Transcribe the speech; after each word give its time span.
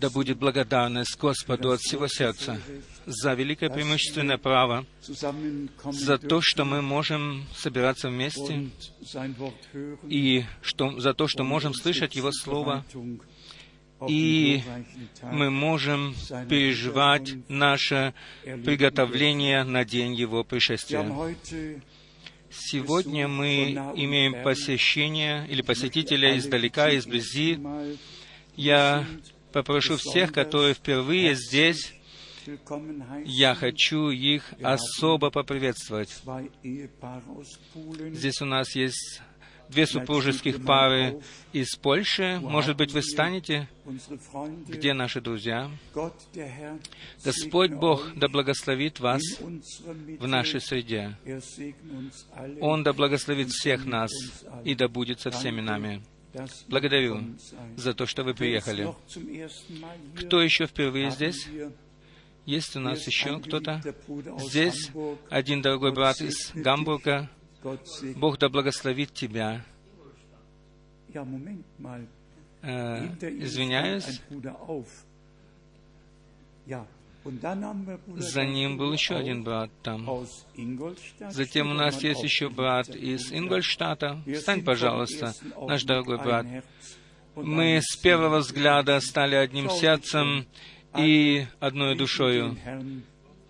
Да 0.00 0.10
будет 0.10 0.38
благодарность 0.38 1.18
Господу 1.18 1.72
от 1.72 1.80
всего 1.80 2.06
сердца 2.08 2.60
за 3.06 3.34
великое 3.34 3.70
преимущественное 3.70 4.38
право, 4.38 4.84
за 5.00 6.18
то, 6.18 6.40
что 6.42 6.64
мы 6.64 6.82
можем 6.82 7.46
собираться 7.54 8.08
вместе, 8.08 8.68
и 10.08 10.44
что, 10.60 11.00
за 11.00 11.14
то, 11.14 11.26
что 11.26 11.44
можем 11.44 11.74
слышать 11.74 12.16
Его 12.16 12.32
Слово, 12.32 12.84
и 14.08 14.62
мы 15.22 15.50
можем 15.50 16.14
переживать 16.48 17.34
наше 17.48 18.14
приготовление 18.42 19.64
на 19.64 19.84
день 19.84 20.14
Его 20.14 20.44
пришествия. 20.44 21.02
Сегодня 22.54 23.28
мы 23.28 23.72
имеем 23.96 24.42
посещение 24.42 25.46
или 25.48 25.62
посетителя 25.62 26.36
издалека, 26.36 26.94
изблизи. 26.96 27.58
Я 28.56 29.06
попрошу 29.52 29.96
всех, 29.96 30.32
которые 30.32 30.74
впервые 30.74 31.34
здесь, 31.34 31.94
я 33.24 33.54
хочу 33.54 34.10
их 34.10 34.52
особо 34.62 35.30
поприветствовать. 35.30 36.10
Здесь 38.12 38.42
у 38.42 38.44
нас 38.44 38.74
есть 38.74 39.22
две 39.72 39.86
супружеских 39.86 40.64
пары 40.64 41.20
из 41.52 41.74
Польши. 41.76 42.38
Может 42.40 42.76
быть, 42.76 42.92
вы 42.92 43.02
станете? 43.02 43.68
Где 44.68 44.92
наши 44.92 45.20
друзья? 45.20 45.70
Господь 47.24 47.72
Бог 47.72 48.14
да 48.14 48.28
благословит 48.28 49.00
вас 49.00 49.22
в 49.40 50.26
нашей 50.26 50.60
среде. 50.60 51.16
Он 52.60 52.82
да 52.82 52.92
благословит 52.92 53.50
всех 53.50 53.84
нас 53.84 54.10
и 54.64 54.74
да 54.74 54.88
будет 54.88 55.20
со 55.20 55.30
всеми 55.30 55.60
нами. 55.60 56.02
Благодарю 56.68 57.36
за 57.76 57.94
то, 57.94 58.06
что 58.06 58.24
вы 58.24 58.34
приехали. 58.34 58.88
Кто 60.16 60.40
еще 60.40 60.66
впервые 60.66 61.10
здесь? 61.10 61.48
Есть 62.44 62.74
у 62.76 62.80
нас 62.80 63.06
еще 63.06 63.38
кто-то? 63.38 63.80
Здесь 64.38 64.90
один 65.30 65.62
дорогой 65.62 65.92
брат 65.92 66.20
из 66.20 66.50
Гамбурга. 66.54 67.30
Бог 68.16 68.38
да 68.38 68.48
благословит 68.48 69.12
тебя. 69.12 69.64
Э, 72.62 73.06
извиняюсь. 73.20 74.20
За 78.16 78.44
ним 78.44 78.78
был 78.78 78.92
еще 78.92 79.14
один 79.14 79.44
брат 79.44 79.70
там. 79.82 80.08
Затем 81.30 81.70
у 81.70 81.74
нас 81.74 82.02
есть 82.02 82.22
еще 82.22 82.48
брат 82.48 82.88
из 82.88 83.32
Ингольштата. 83.32 84.20
Встань, 84.34 84.64
пожалуйста, 84.64 85.34
наш 85.68 85.84
дорогой 85.84 86.18
брат. 86.18 86.46
Мы 87.36 87.80
с 87.80 87.96
первого 87.96 88.38
взгляда 88.38 88.98
стали 89.00 89.36
одним 89.36 89.70
сердцем 89.70 90.46
и 90.96 91.46
одной 91.60 91.96
душою. 91.96 92.56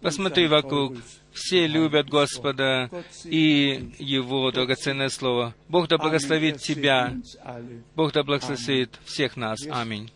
Посмотри 0.01 0.47
вокруг. 0.47 0.97
Все 1.33 1.67
любят 1.67 2.09
Господа 2.09 2.91
и 3.25 3.93
Его 3.99 4.51
драгоценное 4.51 5.09
Слово. 5.09 5.55
Бог 5.69 5.89
да 5.89 5.99
благословит 5.99 6.59
тебя. 6.59 7.15
Бог 7.95 8.13
да 8.13 8.23
благословит 8.23 8.99
всех 9.05 9.37
нас. 9.37 9.59
Аминь. 9.71 10.11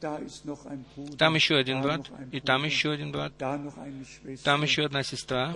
Там 1.19 1.35
еще 1.35 1.57
один 1.57 1.83
брат, 1.83 2.11
и 2.33 2.41
там 2.41 2.65
еще 2.65 2.93
один 2.93 3.13
брат, 3.13 3.33
там 3.37 4.63
еще 4.63 4.85
одна 4.85 5.03
сестра, 5.03 5.53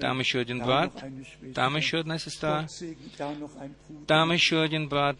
там 0.00 0.18
еще 0.20 0.40
один 0.40 0.58
брат, 0.58 0.92
там 1.54 1.76
еще 1.76 2.00
одна 2.00 2.18
сестра, 2.18 2.66
там 4.06 4.32
еще 4.32 4.62
один 4.62 4.88
брат. 4.88 5.16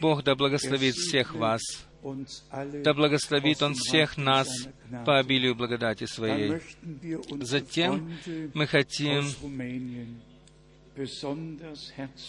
Бог 0.00 0.22
да 0.22 0.34
благословит 0.34 0.94
всех 0.94 1.34
вас. 1.34 1.62
Да 2.02 2.94
благословит 2.94 3.62
Он 3.62 3.74
всех 3.74 4.16
нас 4.16 4.48
по 5.06 5.18
обилию 5.18 5.54
благодати 5.54 6.04
Своей. 6.04 6.60
Затем 7.40 8.12
мы 8.54 8.66
хотим 8.66 9.24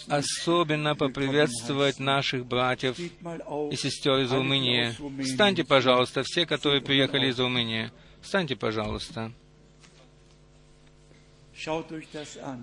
особенно 0.07 0.95
поприветствовать 0.95 1.99
наших 1.99 2.45
братьев 2.45 2.97
и 2.99 3.75
сестер 3.75 4.19
из 4.19 4.31
Румынии. 4.31 4.93
Встаньте, 5.23 5.63
пожалуйста, 5.63 6.23
все, 6.23 6.45
которые 6.45 6.81
приехали 6.81 7.29
из 7.29 7.39
Румынии. 7.39 7.91
Встаньте, 8.21 8.55
пожалуйста. 8.55 9.33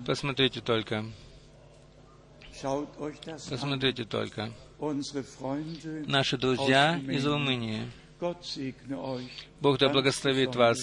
Посмотрите 0.05 0.61
только. 0.61 1.05
Посмотрите 3.49 4.05
только 4.05 4.51
наши 6.07 6.37
друзья 6.37 6.99
из 7.07 7.25
Румынии. 7.25 7.83
Бог 9.59 9.77
да 9.77 9.89
благословит 9.89 10.55
вас 10.55 10.77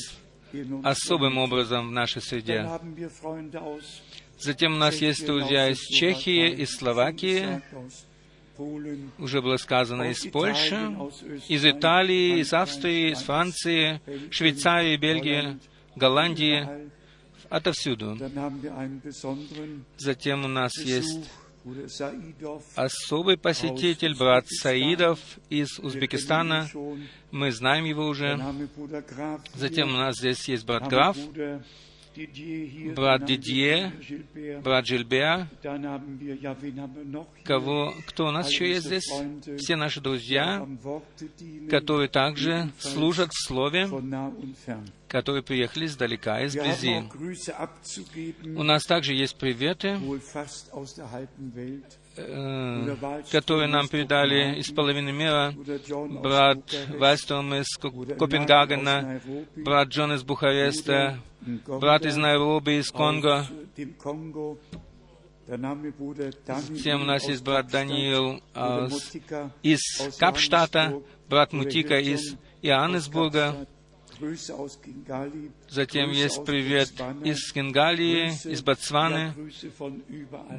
особым 0.85 1.39
образом 1.39 1.89
в 1.89 1.91
нашей 1.91 2.23
среде. 2.23 2.69
Затем 4.39 4.75
у 4.75 4.77
нас 4.77 4.97
есть 4.97 5.27
друзья 5.27 5.69
из 5.69 5.81
Чехии, 5.81 6.49
из 6.63 6.77
Словакии, 6.77 7.61
уже 9.19 9.43
было 9.43 9.57
сказано, 9.57 10.05
из 10.05 10.25
Польши, 10.27 10.97
из 11.49 11.65
Италии, 11.65 12.39
из 12.39 12.53
Австрии, 12.53 13.11
из 13.11 13.19
Франции, 13.23 14.01
Швейцарии, 14.31 14.97
Бельгии, 14.97 15.59
Голландии, 15.97 16.89
отовсюду. 17.49 18.17
Затем 19.97 20.45
у 20.45 20.49
нас 20.49 20.73
есть 20.79 21.29
особый 22.75 23.37
посетитель, 23.37 24.17
брат 24.17 24.47
Саидов 24.49 25.21
из 25.49 25.79
Узбекистана. 25.79 26.69
Мы 27.31 27.53
знаем 27.53 27.85
его 27.85 28.07
уже. 28.07 28.39
Затем 29.55 29.95
у 29.95 29.97
нас 29.97 30.19
здесь 30.19 30.49
есть 30.49 30.65
брат 30.65 30.89
Граф, 30.89 31.17
брат 32.95 33.25
Дидье, 33.25 33.93
брат 34.63 34.87
Жильбер. 34.87 35.47
Кого, 37.45 37.95
кто 38.07 38.27
у 38.27 38.31
нас 38.31 38.51
еще 38.51 38.69
есть 38.69 38.87
здесь? 38.87 39.11
Все 39.59 39.77
наши 39.77 40.01
друзья, 40.01 40.67
которые 41.71 42.09
также 42.09 42.71
служат 42.79 43.31
в 43.33 43.47
Слове, 43.47 43.89
которые 45.09 45.43
приехали 45.43 45.87
издалека, 45.87 46.45
изблизи. 46.47 47.05
У 48.57 48.63
нас 48.63 48.85
также 48.85 49.15
есть 49.15 49.37
приветы, 49.37 49.99
э, 52.17 52.97
которые 53.31 53.69
нам 53.69 53.89
передали 53.89 54.59
из 54.59 54.71
половины 54.71 55.13
мира, 55.13 55.55
брат 56.23 56.59
Вайстром 56.91 57.55
из 57.55 57.77
Копенгагена, 57.79 59.21
брат 59.57 59.89
Джон 59.89 60.13
из 60.13 60.23
Бухареста, 60.23 61.19
брат 61.41 62.05
из 62.05 62.17
Найроби, 62.17 62.81
из 62.81 62.91
Конго. 62.91 63.47
Затем 65.47 67.03
у 67.03 67.05
нас 67.05 67.27
есть 67.27 67.43
брат 67.43 67.69
Даниил 67.69 68.43
а, 68.55 68.89
из 69.63 69.81
Капштата, 70.19 71.01
брат 71.29 71.55
Мутика 71.55 71.99
из 71.99 72.37
Иоаннесбурга, 72.61 73.67
Затем 75.69 76.11
есть 76.11 76.45
привет 76.45 76.93
из 77.25 77.53
Кингалии, 77.53 78.29
из 78.51 78.63
Ботсваны. 78.63 79.35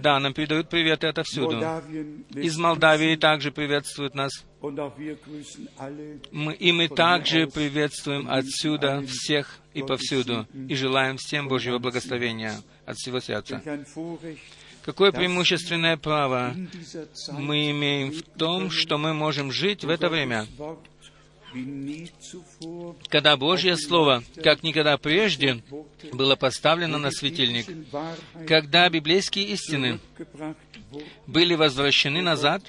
Да, 0.02 0.20
нам 0.20 0.34
передают 0.34 0.70
приветы 0.70 1.08
отовсюду. 1.08 1.60
Из 2.36 2.58
Молдавии 2.58 3.16
также 3.16 3.52
приветствуют 3.52 4.16
нас. 4.16 4.32
Мы, 6.32 6.54
и 6.54 6.72
мы 6.72 6.88
также 6.90 7.48
приветствуем 7.48 8.30
отсюда 8.30 9.02
всех 9.08 9.60
и 9.74 9.82
повсюду. 9.82 10.48
И 10.68 10.76
желаем 10.76 11.18
всем 11.18 11.48
Божьего 11.48 11.80
благословения 11.80 12.54
от 12.86 12.98
всего 12.98 13.20
сердца. 13.20 13.62
Какое 14.84 15.12
преимущественное 15.12 15.98
право 15.98 16.56
мы 17.32 17.72
имеем 17.72 18.12
в 18.12 18.22
том, 18.22 18.72
что 18.72 18.98
мы 18.98 19.14
можем 19.14 19.52
жить 19.52 19.84
в 19.84 19.90
это 19.90 20.10
время, 20.10 20.48
когда 23.10 23.38
Божье 23.38 23.76
Слово, 23.78 24.24
как 24.44 24.64
никогда 24.64 24.98
прежде, 24.98 25.64
было 26.14 26.36
поставлено 26.36 26.98
на 26.98 27.12
светильник, 27.12 27.68
когда 28.48 28.90
библейские 28.90 29.46
истины 29.50 30.00
были 31.28 31.56
возвращены 31.56 32.22
назад, 32.22 32.64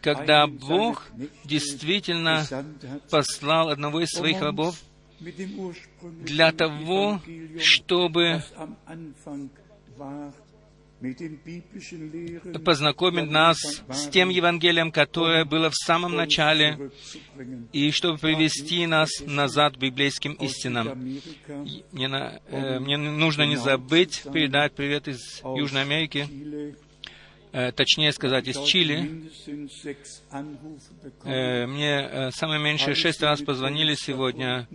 когда 0.00 0.46
Бог 0.46 1.08
действительно 1.44 2.46
послал 3.10 3.70
одного 3.70 4.02
из 4.02 4.10
своих 4.10 4.40
рабов 4.42 4.78
для 5.20 6.52
того, 6.52 7.20
чтобы 7.58 8.42
познакомит 12.64 13.30
нас 13.30 13.58
с 13.90 14.08
тем 14.08 14.28
Евангелием, 14.28 14.90
которое 14.90 15.44
было 15.44 15.70
в 15.70 15.74
самом 15.74 16.14
начале, 16.14 16.90
и 17.72 17.90
чтобы 17.90 18.18
привести 18.18 18.86
нас 18.86 19.10
назад 19.26 19.76
к 19.76 19.78
библейским 19.78 20.32
истинам. 20.34 21.20
Мне, 21.92 22.08
на, 22.08 22.40
э, 22.48 22.78
мне 22.78 22.96
нужно 22.96 23.42
не 23.42 23.56
забыть 23.56 24.22
передать 24.32 24.74
привет 24.74 25.08
из 25.08 25.40
Южной 25.44 25.82
Америки 25.82 26.28
э, 27.54 27.72
точнее 27.72 28.12
сказать, 28.12 28.48
из 28.48 28.58
Чили. 28.64 29.30
Э, 31.24 31.66
мне 31.66 32.08
э, 32.10 32.30
самое 32.32 32.60
меньшее 32.60 32.94
шесть 32.94 33.22
раз 33.22 33.40
позвонили 33.40 33.94
сегодня. 33.94 34.66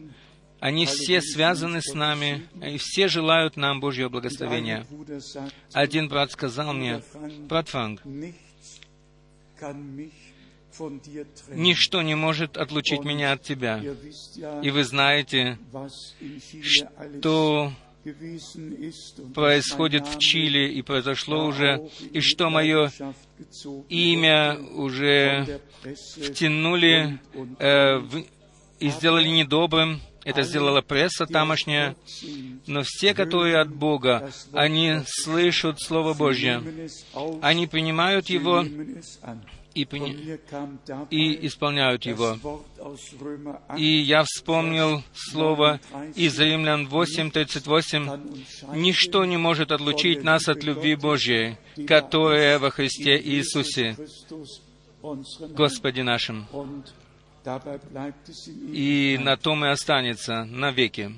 Они 0.59 0.85
все 0.85 1.21
связаны 1.21 1.81
с 1.81 1.93
нами, 1.93 2.47
и 2.61 2.77
все 2.77 3.07
желают 3.07 3.55
нам 3.55 3.79
Божьего 3.79 4.09
благословения. 4.09 4.85
Один 5.73 6.09
брат 6.09 6.31
сказал 6.31 6.73
мне, 6.73 7.01
брат 7.47 7.69
Франк, 7.69 8.01
Ничто 11.49 12.01
не 12.01 12.15
может 12.15 12.57
отлучить 12.57 13.03
меня 13.03 13.33
от 13.33 13.43
Тебя. 13.43 13.83
И 14.63 14.69
вы 14.69 14.83
знаете, 14.83 15.57
что 17.11 17.73
происходит 19.35 20.07
в 20.07 20.19
Чили 20.19 20.71
и 20.71 20.81
произошло 20.81 21.45
уже, 21.45 21.89
и 22.13 22.21
что 22.21 22.49
мое 22.49 22.91
имя 23.89 24.57
уже 24.57 25.59
втянули 26.23 27.19
э, 27.59 27.97
в, 27.97 28.23
и 28.79 28.89
сделали 28.89 29.27
недобрым. 29.27 29.99
Это 30.23 30.43
сделала 30.43 30.81
пресса 30.81 31.25
тамошняя. 31.25 31.95
Но 32.67 32.81
все, 32.83 33.13
которые 33.13 33.59
от 33.59 33.69
Бога, 33.69 34.31
они 34.53 35.01
слышат 35.05 35.79
Слово 35.81 36.13
Божье. 36.13 36.61
Они 37.41 37.67
принимают 37.67 38.29
его 38.29 38.63
и, 39.73 39.83
и 41.09 41.47
исполняют 41.47 42.05
его. 42.05 42.37
И 43.77 44.01
я 44.01 44.23
вспомнил 44.23 45.03
слово 45.13 45.79
из 46.15 46.39
Римлян 46.39 46.87
8.38, 46.87 48.75
«Ничто 48.75 49.25
не 49.25 49.37
может 49.37 49.71
отлучить 49.71 50.23
нас 50.23 50.47
от 50.47 50.63
любви 50.63 50.95
Божьей, 50.95 51.57
которая 51.87 52.59
во 52.59 52.71
Христе 52.71 53.19
Иисусе, 53.19 53.95
Господе 55.01 56.03
нашим». 56.03 56.47
И 58.73 59.17
на 59.21 59.37
том 59.37 59.65
и 59.65 59.69
останется 59.69 60.43
навеки. 60.45 61.15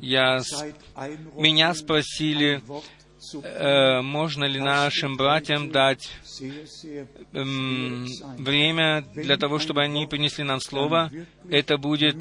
Я, 0.00 0.40
меня 1.36 1.74
спросили, 1.74 2.62
э, 3.42 4.00
можно 4.02 4.44
ли 4.44 4.60
нашим 4.60 5.16
братьям 5.16 5.70
дать 5.70 6.10
эм, 7.32 8.06
время 8.38 9.04
для 9.14 9.36
того, 9.36 9.58
чтобы 9.58 9.82
они 9.82 10.06
принесли 10.06 10.44
нам 10.44 10.60
слово. 10.60 11.10
Это 11.48 11.78
будет 11.78 12.16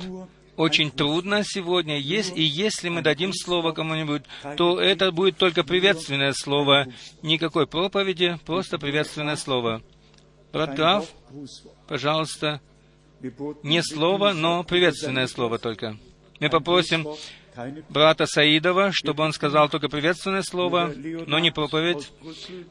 очень 0.57 0.91
трудно 0.91 1.43
сегодня, 1.43 1.97
есть, 1.97 2.37
и 2.37 2.43
если 2.43 2.89
мы 2.89 3.01
дадим 3.01 3.33
слово 3.33 3.71
кому-нибудь, 3.71 4.23
то 4.57 4.79
это 4.79 5.11
будет 5.11 5.37
только 5.37 5.63
приветственное 5.63 6.33
слово, 6.33 6.87
никакой 7.23 7.67
проповеди, 7.67 8.37
просто 8.45 8.77
приветственное 8.77 9.37
слово. 9.37 9.81
Брат 10.51 10.75
Граф, 10.75 11.09
пожалуйста, 11.87 12.61
не 13.63 13.81
слово, 13.83 14.33
но 14.33 14.63
приветственное 14.63 15.27
слово 15.27 15.57
только. 15.59 15.97
Мы 16.39 16.49
попросим 16.49 17.07
брата 17.89 18.25
Саидова, 18.25 18.91
чтобы 18.91 19.23
он 19.23 19.33
сказал 19.33 19.69
только 19.69 19.89
приветственное 19.89 20.41
слово, 20.41 20.93
но 21.27 21.39
не 21.39 21.51
проповедь. 21.51 22.11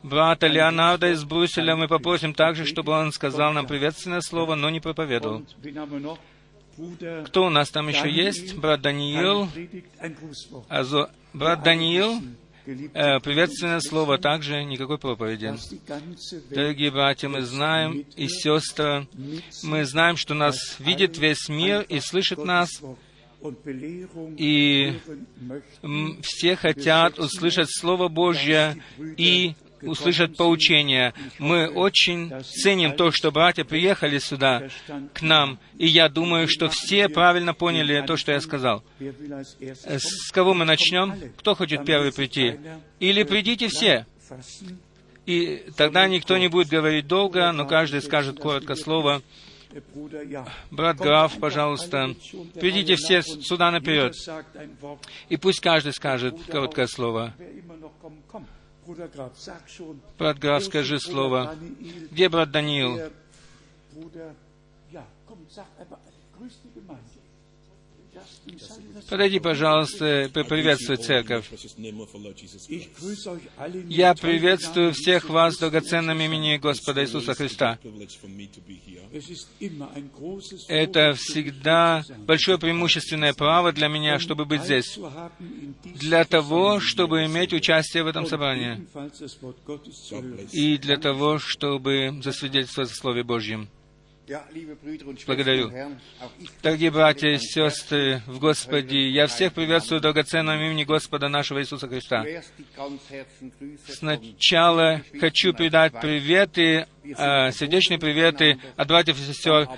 Брата 0.03 0.47
Леонарда 0.47 1.13
из 1.13 1.25
Брюсселя 1.25 1.77
мы 1.77 1.89
попросим 1.89 2.35
также, 2.35 2.65
чтобы 2.65 2.93
он 2.93 3.13
сказал 3.13 3.53
нам 3.53 3.67
приветственное 3.67 4.21
слово, 4.21 4.55
но 4.55 4.71
не 4.71 4.81
проповедовал. 4.81 5.45
Кто 7.27 7.47
у 7.47 7.51
нас 7.51 7.71
там 7.71 7.89
еще 7.89 8.11
есть? 8.11 8.57
Брат 8.57 8.81
Даниил. 8.81 9.49
Азо... 10.69 11.11
Брат 11.33 11.63
Даниил, 11.63 12.21
приветственное 13.23 13.81
слово 13.81 14.19
также, 14.19 14.65
никакой 14.65 14.99
проповеди. 14.99 15.55
Дорогие 16.51 16.91
братья, 16.91 17.29
мы 17.29 17.43
знаем 17.43 18.05
и 18.17 18.29
сестры, 18.29 19.07
мы 19.63 19.85
знаем, 19.85 20.17
что 20.17 20.35
нас 20.35 20.77
видит 20.79 21.19
весь 21.19 21.49
мир 21.49 21.83
и 21.83 22.01
слышит 22.01 22.45
нас, 22.45 22.71
и 24.37 24.99
все 26.23 26.57
хотят 26.57 27.19
услышать 27.19 27.69
Слово 27.71 28.09
Божье 28.09 28.77
и 29.17 29.55
услышать 29.83 30.37
поучение. 30.37 31.15
Мы 31.39 31.69
очень 31.69 32.33
ценим 32.43 32.93
то, 32.93 33.11
что 33.11 33.31
братья 33.31 33.65
приехали 33.65 34.19
сюда, 34.19 34.69
к 35.15 35.23
нам, 35.23 35.59
и 35.79 35.87
я 35.87 36.09
думаю, 36.09 36.49
что 36.49 36.69
все 36.69 37.09
правильно 37.09 37.55
поняли 37.55 38.05
то, 38.07 38.17
что 38.17 38.33
я 38.33 38.41
сказал. 38.41 38.83
С 38.99 40.31
кого 40.33 40.55
мы 40.55 40.65
начнем? 40.65 41.15
Кто 41.39 41.55
хочет 41.55 41.85
первый 41.85 42.13
прийти? 42.13 42.59
Или 42.99 43.23
придите 43.23 43.69
все? 43.69 44.07
И 45.27 45.65
тогда 45.77 46.09
никто 46.09 46.37
не 46.39 46.49
будет 46.49 46.69
говорить 46.69 47.07
долго, 47.07 47.53
но 47.53 47.67
каждый 47.67 48.03
скажет 48.03 48.39
коротко 48.39 48.75
слово. 48.75 49.23
Брат 50.71 50.97
Граф, 50.97 51.39
пожалуйста, 51.39 52.15
придите 52.55 52.97
все 52.97 53.23
сюда 53.23 53.71
наперед. 53.71 54.15
И 55.29 55.37
пусть 55.37 55.61
каждый 55.61 55.93
скажет 55.93 56.35
короткое 56.49 56.87
слово. 56.87 57.35
Брат 60.19 60.39
Граф, 60.39 60.65
скажи 60.65 60.99
слово. 60.99 61.55
Где 62.11 62.29
брат 62.29 62.51
Даниил? 62.51 63.11
Подойди, 69.09 69.41
пожалуйста, 69.41 70.31
поприветствуй 70.33 70.97
церковь. 70.97 71.51
Я 73.89 74.15
приветствую 74.15 74.93
всех 74.93 75.29
вас 75.29 75.57
в 75.57 75.61
драгоценном 75.61 76.21
имени 76.21 76.57
Господа 76.59 77.03
Иисуса 77.03 77.35
Христа. 77.35 77.79
Это 80.69 81.15
всегда 81.15 82.05
большое 82.19 82.59
преимущественное 82.59 83.35
право 83.35 83.73
для 83.73 83.89
меня, 83.89 84.19
чтобы 84.19 84.45
быть 84.45 84.63
здесь, 84.63 84.99
для 85.85 86.25
того, 86.25 86.81
чтобы 86.81 87.25
иметь 87.27 87.53
участие 87.53 88.05
в 88.05 88.07
этом 88.07 88.27
собрании, 88.27 88.87
и 90.53 90.79
для 90.79 90.97
того, 90.97 91.39
чтобы 91.39 92.21
засвидетельствовать 92.23 92.91
в 92.91 92.97
Слове 92.97 93.25
Божьем. 93.25 93.69
Благодарю. 95.27 95.73
Дорогие 96.63 96.91
братья 96.93 97.29
и 97.31 97.39
сестры 97.39 98.23
в 98.27 98.39
Господе, 98.39 99.09
я 99.09 99.27
всех 99.27 99.53
приветствую 99.53 99.99
в 99.99 100.03
драгоценном 100.03 100.57
имени 100.57 100.85
Господа 100.85 101.29
нашего 101.29 101.61
Иисуса 101.61 101.89
Христа. 101.89 102.25
Сначала 103.89 105.03
хочу 105.19 105.53
передать 105.53 106.01
приветы, 106.01 106.87
э, 107.03 107.51
сердечные 107.51 107.99
приветы 107.99 108.59
от 108.77 108.87
братьев 108.87 109.19
и 109.19 109.33
сестер 109.33 109.69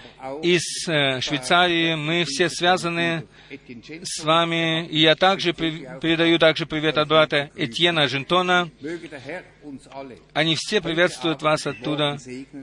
из 0.43 0.87
э, 0.87 1.21
Швейцарии. 1.21 1.95
Мы 1.95 2.25
все 2.25 2.51
связаны 2.51 3.27
с 4.03 4.25
вами, 4.25 4.87
и 4.87 5.01
я 5.01 5.15
также 5.15 5.53
передаю 5.53 6.39
также 6.39 6.67
привет 6.67 6.99
от 6.99 7.09
брата 7.09 7.51
Этьена 7.57 8.09
Жентона. 8.09 8.71
Они 10.33 10.57
все 10.57 10.81
приветствуют 10.81 11.43
вас 11.43 11.67
оттуда. 11.67 12.17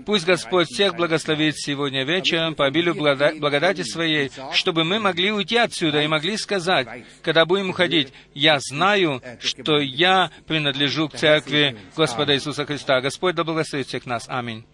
Пусть 0.06 0.26
Господь 0.26 0.68
всех 0.68 0.96
благословит 0.96 1.56
сегодня 1.58 2.04
вечером 2.04 2.56
по 2.56 2.66
обилию 2.66 2.96
благодати 2.96 3.84
Своей, 3.84 4.32
чтобы 4.54 4.84
мы 4.84 5.00
могли 5.00 5.32
уйти 5.32 5.58
отсюда 5.58 6.02
и 6.02 6.08
могли 6.08 6.38
сказать, 6.38 6.88
когда 7.22 7.46
будем 7.46 7.70
уходить, 7.70 8.14
«Я 8.34 8.60
знаю, 8.60 9.22
что 9.40 9.80
я 9.80 10.32
принадлежу 10.48 11.10
к 11.10 11.16
Церкви 11.16 11.78
Господа 11.96 12.36
Иисуса 12.36 12.66
Христа». 12.66 13.02
Господь 13.02 13.36
да 13.36 13.44
благословит 13.44 13.88
всех 13.88 14.06
нас. 14.06 14.26
Аминь. 14.28 14.66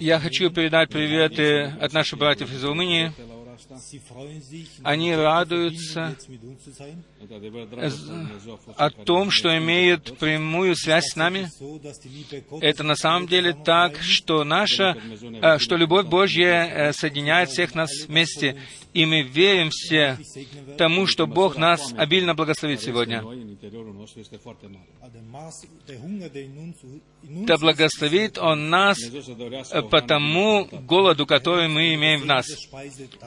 Я 0.00 0.18
хочу 0.18 0.50
передать 0.50 0.88
приветы 0.90 1.62
от 1.80 1.92
наших 1.92 2.18
братьев 2.18 2.52
из 2.52 2.64
Румынии. 2.64 3.12
Они 4.82 5.14
радуются 5.14 6.16
о 8.76 8.90
том, 8.90 9.30
что 9.30 9.56
имеют 9.58 10.18
прямую 10.18 10.74
связь 10.74 11.04
с 11.12 11.16
нами. 11.16 11.48
Это 12.60 12.82
на 12.82 12.96
самом 12.96 13.26
деле 13.26 13.52
так, 13.52 13.98
что 14.00 14.44
наша, 14.44 14.96
э, 15.42 15.58
что 15.58 15.76
любовь 15.76 16.06
Божья 16.06 16.64
э, 16.64 16.92
соединяет 16.92 17.50
всех 17.50 17.74
нас 17.74 17.90
вместе, 18.06 18.56
и 18.94 19.06
мы 19.06 19.22
верим 19.22 19.70
все 19.70 20.18
тому, 20.76 21.06
что 21.06 21.26
Бог 21.26 21.56
нас 21.56 21.92
обильно 21.96 22.34
благословит 22.34 22.80
сегодня. 22.82 23.22
Да 27.22 27.58
благословит 27.58 28.38
Он 28.38 28.70
нас 28.70 28.98
по 29.90 30.00
тому 30.00 30.66
голоду, 30.66 31.26
который 31.26 31.68
мы 31.68 31.94
имеем 31.94 32.22
в 32.22 32.26
нас. 32.26 32.46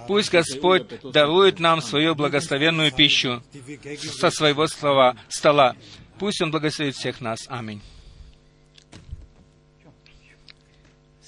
Пусть 0.08 0.32
Господь 0.32 0.84
дарует 1.04 1.60
нам 1.60 1.82
свою 1.82 2.16
благословенную 2.16 2.92
пищу 2.92 3.44
со 4.00 4.30
своего 4.30 4.68
слова, 4.68 5.16
стола. 5.30 5.76
Пусть 6.18 6.42
Он 6.42 6.52
благословит 6.52 6.96
всех 6.96 7.22
нас. 7.22 7.46
Аминь. 7.48 7.82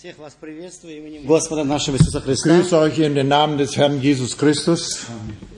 Всех 0.07 0.19
вас 0.19 0.37
приветствую 0.39 0.99
именем 0.99 1.25
Господа 1.25 1.65
нашего 1.65 1.97
Иисуса 1.97 2.21
Христа. 2.21 2.47
Grüße 2.49 2.77
euch 2.79 2.97
in 2.97 3.13
den 3.13 3.27
Namen 3.27 3.57
des 3.57 3.75
Herrn 3.75 3.99
Jesus 3.99 4.37
Christus. 4.37 5.01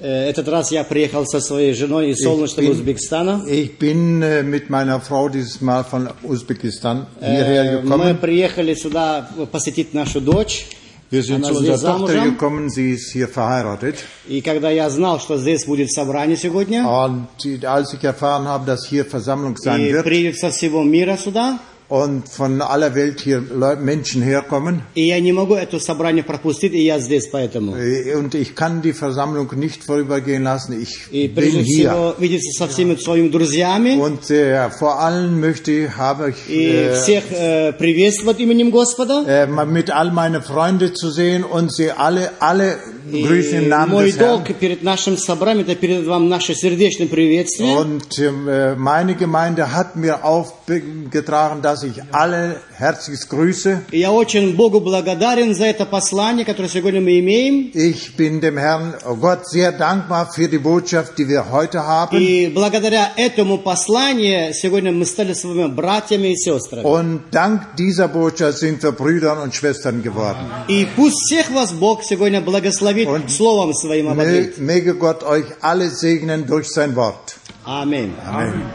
Э, 0.02 0.28
Этот 0.28 0.48
раз 0.48 0.72
я 0.72 0.84
приехал 0.84 1.24
со 1.28 1.40
своей 1.40 1.76
женой 1.76 2.10
из 2.10 2.24
солнечного 2.24 2.66
bin- 2.66 2.72
Узбекистана. 2.72 3.44
Ich 3.48 3.78
bin 3.78 4.24
äh, 4.24 4.42
mit 4.42 4.72
meiner 4.72 5.02
Frau 5.02 5.30
dieses 5.30 5.62
Mal 5.62 5.84
von 5.84 6.10
Usbekistan 6.24 7.06
hierher 7.20 7.64
Э, 7.64 7.82
Мы 7.84 7.90
gekommen. 7.98 8.18
приехали 8.18 8.74
сюда 8.74 9.30
посетить 9.52 9.94
нашу 9.94 10.20
дочь. 10.20 10.66
Wir 11.12 11.22
sind 11.22 11.46
Anna 11.46 11.50
zu 11.50 11.60
unserer 11.60 11.76
Tochter 11.76 12.08
замужем. 12.08 12.24
gekommen, 12.32 12.70
sie 12.72 12.94
ist 12.94 13.12
hier 13.12 13.28
verheiratet. 13.28 13.98
И 14.28 14.42
когда 14.42 14.72
я 14.72 14.90
знал, 14.90 15.20
что 15.20 15.38
здесь 15.38 15.66
будет 15.68 15.92
собрание 15.92 16.38
сегодня, 16.38 16.88
Und 16.88 17.28
als 17.66 17.94
ich 17.94 18.04
erfahren 18.04 18.48
habe, 18.48 18.66
dass 18.66 18.88
hier 18.88 19.06
Versammlung 19.06 19.58
sein 19.58 19.80
и 19.80 19.94
wird 19.94 20.04
приедут 20.06 20.40
со 20.40 20.50
всего 20.50 20.84
мира 20.84 21.18
сюда, 21.18 21.60
und 21.89 22.27
von 22.31 22.63
aller 22.63 22.95
Welt 22.95 23.21
hier 23.21 23.41
Leu- 23.55 23.77
Menschen 23.77 24.23
herkommen, 24.23 24.81
и 24.95 25.03
я 25.09 25.21
не 25.21 25.33
могу 25.33 25.55
это 25.55 25.79
собрание 25.79 26.25
пропустить, 26.25 26.73
и 26.73 26.83
я 26.83 26.99
здесь 26.99 27.29
поэтому. 27.31 27.77
äh, 27.77 28.15
und 28.17 28.35
ich 28.35 28.55
kann 28.57 28.81
die 28.81 28.95
Versammlung 28.95 29.51
nicht 29.55 29.85
vorübergehen 29.85 30.43
lassen, 30.45 30.81
ich 30.81 31.13
И 31.13 31.29
bin 31.29 31.35
прежде 31.35 31.61
hier. 31.63 31.91
всего 31.91 32.15
видеться 32.19 32.53
со 32.59 32.69
всеми 32.69 32.97
своими 32.97 33.29
друзьями 33.29 33.99
Und 33.99 34.31
äh, 34.31 34.71
vor 34.71 34.99
allem 34.99 35.41
möchte, 35.41 35.95
habe 35.99 36.31
ich 36.31 36.49
и 36.49 36.67
äh, 36.71 36.95
всех 36.95 37.25
э, 37.31 37.73
приветствовать 37.75 38.41
именем 38.41 38.71
Господа. 38.71 39.23
äh, 39.29 39.47
mal 39.47 39.67
mit 39.67 39.91
all 39.91 40.11
meine 40.11 40.41
Freunde 40.41 40.95
zu 40.95 41.11
sehen 41.11 41.45
und 41.45 41.71
sie 41.73 41.91
alle, 41.91 42.31
alle 42.41 42.79
И 42.98 42.98
grüßen 43.12 43.68
Namen 43.68 43.92
мой 43.92 44.12
долг 44.12 44.54
перед 44.60 44.84
нашим 44.84 45.18
собранием 45.18 45.66
это 45.66 45.76
передать 45.76 46.06
вам 46.06 46.30
наше 46.30 46.54
сердечное 46.54 47.08
приветствие. 47.08 47.76
Und 47.78 48.20
äh, 48.20 48.76
meine 48.76 49.16
Gemeinde 49.16 49.74
hat 49.74 49.96
mir 49.96 50.24
aufgetragen, 50.24 51.62
dass 51.62 51.84
ich 51.84 52.02
alle 52.12 52.58
herzlich 52.78 53.28
grüße. 53.30 53.84
Я 53.92 54.12
очень 54.12 54.56
Богу 54.56 54.80
благодарен 54.80 55.54
за 55.56 55.66
это 55.66 55.86
послание, 55.86 56.46
которое 56.46 56.70
сегодня 56.70 57.02
мы 57.02 57.20
имеем. 57.20 57.72
Ich 57.74 58.16
bin 58.16 58.42
dem 58.42 58.58
Herrn 58.58 58.94
Gott 59.20 59.48
sehr 59.48 59.72
dankbar 59.72 60.32
für 60.32 60.48
die 60.48 60.60
Botschaft, 60.60 61.18
die 61.18 61.28
wir 61.28 61.52
heute 61.52 61.86
haben. 61.86 62.18
И 62.18 62.48
благодаря 62.48 63.12
этому 63.16 63.58
посланию 63.58 64.54
сегодня 64.54 64.92
мы 64.92 65.06
стали 65.06 65.34
своими 65.34 65.68
братьями 65.68 66.34
и 66.34 66.36
сестрами. 66.36 66.84
Und 66.84 67.22
dank 67.32 67.76
dieser 67.78 68.08
Botschaft 68.08 68.58
sind 68.58 68.84
wir 68.84 68.92
Brüder 68.92 69.42
und 69.42 69.56
Schwestern 69.56 70.04
geworden. 70.04 70.46
И 70.68 70.88
пусть 70.96 71.18
всех 71.26 71.50
вас 71.52 71.72
Бог 71.72 72.04
сегодня 72.04 72.42
благословит 72.42 72.99
Словом 73.30 73.74
Своим 73.74 74.10
ободрит. 74.10 74.58
Möge 74.58 74.96
Gott 74.96 75.24
euch 75.24 75.46
alle 75.62 75.90
segnen 75.90 76.46
durch 76.46 76.68
sein 76.68 76.96
Wort. 76.96 77.38
Аминь. 77.66 78.14
Amen. 78.26 78.54
Herrn. 78.54 78.74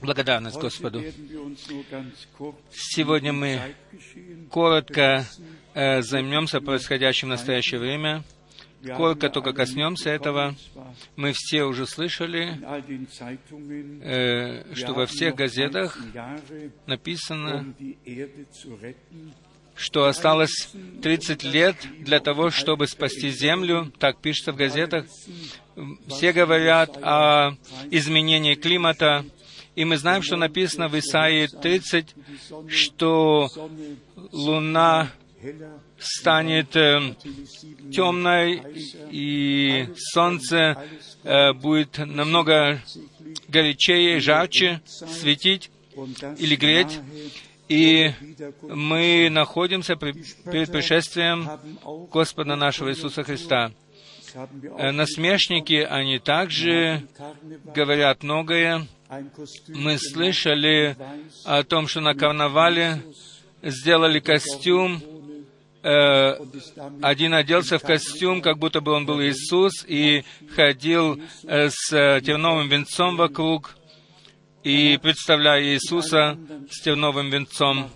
Благодарность 0.00 0.58
Господу. 0.58 1.02
Сегодня 2.70 3.32
мы 3.32 3.74
коротко 4.50 5.24
э, 5.74 6.02
займемся 6.02 6.60
происходящим 6.60 7.28
в 7.28 7.30
настоящее 7.30 7.80
время. 7.80 8.22
Ja 8.82 9.14
только 9.14 9.52
коснемся 9.52 10.10
этого. 10.10 10.54
Мы 11.16 11.32
все 11.34 11.64
уже 11.64 11.86
слышали, 11.86 12.58
э, 14.02 14.74
что 14.74 14.94
во 14.94 15.06
всех 15.06 15.34
газетах 15.34 15.96
13 15.96 16.14
Jahre, 16.14 16.70
написано, 16.86 17.74
что 19.74 20.06
осталось 20.06 20.70
30 21.02 21.42
лет 21.44 21.76
для 22.00 22.20
того, 22.20 22.50
чтобы 22.50 22.86
спасти 22.86 23.30
Землю. 23.30 23.92
Так 23.98 24.18
пишется 24.18 24.52
в 24.52 24.56
газетах. 24.56 25.06
Все 26.08 26.32
говорят 26.32 26.96
о 27.02 27.56
изменении 27.90 28.54
климата. 28.54 29.24
И 29.74 29.84
мы 29.84 29.96
знаем, 29.96 30.22
что 30.22 30.36
написано 30.36 30.88
в 30.88 30.98
Исаии 30.98 31.46
30, 31.46 32.14
что 32.68 33.48
Луна 34.32 35.10
станет 35.98 36.76
э, 36.76 37.14
темной, 37.92 38.62
и 39.10 39.88
солнце 40.12 40.76
э, 41.24 41.52
будет 41.52 41.98
намного 41.98 42.80
горячее, 43.48 44.20
жарче 44.20 44.80
светить 44.86 45.70
или 46.38 46.56
греть. 46.56 47.00
И 47.68 48.12
мы 48.62 49.28
находимся 49.30 49.96
перед 49.96 50.72
пришествием 50.72 51.48
Господа 52.10 52.56
нашего 52.56 52.90
Иисуса 52.90 53.22
Христа. 53.22 53.72
Э, 54.78 54.90
Насмешники, 54.92 55.86
они 55.88 56.18
также 56.18 57.06
говорят 57.74 58.22
многое. 58.22 58.86
Мы 59.68 59.98
слышали 59.98 60.96
о 61.44 61.62
том, 61.62 61.88
что 61.88 62.00
на 62.00 62.14
карнавале 62.14 63.02
сделали 63.62 64.20
костюм, 64.20 65.02
э, 65.82 66.34
один 67.02 67.34
оделся 67.34 67.78
в 67.78 67.82
костюм, 67.82 68.40
как 68.40 68.58
будто 68.58 68.80
бы 68.80 68.92
он 68.92 69.06
был 69.06 69.20
Иисус, 69.22 69.84
и 69.86 70.24
ходил 70.54 71.20
э, 71.44 71.68
с 71.70 71.92
э, 71.92 72.20
терновым 72.20 72.68
венцом 72.68 73.16
вокруг, 73.16 73.76
и 74.64 74.98
представляя 75.00 75.62
Иисуса 75.62 76.36
с 76.70 76.82
терновым 76.82 77.30
венцом. 77.30 77.90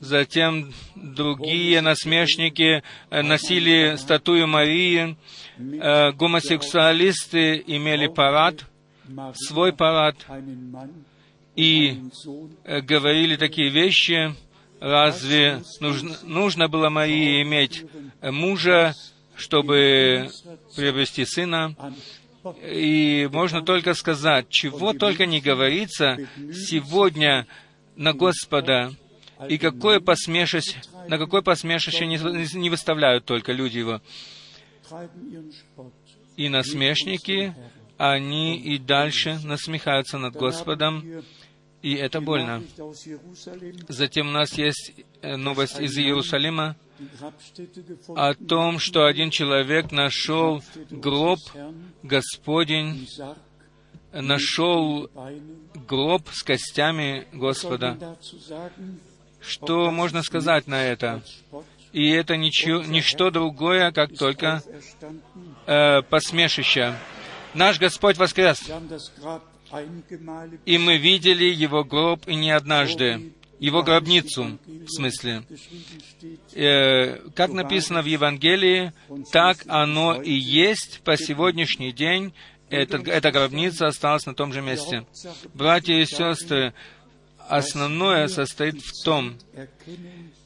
Затем 0.00 0.72
другие 0.96 1.80
насмешники 1.80 2.82
носили 3.10 3.94
статую 3.96 4.48
Марии, 4.48 5.16
гомосексуалисты 5.56 7.62
имели 7.64 8.08
парад, 8.08 8.64
свой 9.34 9.72
парад, 9.72 10.16
и 11.54 12.00
говорили 12.64 13.36
такие 13.36 13.68
вещи, 13.68 14.34
разве 14.80 15.62
нужно, 15.80 16.16
нужно 16.22 16.68
было 16.68 16.88
Марии 16.88 17.42
иметь 17.42 17.84
мужа, 18.22 18.94
чтобы 19.36 20.28
приобрести 20.76 21.24
сына? 21.24 21.74
И 22.62 23.28
можно 23.32 23.62
только 23.62 23.94
сказать, 23.94 24.48
чего 24.48 24.92
только 24.92 25.26
не 25.26 25.40
говорится 25.40 26.16
сегодня 26.52 27.46
на 27.96 28.12
Господа, 28.12 28.92
и 29.48 29.58
какое 29.58 30.00
посмешище, 30.00 30.80
на 31.08 31.18
какое 31.18 31.42
посмешище 31.42 32.06
не, 32.06 32.18
не 32.56 32.70
выставляют 32.70 33.24
только 33.24 33.52
люди 33.52 33.78
его. 33.78 34.00
И 36.36 36.48
насмешники, 36.48 37.54
они 37.96 38.56
и 38.58 38.78
дальше 38.78 39.38
насмехаются 39.44 40.18
над 40.18 40.34
Господом, 40.34 41.04
и 41.82 41.94
это 41.94 42.20
больно. 42.20 42.62
Затем 43.88 44.28
у 44.28 44.32
нас 44.32 44.52
есть 44.54 44.92
э, 45.22 45.36
новость 45.36 45.78
из 45.78 45.96
Иерусалима 45.96 46.76
о 48.16 48.34
том, 48.34 48.78
что 48.78 49.06
один 49.06 49.30
человек 49.30 49.92
нашел 49.92 50.62
гроб 50.90 51.38
Господень, 52.02 53.08
нашел 54.12 55.08
гроб 55.86 56.28
с 56.32 56.42
костями 56.42 57.28
Господа. 57.32 58.16
Что 59.40 59.90
можно 59.92 60.22
сказать 60.22 60.66
на 60.66 60.84
это? 60.84 61.22
И 61.92 62.10
это 62.10 62.36
ничего, 62.36 62.82
ничто 62.82 63.30
другое, 63.30 63.92
как 63.92 64.16
только 64.16 64.62
э, 65.66 66.02
посмешище. 66.02 66.94
Наш 67.54 67.78
Господь 67.78 68.18
воскрес, 68.18 68.62
И 70.64 70.78
мы 70.78 70.96
видели 70.96 71.44
Его 71.44 71.84
гроб 71.84 72.26
и 72.26 72.34
не 72.34 72.50
однажды. 72.50 73.32
Его 73.58 73.82
гробницу, 73.82 74.58
в 74.66 74.88
смысле. 74.88 75.42
Э, 76.54 77.16
как 77.34 77.52
написано 77.52 78.02
в 78.02 78.06
Евангелии, 78.06 78.92
так 79.32 79.64
оно 79.66 80.22
и 80.22 80.32
есть 80.32 81.00
по 81.02 81.16
сегодняшний 81.16 81.92
день. 81.92 82.32
Эта, 82.70 82.98
эта 82.98 83.32
гробница 83.32 83.88
осталась 83.88 84.26
на 84.26 84.34
том 84.34 84.52
же 84.52 84.60
месте. 84.60 85.06
Братья 85.54 85.94
и 85.94 86.04
сестры, 86.04 86.72
основное 87.48 88.28
состоит 88.28 88.80
в 88.80 89.04
том, 89.04 89.34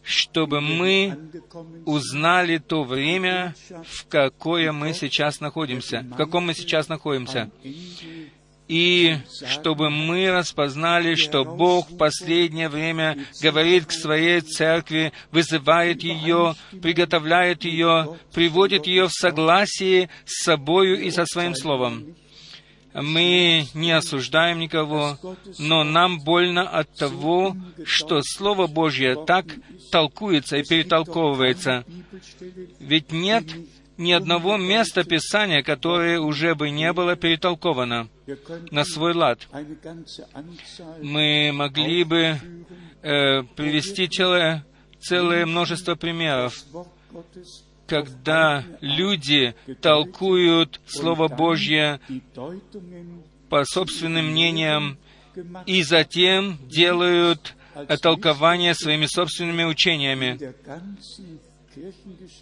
чтобы 0.02 0.60
мы 0.60 1.18
узнали 1.84 2.58
то 2.58 2.84
время, 2.84 3.54
в 3.84 4.06
какое 4.06 4.72
мы 4.72 4.94
сейчас 4.94 5.40
находимся, 5.40 6.00
в 6.00 6.16
каком 6.16 6.46
мы 6.46 6.54
сейчас 6.54 6.88
находимся, 6.88 7.50
и 8.72 9.18
чтобы 9.46 9.90
мы 9.90 10.30
распознали, 10.30 11.14
что 11.14 11.44
Бог 11.44 11.90
в 11.90 11.98
последнее 11.98 12.70
время 12.70 13.18
говорит 13.42 13.84
к 13.84 13.92
своей 13.92 14.40
церкви, 14.40 15.12
вызывает 15.30 16.02
ее, 16.02 16.54
приготовляет 16.80 17.64
ее, 17.64 18.18
приводит 18.32 18.86
ее 18.86 19.08
в 19.08 19.12
согласие 19.12 20.08
с 20.24 20.44
собою 20.44 21.02
и 21.02 21.10
со 21.10 21.26
своим 21.26 21.54
словом. 21.54 22.14
Мы 22.94 23.66
не 23.74 23.92
осуждаем 23.92 24.58
никого, 24.58 25.18
но 25.58 25.84
нам 25.84 26.20
больно 26.20 26.66
от 26.66 26.94
того, 26.94 27.54
что 27.84 28.22
Слово 28.22 28.68
Божье 28.68 29.22
так 29.26 29.44
толкуется 29.90 30.56
и 30.56 30.64
перетолковывается. 30.64 31.84
Ведь 32.80 33.12
нет 33.12 33.44
ни 33.96 34.12
одного 34.12 34.56
места 34.56 35.04
Писания, 35.04 35.62
которое 35.62 36.20
уже 36.20 36.54
бы 36.54 36.70
не 36.70 36.92
было 36.92 37.16
перетолковано 37.16 38.08
на 38.70 38.84
свой 38.84 39.14
лад. 39.14 39.48
Мы 41.02 41.50
могли 41.52 42.04
бы 42.04 42.38
э, 43.02 43.42
привести 43.56 44.08
целое, 44.08 44.64
целое 45.00 45.46
множество 45.46 45.94
примеров, 45.94 46.54
когда 47.86 48.64
люди 48.80 49.54
толкуют 49.80 50.80
Слово 50.86 51.28
Божье 51.28 52.00
по 53.48 53.64
собственным 53.64 54.30
мнениям 54.30 54.98
и 55.66 55.82
затем 55.82 56.58
делают 56.68 57.54
толкование 58.00 58.74
своими 58.74 59.06
собственными 59.06 59.64
учениями. 59.64 60.38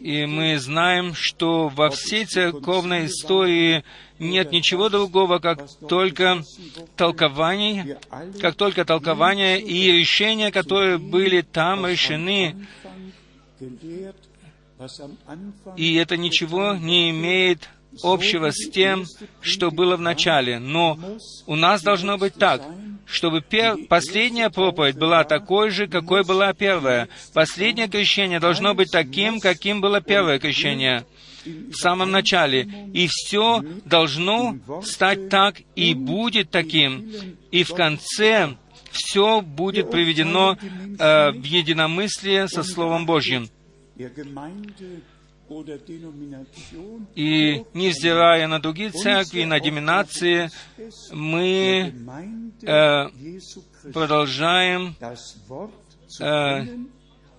И 0.00 0.26
мы 0.26 0.58
знаем, 0.58 1.14
что 1.14 1.68
во 1.68 1.90
всей 1.90 2.25
церковной 2.25 3.06
истории 3.06 3.84
нет 4.18 4.50
ничего 4.50 4.88
другого, 4.88 5.38
как 5.38 5.68
только 5.88 6.42
толкование, 6.96 7.99
как 8.40 8.56
только 8.56 8.84
толкование 8.84 9.60
и 9.60 9.92
решения, 9.92 10.50
которые 10.50 10.99
были 10.99 11.42
там 11.42 11.87
решены. 11.87 12.66
И 15.76 15.94
это 15.94 16.16
ничего 16.16 16.75
не 16.75 17.10
имеет 17.10 17.68
общего 18.02 18.50
с 18.50 18.70
тем, 18.70 19.04
что 19.40 19.70
было 19.70 19.97
в 19.97 20.00
начале. 20.00 20.59
Но 20.59 20.99
у 21.47 21.56
нас 21.56 21.82
должно 21.82 22.18
быть 22.18 22.35
так, 22.35 22.62
чтобы 23.06 23.40
пер... 23.40 23.76
последняя 23.88 24.50
проповедь 24.50 24.97
была 24.97 25.25
такой 25.25 25.70
же, 25.70 25.87
какой 25.87 26.25
была 26.25 26.52
первая. 26.52 27.09
Последнее 27.32 27.88
крещение 27.88 28.40
должно 28.40 28.75
быть 28.75 28.90
таким, 28.90 29.40
каким 29.40 29.80
было 29.80 30.00
первое 30.00 30.38
крещение 30.38 31.04
в 31.44 31.75
самом 31.75 32.11
начале. 32.11 32.68
И 32.92 33.09
все 33.09 33.62
должно 33.85 34.56
стать 34.82 35.28
так 35.28 35.56
и 35.75 35.94
будет 35.94 36.50
таким. 36.50 37.11
И 37.50 37.64
в 37.64 37.75
конце 37.75 38.50
все 38.90 39.40
будет 39.40 39.90
приведено 39.90 40.56
э, 40.61 41.30
в 41.30 41.44
единомыслие 41.44 42.49
со 42.49 42.62
Словом 42.62 43.06
Божьим. 43.06 43.49
И 47.16 47.64
невзирая 47.75 48.47
на 48.47 48.61
другие 48.61 48.90
церкви, 48.90 49.42
на 49.42 49.59
доминации, 49.59 50.49
мы 51.11 51.92
э, 52.62 53.07
продолжаем 53.92 54.95
э, 56.21 56.66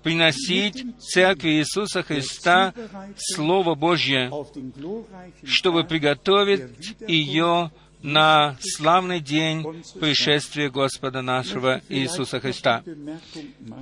приносить 0.04 0.86
Церкви 1.00 1.60
Иисуса 1.60 2.04
Христа 2.04 2.74
Слово 3.16 3.76
Божье, 3.76 4.30
чтобы 5.44 5.86
приготовить 5.86 6.98
ее 7.08 7.72
на 8.02 8.58
славный 8.60 9.22
день 9.22 9.64
пришествия 10.02 10.70
Господа 10.70 11.22
нашего 11.22 11.82
Иисуса 11.88 12.42
Христа. 12.42 12.84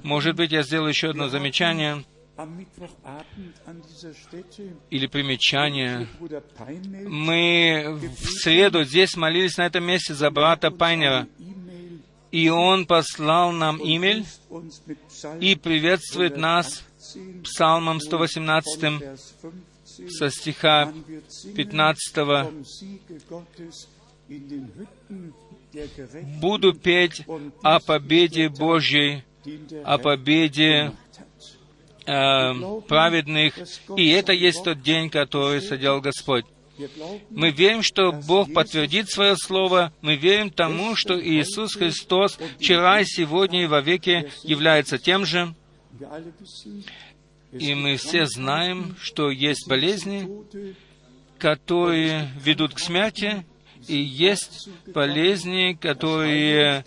Может 0.03 0.35
быть, 0.35 0.51
я 0.51 0.61
сделаю 0.61 0.89
еще 0.89 1.09
одно 1.09 1.29
замечание— 1.29 2.03
или 4.89 5.07
примечание. 5.07 6.07
Мы 7.07 7.99
в 8.17 8.25
среду 8.41 8.83
здесь 8.83 9.15
молились 9.15 9.57
на 9.57 9.65
этом 9.65 9.83
месте 9.83 10.13
за 10.13 10.29
брата 10.29 10.71
Пайнера, 10.71 11.27
и 12.31 12.49
он 12.49 12.85
послал 12.85 13.51
нам 13.51 13.77
имейл 13.77 14.25
и 15.39 15.55
приветствует 15.55 16.37
нас 16.37 16.85
Псалмом 17.43 17.99
118 17.99 19.01
со 20.07 20.29
стиха 20.29 20.93
15 21.55 22.53
«Буду 26.39 26.73
петь 26.73 27.25
о 27.63 27.79
победе 27.79 28.49
Божьей, 28.49 29.23
о 29.83 29.97
победе 29.97 30.93
э, 32.09 32.81
праведных, 32.87 33.53
и 33.95 34.09
это 34.09 34.33
есть 34.33 34.63
тот 34.63 34.81
день, 34.81 35.09
который 35.09 35.61
соделал 35.61 36.01
Господь. 36.01 36.45
Мы 37.29 37.51
верим, 37.51 37.83
что 37.83 38.11
Бог 38.11 38.53
подтвердит 38.53 39.09
свое 39.09 39.35
слово, 39.35 39.91
мы 40.01 40.15
верим 40.15 40.49
тому, 40.49 40.95
что 40.95 41.21
Иисус 41.21 41.75
Христос 41.75 42.39
вчера 42.57 43.03
сегодня 43.03 43.63
и 43.63 43.67
во 43.67 43.81
веки 43.81 44.31
является 44.43 44.97
тем 44.97 45.25
же. 45.25 45.53
И 47.51 47.73
мы 47.75 47.97
все 47.97 48.25
знаем, 48.25 48.95
что 49.01 49.29
есть 49.29 49.67
болезни, 49.67 50.29
которые 51.37 52.29
ведут 52.39 52.75
к 52.75 52.79
смерти, 52.79 53.45
и 53.87 53.97
есть 53.97 54.69
болезни, 54.87 55.77
которые 55.79 56.83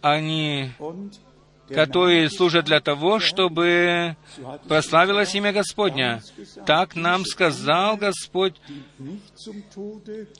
они 0.00 0.70
которые 1.68 2.30
служат 2.30 2.64
для 2.64 2.80
того, 2.80 3.18
чтобы 3.18 4.16
прославилось 4.68 5.34
имя 5.34 5.52
Господня. 5.52 6.22
Так 6.66 6.94
нам 6.94 7.24
сказал 7.24 7.96
Господь 7.96 8.54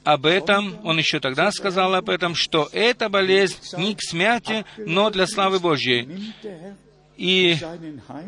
об 0.05 0.27
этом, 0.27 0.79
Он 0.85 0.99
еще 0.99 1.21
тогда 1.21 1.51
сказал 1.51 1.95
об 1.95 2.09
этом, 2.09 2.35
что 2.35 2.69
эта 2.73 3.09
болезнь 3.09 3.57
не 3.77 3.95
к 3.95 4.03
смерти, 4.03 4.65
но 4.79 5.11
для 5.11 5.27
славы 5.27 5.59
Божьей. 5.59 6.09
И 7.17 7.57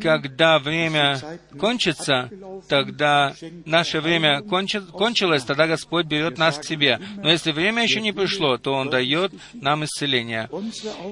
когда 0.01 0.59
время 0.59 1.19
кончится, 1.59 2.29
тогда 2.67 3.35
наше 3.65 4.01
время 4.01 4.41
кончи, 4.41 4.79
кончилось, 4.79 5.43
тогда 5.43 5.67
Господь 5.67 6.07
берет 6.07 6.37
нас 6.37 6.57
к 6.57 6.63
себе. 6.63 6.99
Но 7.17 7.29
если 7.29 7.51
время 7.51 7.83
еще 7.83 8.01
не 8.01 8.11
пришло, 8.11 8.57
то 8.57 8.73
Он 8.73 8.89
дает 8.89 9.31
нам 9.53 9.85
исцеление. 9.85 10.49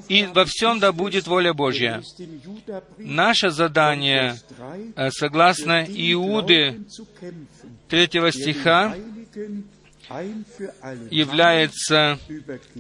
И 0.08 0.26
во 0.26 0.46
всем 0.46 0.80
да 0.80 0.92
будет 0.92 1.28
воля 1.28 1.54
Божья. 1.54 2.02
Наше 2.98 3.52
задание, 3.52 4.36
э, 4.96 5.10
согласно 5.12 5.86
Иуды 5.88 6.82
3 7.90 8.32
стиха, 8.32 8.96
является 11.12 12.18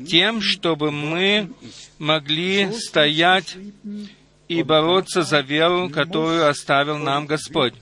тем, 0.07 0.41
чтобы 0.41 0.91
мы 0.91 1.49
могли 1.99 2.71
стоять 2.71 3.57
и 4.47 4.63
бороться 4.63 5.23
за 5.23 5.41
веру, 5.41 5.89
которую 5.89 6.47
оставил 6.47 6.97
нам 6.97 7.25
Господь. 7.25 7.73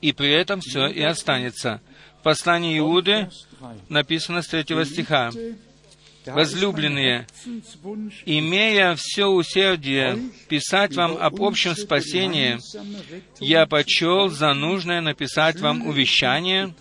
И 0.00 0.12
при 0.12 0.32
этом 0.32 0.60
все 0.60 0.86
и 0.86 1.02
останется. 1.02 1.80
В 2.20 2.22
послании 2.22 2.78
Иуды 2.78 3.28
написано 3.88 4.42
с 4.42 4.48
третьего 4.48 4.84
стиха. 4.84 5.30
«Возлюбленные, 6.26 7.26
имея 8.26 8.94
все 8.94 9.26
усердие 9.26 10.18
писать 10.48 10.94
вам 10.94 11.16
об 11.16 11.42
общем 11.42 11.74
спасении, 11.74 12.58
я 13.40 13.66
почел 13.66 14.28
за 14.28 14.52
нужное 14.52 15.00
написать 15.00 15.58
вам 15.60 15.86
увещание, 15.86 16.74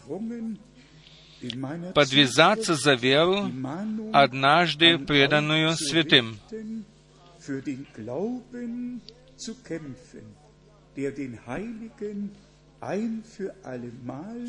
подвязаться 1.96 2.76
за 2.76 2.96
веру, 2.96 3.50
однажды 4.12 4.98
преданную 4.98 5.74
святым, 5.78 6.38
für 7.50 7.64
den 7.64 7.88
Glauben 7.96 9.02
zu 9.36 9.56
kämpfen, 9.64 10.26
der 10.96 11.10
den 11.10 11.34
Heiligen 11.48 12.30
ein 12.80 13.24
für 13.24 13.52
allemal 13.64 14.42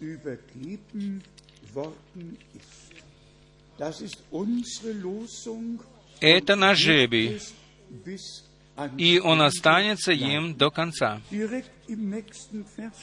übergeben 0.00 1.22
worden 1.74 2.38
ist. 2.54 2.92
Das 3.76 4.00
ist 4.00 4.18
unsere 4.30 4.92
Losung. 4.92 5.80
Это 6.20 6.56
наш 6.56 6.78
жребий, 6.78 7.38
и 8.96 9.20
он 9.20 9.42
останется 9.42 10.12
им 10.12 10.54
до 10.56 10.70
конца. 10.70 11.20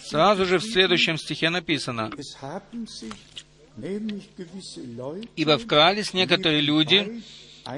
Сразу 0.09 0.45
же 0.45 0.57
в 0.57 0.63
следующем 0.63 1.17
стихе 1.17 1.51
написано, 1.51 2.09
«Ибо 5.35 5.57
вкрались 5.59 6.13
некоторые 6.13 6.61
люди, 6.61 7.21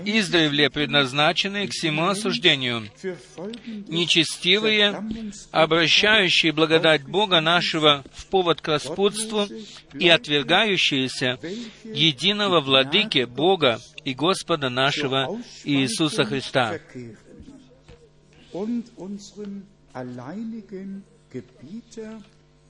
издревле 0.06 0.70
предназначенные 0.70 1.68
к 1.68 1.72
всему 1.72 2.08
осуждению, 2.08 2.90
нечестивые, 3.88 5.02
обращающие 5.52 6.52
благодать 6.52 7.04
Бога 7.04 7.42
нашего 7.42 8.04
в 8.14 8.28
повод 8.28 8.62
к 8.62 8.68
распутству 8.68 9.48
и 9.94 10.10
отвергающиеся 10.10 11.40
единого 11.84 12.62
владыки 12.62 13.24
Бога 13.26 13.80
и 14.04 14.14
Господа 14.14 14.70
нашего 14.70 15.40
Иисуса 15.64 16.26
Христа. 16.26 16.80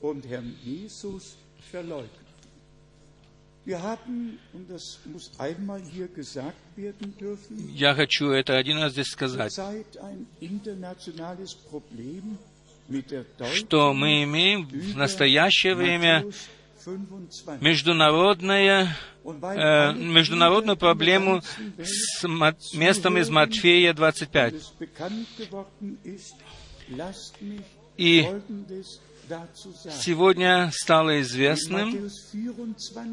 und 0.02 0.26
Herrn 0.26 0.56
Jesus 0.64 1.38
verleugnen. 1.72 2.27
Я 7.74 7.94
хочу 7.96 8.30
это 8.30 8.56
один 8.56 8.78
раз 8.78 8.94
здесь 8.94 9.08
сказать. 9.08 9.54
что 13.54 13.94
мы 13.94 14.24
имеем 14.24 14.66
в 14.68 14.96
настоящее 14.96 15.76
время 15.76 16.26
международное, 17.60 18.96
э, 19.26 19.94
международную 19.94 20.78
проблему 20.78 21.42
с 21.78 22.24
местом 22.74 23.18
из 23.18 23.30
Матфея 23.30 23.94
25. 23.94 24.54
И 27.98 28.26
сегодня 30.00 30.70
стало 30.74 31.22
известным, 31.22 32.10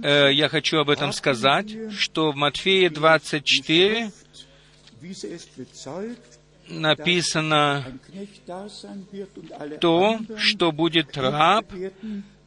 э, 0.02 0.32
я 0.32 0.48
хочу 0.48 0.78
об 0.78 0.90
этом 0.90 1.12
сказать, 1.12 1.92
что 1.92 2.32
в 2.32 2.36
Матфея 2.36 2.90
24 2.90 4.10
написано 6.68 7.84
то, 9.80 10.18
что 10.36 10.72
будет 10.72 11.16
раб, 11.16 11.66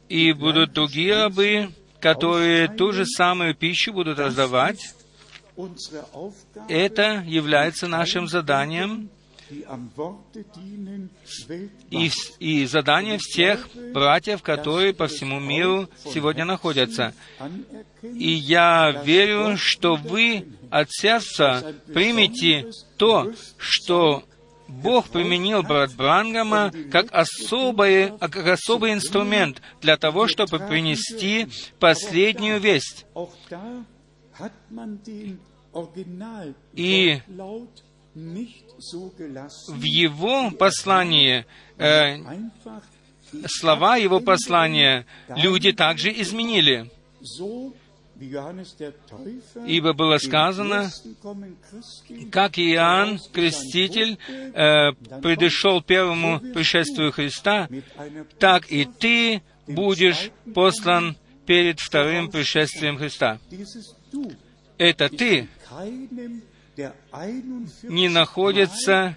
и 0.08 0.32
будут 0.32 0.72
другие 0.72 1.14
рабы, 1.14 1.70
которые 2.00 2.68
ту 2.68 2.92
же 2.92 3.04
самую 3.04 3.54
пищу 3.54 3.92
будут 3.92 4.18
раздавать. 4.18 4.94
Это 6.68 7.22
является 7.26 7.88
нашим 7.88 8.28
заданием 8.28 9.10
и, 11.90 12.10
и 12.38 12.66
задание 12.66 13.18
всех 13.18 13.68
братьев, 13.92 14.42
которые 14.42 14.92
по 14.92 15.06
всему 15.06 15.40
миру 15.40 15.88
сегодня 16.04 16.44
находятся. 16.44 17.14
И 18.02 18.30
я 18.30 19.02
верю, 19.04 19.56
что 19.56 19.96
вы 19.96 20.46
от 20.70 20.90
сердца 20.90 21.74
примете 21.92 22.70
то, 22.96 23.32
что 23.56 24.24
Бог 24.68 25.08
применил 25.08 25.62
брат 25.62 25.94
Брангама 25.94 26.70
как, 26.92 27.06
особое, 27.10 28.14
а, 28.20 28.28
как 28.28 28.46
особый 28.46 28.92
инструмент 28.92 29.62
для 29.80 29.96
того, 29.96 30.28
чтобы 30.28 30.58
принести 30.58 31.48
последнюю 31.80 32.60
весть. 32.60 33.06
И 36.74 37.22
в 38.78 39.82
его 39.82 40.50
послании, 40.52 41.44
э, 41.78 42.18
слова 43.46 43.96
его 43.96 44.20
послания 44.20 45.06
люди 45.28 45.72
также 45.72 46.10
изменили. 46.12 46.90
Ибо 49.66 49.92
было 49.92 50.18
сказано, 50.18 50.90
как 52.32 52.58
Иоанн 52.58 53.20
Креститель 53.32 54.18
э, 54.28 54.92
предышел 55.22 55.80
первому 55.82 56.40
пришествию 56.40 57.12
Христа, 57.12 57.68
так 58.40 58.72
и 58.72 58.86
ты 58.86 59.42
будешь 59.68 60.30
послан 60.52 61.16
перед 61.46 61.78
вторым 61.78 62.30
пришествием 62.30 62.98
Христа. 62.98 63.38
Это 64.78 65.08
ты 65.08 65.48
не 67.82 68.08
находится 68.08 69.16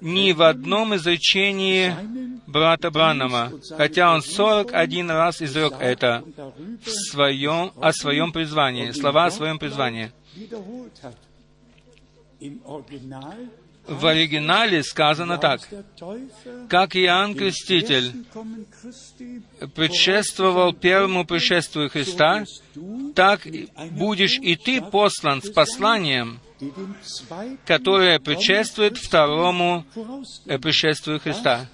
ни 0.00 0.32
в 0.32 0.42
одном 0.42 0.94
изречении 0.96 1.94
брата 2.46 2.90
Бранама, 2.90 3.52
хотя 3.76 4.12
он 4.12 4.22
41 4.22 5.10
раз 5.10 5.40
изрек 5.40 5.74
это 5.78 6.24
в 6.84 6.90
своем, 7.10 7.72
о 7.80 7.92
своем 7.92 8.32
призвании, 8.32 8.90
слова 8.90 9.26
о 9.26 9.30
своем 9.30 9.58
призвании. 9.58 10.12
В 13.86 14.06
оригинале 14.06 14.82
сказано 14.82 15.38
так, 15.38 15.60
как 16.68 16.96
Иоанн 16.96 17.34
Креститель 17.34 18.12
предшествовал 19.74 20.72
первому 20.72 21.24
пришествию 21.24 21.90
Христа, 21.90 22.44
так 23.14 23.46
будешь 23.90 24.38
и 24.38 24.54
ты 24.54 24.80
послан 24.80 25.42
с 25.42 25.50
посланием, 25.50 26.40
которое 27.66 28.18
предшествует 28.18 28.96
второму 28.98 29.84
пришествию 30.44 31.20
Христа. 31.20 31.66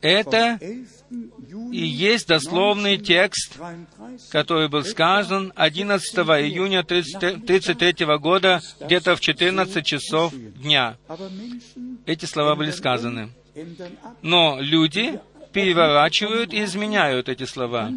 Это 0.00 0.58
и 0.60 1.86
есть 1.86 2.28
дословный 2.28 2.98
текст, 2.98 3.58
который 4.30 4.68
был 4.68 4.84
сказан 4.84 5.52
11 5.56 6.14
июня 6.16 6.80
1933 6.80 8.06
года, 8.18 8.60
где-то 8.80 9.16
в 9.16 9.20
14 9.20 9.84
часов 9.84 10.32
дня. 10.34 10.96
Эти 12.06 12.26
слова 12.26 12.54
были 12.54 12.70
сказаны. 12.70 13.30
Но 14.22 14.58
люди 14.60 15.20
переворачивают 15.52 16.52
и 16.52 16.62
изменяют 16.64 17.28
эти 17.28 17.44
слова. 17.44 17.90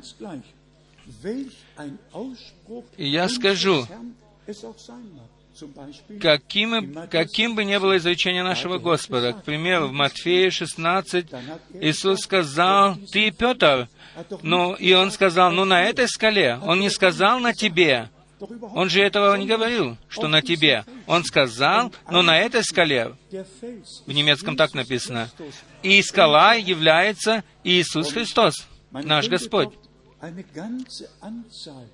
И 2.97 3.07
я 3.07 3.29
скажу, 3.29 3.85
каким, 6.21 7.07
каким 7.09 7.55
бы 7.55 7.65
ни 7.65 7.77
было 7.77 7.97
изречение 7.97 8.43
нашего 8.43 8.77
Господа, 8.77 9.33
к 9.33 9.43
примеру, 9.43 9.87
в 9.87 9.91
Матфея 9.91 10.51
16 10.51 11.25
Иисус 11.81 12.19
сказал, 12.19 12.95
«Ты, 13.11 13.31
Петр», 13.31 13.89
ну, 14.43 14.75
и 14.75 14.93
Он 14.93 15.11
сказал, 15.11 15.51
«Ну, 15.51 15.65
на 15.65 15.83
этой 15.83 16.07
скале». 16.07 16.59
Он 16.63 16.79
не 16.79 16.89
сказал 16.89 17.39
«на 17.39 17.53
тебе», 17.53 18.09
он 18.75 18.89
же 18.89 19.01
этого 19.01 19.35
не 19.35 19.47
говорил, 19.47 19.97
что 20.09 20.27
на 20.27 20.41
тебе. 20.41 20.85
Он 21.07 21.23
сказал, 21.23 21.91
но 22.11 22.21
на 22.21 22.37
этой 22.37 22.63
скале, 22.63 23.15
в 24.05 24.11
немецком 24.11 24.55
так 24.55 24.73
написано, 24.75 25.29
и 25.81 26.01
скала 26.03 26.53
является 26.53 27.43
Иисус 27.63 28.11
Христос, 28.11 28.67
наш 28.91 29.27
Господь. 29.27 29.69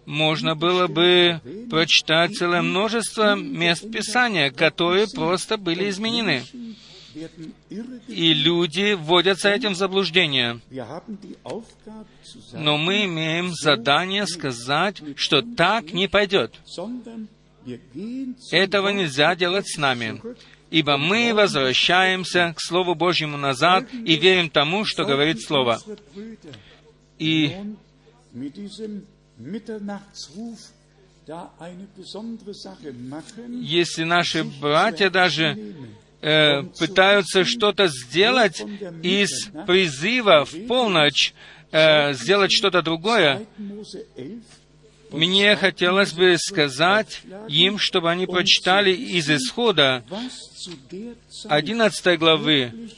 Можно 0.06 0.56
было 0.56 0.88
бы 0.88 1.42
прочитать 1.70 2.36
целое 2.36 2.62
множество 2.62 3.36
мест 3.36 3.92
Писания, 3.92 4.50
которые 4.52 5.08
просто 5.08 5.58
были 5.58 5.90
изменены. 5.90 6.44
И 8.08 8.34
люди 8.34 8.94
вводятся 8.94 9.50
этим 9.50 9.74
в 9.74 9.78
заблуждение. 9.78 10.60
Но 12.54 12.78
мы 12.78 13.06
имеем 13.06 13.54
задание 13.54 14.26
сказать, 14.26 15.02
что 15.16 15.42
так 15.42 15.94
не 15.94 16.08
пойдет. 16.08 16.56
Этого 18.52 18.90
нельзя 18.90 19.36
делать 19.36 19.68
с 19.68 19.78
нами. 19.78 20.22
Ибо 20.72 20.98
мы 20.98 21.34
возвращаемся 21.36 22.54
к 22.58 22.62
Слову 22.62 22.96
Божьему 22.96 23.38
назад 23.38 23.86
и 23.94 24.16
верим 24.16 24.50
тому, 24.50 24.86
что 24.86 25.06
говорит 25.06 25.42
Слово. 25.42 25.80
И 27.20 27.56
если 33.62 34.04
наши 34.04 34.43
братья 34.43 35.10
даже 35.10 35.58
э, 36.22 36.63
пытаются 36.63 37.46
что-то 37.46 37.88
сделать 37.88 38.62
из 39.02 39.50
призыва 39.67 40.46
в 40.46 40.67
полночь, 40.67 41.34
э, 41.72 42.13
сделать 42.13 42.52
что-то 42.52 42.82
другое, 42.82 43.46
мне 45.12 45.56
хотелось 45.56 46.12
бы 46.13 46.36
сказать 46.39 47.22
им, 47.48 47.78
чтобы 47.78 48.10
они 48.10 48.26
прочитали 48.26 48.91
из 48.91 49.30
Исхода 49.30 50.04
11 51.46 52.19
главы, 52.19 52.89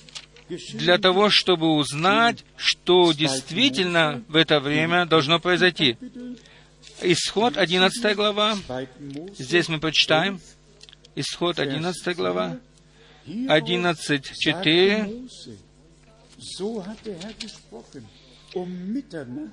для 0.49 0.97
того, 0.97 1.29
чтобы 1.29 1.75
узнать, 1.75 2.43
что 2.55 3.13
действительно 3.13 4.23
в 4.27 4.35
это 4.35 4.59
время 4.59 5.05
должно 5.05 5.39
произойти. 5.39 5.95
Исход 7.01 7.57
11 7.57 8.15
глава. 8.15 8.57
Здесь 9.37 9.69
мы 9.69 9.79
прочитаем. 9.79 10.39
Исход 11.15 11.59
11 11.59 12.15
глава. 12.15 12.57
11.4. 13.27 15.29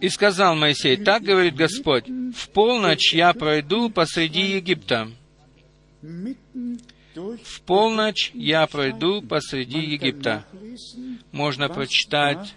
И 0.00 0.08
сказал 0.08 0.54
Моисей, 0.54 0.96
так 0.96 1.22
говорит 1.22 1.56
Господь, 1.56 2.08
в 2.08 2.48
полночь 2.50 3.12
я 3.12 3.32
пройду 3.32 3.90
посреди 3.90 4.56
Египта. 4.56 5.10
В 7.14 7.60
полночь 7.62 8.30
я 8.34 8.66
пройду 8.66 9.22
посреди 9.22 9.80
Египта. 9.80 10.44
Можно 11.30 11.68
прочитать 11.68 12.54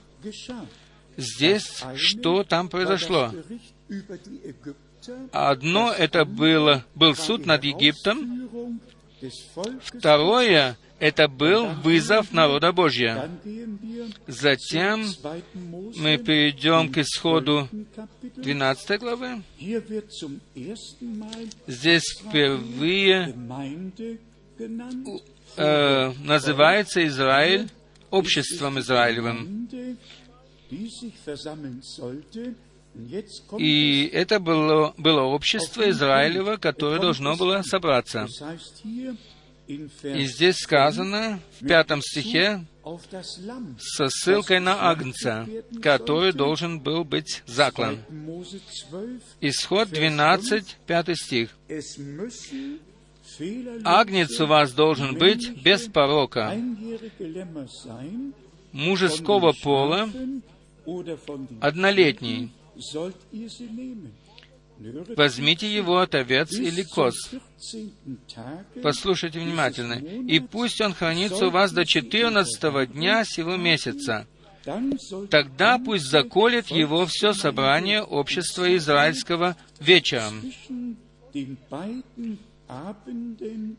здесь, 1.18 1.84
что 1.96 2.44
там 2.44 2.70
произошло. 2.70 3.32
Одно 5.32 5.92
это 5.92 6.26
было, 6.26 6.86
был 6.96 7.16
суд 7.16 7.46
над 7.46 7.64
Египтом, 7.64 8.50
второе 9.84 10.78
это 11.00 11.28
был 11.28 11.68
вызов 11.84 12.32
народа 12.32 12.72
Божья. 12.72 13.30
Затем 14.28 15.06
мы 15.98 16.18
перейдем 16.18 16.92
к 16.92 16.98
исходу 17.00 17.68
12 18.22 19.00
главы. 19.00 19.44
Здесь 21.68 22.04
впервые 22.20 23.36
э, 25.58 26.12
называется 26.20 27.06
Израиль 27.06 27.70
обществом 28.10 28.80
Израилевым. 28.80 29.68
И 33.58 34.10
это 34.14 34.40
было, 34.40 34.94
было 34.98 35.22
общество 35.22 35.90
Израилева, 35.90 36.58
которое 36.58 37.00
должно 37.00 37.36
было 37.36 37.62
собраться. 37.62 38.28
И 39.68 40.26
здесь 40.26 40.58
сказано 40.58 41.40
в 41.60 41.68
пятом 41.68 42.02
стихе 42.02 42.66
со 43.80 44.10
ссылкой 44.10 44.60
на 44.60 44.90
Агнца, 44.90 45.48
который 45.82 46.34
должен 46.34 46.80
был 46.80 47.04
быть 47.04 47.42
заклан. 47.48 47.98
2. 48.10 48.18
Mose 48.18 48.62
12. 48.90 49.22
Исход 49.42 49.90
12, 49.90 50.78
5 50.86 51.18
стих. 51.18 51.50
Агнец 53.84 54.40
у 54.40 54.46
вас 54.46 54.74
должен 54.74 55.16
быть 55.16 55.62
без 55.62 55.88
порока, 55.88 56.56
мужеского 58.72 59.54
пола, 59.54 60.10
однолетний. 61.62 62.52
Возьмите 65.16 65.74
его 65.74 66.00
от 66.00 66.16
овец 66.16 66.52
или 66.52 66.84
коз. 66.84 67.16
14. 67.62 68.82
Послушайте 68.84 69.40
внимательно. 69.40 69.94
И 69.94 70.40
пусть 70.40 70.82
он 70.82 70.94
хранится 70.94 71.48
у 71.48 71.50
вас 71.50 71.72
до 71.72 71.86
четырнадцатого 71.86 72.86
дня 72.86 73.24
сего 73.24 73.56
месяца. 73.56 74.28
Тогда 75.30 75.78
пусть 75.78 76.06
заколет 76.06 76.68
его 76.68 77.06
все 77.06 77.34
собрание 77.34 78.02
общества 78.02 78.76
израильского 78.76 79.56
вечером. 79.80 80.42
Werden. 82.68 83.78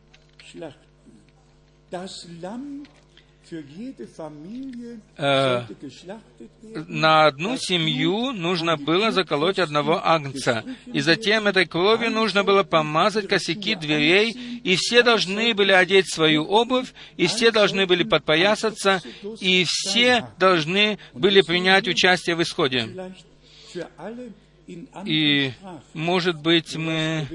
На 6.87 7.27
одну 7.27 7.57
семью 7.57 8.33
нужно 8.33 8.75
было 8.75 9.11
заколоть 9.11 9.57
одного 9.57 10.05
агнца, 10.05 10.65
и 10.91 10.99
затем 10.99 11.47
этой 11.47 11.65
кровью 11.65 12.11
нужно 12.11 12.43
было 12.43 12.63
помазать 12.63 13.27
косяки 13.27 13.75
дверей, 13.75 14.31
и 14.63 14.75
все 14.75 15.01
должны 15.01 15.53
были 15.53 15.71
одеть 15.71 16.11
свою 16.11 16.43
обувь, 16.43 16.93
и 17.15 17.27
все 17.27 17.51
должны 17.51 17.85
были 17.85 18.03
подпоясаться, 18.03 19.01
и 19.39 19.65
все 19.65 20.27
должны 20.37 20.99
были 21.13 21.41
принять 21.41 21.87
участие 21.87 22.35
в 22.35 22.41
исходе. 22.41 23.13
И, 25.05 25.53
может 25.93 26.41
быть, 26.41 26.75
мы 26.75 27.25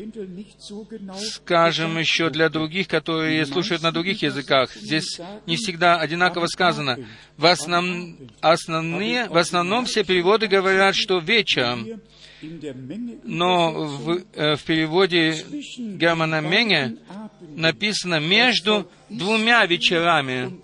скажем 1.19 1.99
еще 1.99 2.29
для 2.31 2.49
других, 2.51 2.89
которые 2.89 3.47
слушают 3.47 3.83
на 3.83 3.91
других 3.91 4.23
языках. 4.23 4.75
Здесь 4.75 5.19
не 5.47 5.57
всегда 5.57 5.99
одинаково 5.99 6.47
сказано. 6.47 6.99
В, 7.39 7.47
основ- 7.47 8.17
основные, 8.41 9.29
в 9.29 9.37
основном 9.39 9.87
все 9.87 10.05
переводы 10.05 10.47
говорят, 10.47 10.95
что 10.95 11.19
вечером, 11.21 12.03
но 13.25 13.73
в, 13.73 14.23
э, 14.35 14.57
в 14.57 14.63
переводе 14.65 15.35
Германа 15.79 16.41
Менге 16.41 16.97
написано 17.57 18.21
«между 18.21 18.89
двумя 19.09 19.65
вечерами». 19.67 20.61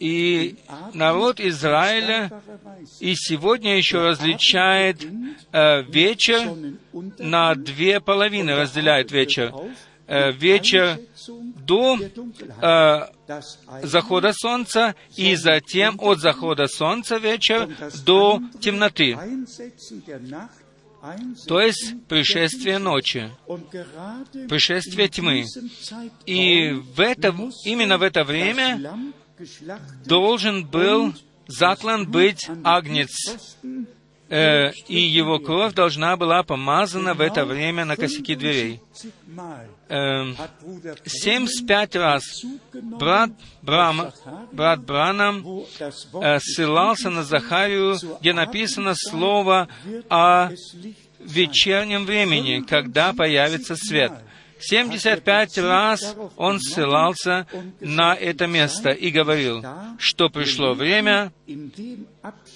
И 0.00 0.56
народ 0.94 1.40
Израиля 1.40 2.30
и 3.00 3.14
сегодня 3.14 3.76
еще 3.76 4.00
различает 4.00 5.06
э, 5.52 5.82
вечер 5.82 6.40
на 7.18 7.54
две 7.54 8.00
половины, 8.00 8.54
разделяет 8.54 9.12
вечер. 9.12 9.52
Э, 10.10 10.32
вечер 10.32 10.98
до 11.66 11.98
э, 11.98 13.00
захода 13.82 14.32
солнца 14.32 14.94
и 15.16 15.34
затем 15.36 15.96
от 16.00 16.20
захода 16.20 16.66
солнца 16.66 17.18
вечер 17.18 17.68
до 18.06 18.40
темноты, 18.58 19.18
то 21.46 21.60
есть 21.60 21.94
пришествие 22.08 22.78
ночи, 22.78 23.30
пришествие 24.48 25.08
тьмы. 25.08 25.44
И 26.24 26.70
в 26.70 27.00
это, 27.00 27.34
именно 27.66 27.98
в 27.98 28.02
это 28.02 28.24
время 28.24 28.80
должен 30.06 30.64
был 30.66 31.14
заклан 31.48 32.10
быть 32.10 32.48
агнец, 32.64 33.12
э, 34.28 34.72
и 34.88 35.00
его 35.00 35.38
кровь 35.38 35.74
должна 35.74 36.16
была 36.16 36.42
помазана 36.42 37.14
в 37.14 37.20
это 37.20 37.44
время 37.44 37.84
на 37.84 37.96
косяки 37.96 38.34
дверей. 38.34 38.80
75 38.94 39.12
Mal 39.34 39.68
Эм, 39.90 40.36
hat 40.36 40.50
Bruder 40.62 40.98
75 41.06 41.96
раз 41.96 42.22
брат, 42.74 43.30
Брам, 43.62 44.12
брат 44.52 44.84
Бранам 44.84 45.64
э, 46.20 46.38
ссылался 46.40 47.08
на 47.08 47.24
Захарию, 47.24 47.96
где 48.20 48.34
написано 48.34 48.92
слово 48.94 49.68
о 50.10 50.50
вечернем 51.20 52.04
времени, 52.04 52.60
когда 52.60 53.14
появится 53.14 53.76
свет. 53.76 54.12
75 54.60 55.58
раз 55.58 56.16
он 56.36 56.60
ссылался 56.60 57.46
на 57.80 58.14
это 58.14 58.46
место 58.46 58.90
и 58.90 59.10
говорил, 59.10 59.64
что 59.98 60.28
пришло 60.28 60.74
время, 60.74 61.32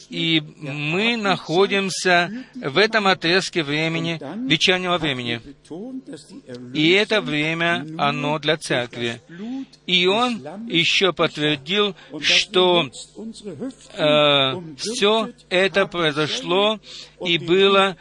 и 0.08 0.42
мы 0.58 1.16
находимся 1.16 2.30
в 2.54 2.78
этом 2.78 3.06
отрезке 3.06 3.62
времени, 3.62 4.20
вечернего 4.48 4.98
времени. 4.98 5.40
И 6.74 6.90
это 6.90 7.20
время, 7.20 7.86
оно 7.98 8.38
для 8.38 8.56
церкви. 8.56 9.20
И 9.86 10.06
он 10.06 10.42
еще 10.68 11.12
подтвердил, 11.12 11.96
что 12.20 12.90
э, 13.94 14.52
все 14.76 15.30
это 15.48 15.86
произошло 15.86 16.78
и 17.24 17.38
было, 17.38 17.96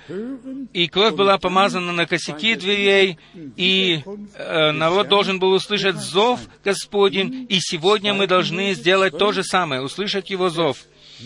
и 0.74 0.88
кровь 0.88 1.16
была 1.16 1.38
помазана 1.38 1.92
на 1.92 2.06
косяки 2.06 2.56
дверей, 2.56 3.18
и 3.56 4.02
э, 4.36 4.72
народ 4.72 5.08
должен 5.08 5.40
был 5.40 5.52
услышать 5.52 5.96
зов 5.96 6.40
Господень, 6.64 7.46
и 7.50 7.60
сегодня 7.60 8.14
мы 8.14 8.28
должны 8.28 8.74
сделать 8.74 9.18
то 9.18 9.32
же 9.32 9.44
самое, 9.44 9.82
услышать 9.82 10.30
Его 10.30 10.50
зов. 10.50 10.78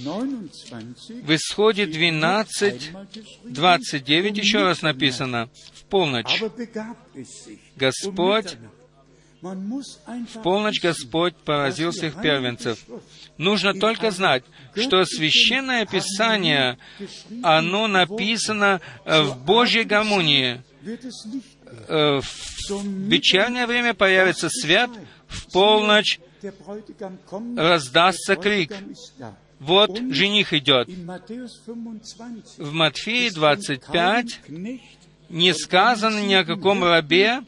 29 0.03 1.23
В 1.23 1.36
исходе 1.36 1.86
12, 1.86 2.91
29 3.43 4.38
еще 4.38 4.63
раз 4.63 4.81
написано, 4.81 5.49
в 5.73 5.84
полночь. 5.86 6.43
Господь, 7.75 8.58
в 9.41 10.41
полночь 10.43 10.81
Господь 10.81 11.36
поразил 11.36 11.91
всех 11.91 12.21
первенцев. 12.21 12.79
Нужно 13.38 13.73
только 13.73 14.12
знать, 14.12 14.43
что 14.75 15.05
Священное 15.05 15.86
Писание, 15.86 16.77
оно 17.43 17.88
написано 17.88 18.81
э, 19.03 19.21
в 19.21 19.43
Божьей 19.45 19.84
гармонии. 19.84 20.62
Э, 21.88 22.21
В 22.21 23.08
вечернее 23.08 23.65
время 23.67 23.93
появится 23.93 24.49
свет, 24.49 24.89
в 25.27 25.51
полночь 25.51 26.19
раздастся 27.55 28.36
крик. 28.36 28.73
Вот 29.65 29.97
жених 30.12 30.54
идет. 30.54 30.88
In 30.88 31.06
Matthäus 31.06 31.49
25 31.65 32.58
В 32.60 32.71
Матфеи 32.73 33.30
kein 33.30 33.34
25 33.34 34.39
Knecht 34.47 34.82
не 35.30 35.54
сказано 35.54 36.19
ни 36.19 36.34
о 36.34 36.45
каком 36.45 36.84
рабе, 36.84 37.41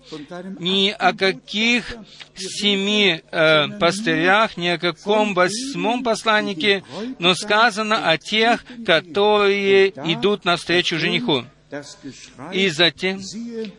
ни 0.60 0.90
о 0.90 1.14
каких 1.14 1.96
семи 2.36 3.22
э, 3.32 3.68
пастырях, 3.80 4.58
ни 4.58 4.68
о 4.68 4.78
каком 4.78 5.34
восьмом 5.34 6.04
посланнике, 6.04 6.84
но 7.20 7.36
сказано 7.36 8.10
о 8.10 8.18
тех, 8.18 8.66
которые 8.86 9.90
идут 9.90 10.46
навстречу 10.46 10.98
жениху. 10.98 11.46
И 12.54 12.70
затем 12.70 13.22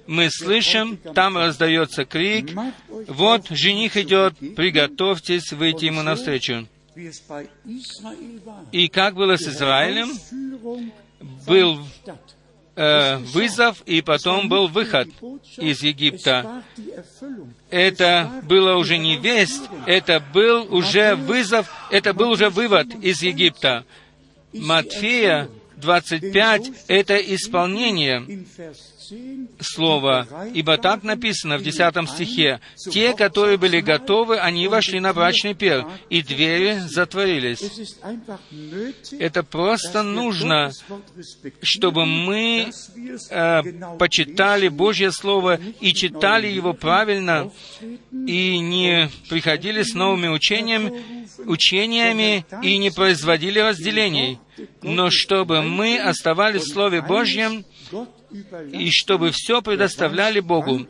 мы 0.06 0.30
слышим, 0.30 0.98
там 1.14 1.38
раздается 1.38 2.04
крик, 2.04 2.50
вот 3.08 3.48
жених 3.48 3.96
идет, 3.96 4.34
приготовьтесь 4.56 5.52
выйти 5.52 5.86
ему 5.86 6.02
навстречу. 6.02 6.68
И 8.72 8.88
как 8.88 9.14
было 9.14 9.36
с 9.36 9.42
Израилем, 9.42 10.10
был 11.46 11.80
э, 12.76 13.16
вызов, 13.18 13.82
и 13.86 14.02
потом 14.02 14.48
был 14.48 14.68
выход 14.68 15.08
из 15.56 15.82
Египта. 15.82 16.62
Это 17.70 18.42
было 18.44 18.76
уже 18.76 18.98
не 18.98 19.16
весть, 19.16 19.62
это 19.86 20.20
был 20.32 20.74
уже 20.74 21.14
вызов, 21.16 21.70
это 21.90 22.14
был 22.14 22.30
уже 22.30 22.50
вывод 22.50 22.86
из 23.02 23.22
Египта. 23.22 23.84
Матфея 24.52 25.48
25— 25.76 26.70
это 26.88 27.16
исполнение. 27.16 28.44
Слово, 29.60 30.26
ибо 30.54 30.76
так 30.78 31.02
написано 31.02 31.58
в 31.58 31.62
10 31.62 32.08
стихе, 32.08 32.60
«Те, 32.90 33.14
которые 33.14 33.56
были 33.58 33.80
готовы, 33.80 34.38
они 34.38 34.68
вошли 34.68 35.00
на 35.00 35.12
брачный 35.12 35.54
пир, 35.54 35.86
и 36.10 36.22
двери 36.22 36.78
затворились». 36.86 37.90
Это 39.18 39.42
просто 39.42 40.02
нужно, 40.02 40.70
чтобы 41.62 42.06
мы 42.06 42.70
э, 43.30 43.62
почитали 43.98 44.68
Божье 44.68 45.12
Слово 45.12 45.58
и 45.80 45.92
читали 45.92 46.46
его 46.48 46.72
правильно, 46.72 47.50
и 48.12 48.58
не 48.58 49.10
приходили 49.28 49.82
с 49.82 49.94
новыми 49.94 50.28
учениями, 50.28 51.02
учениями 51.46 52.44
и 52.62 52.78
не 52.78 52.90
производили 52.90 53.58
разделений, 53.58 54.38
но 54.82 55.10
чтобы 55.10 55.62
мы 55.62 55.98
оставались 55.98 56.62
в 56.62 56.72
Слове 56.72 57.02
Божьем, 57.02 57.64
и 58.72 58.90
чтобы 58.90 59.30
все 59.32 59.62
предоставляли 59.62 60.40
Богу, 60.40 60.86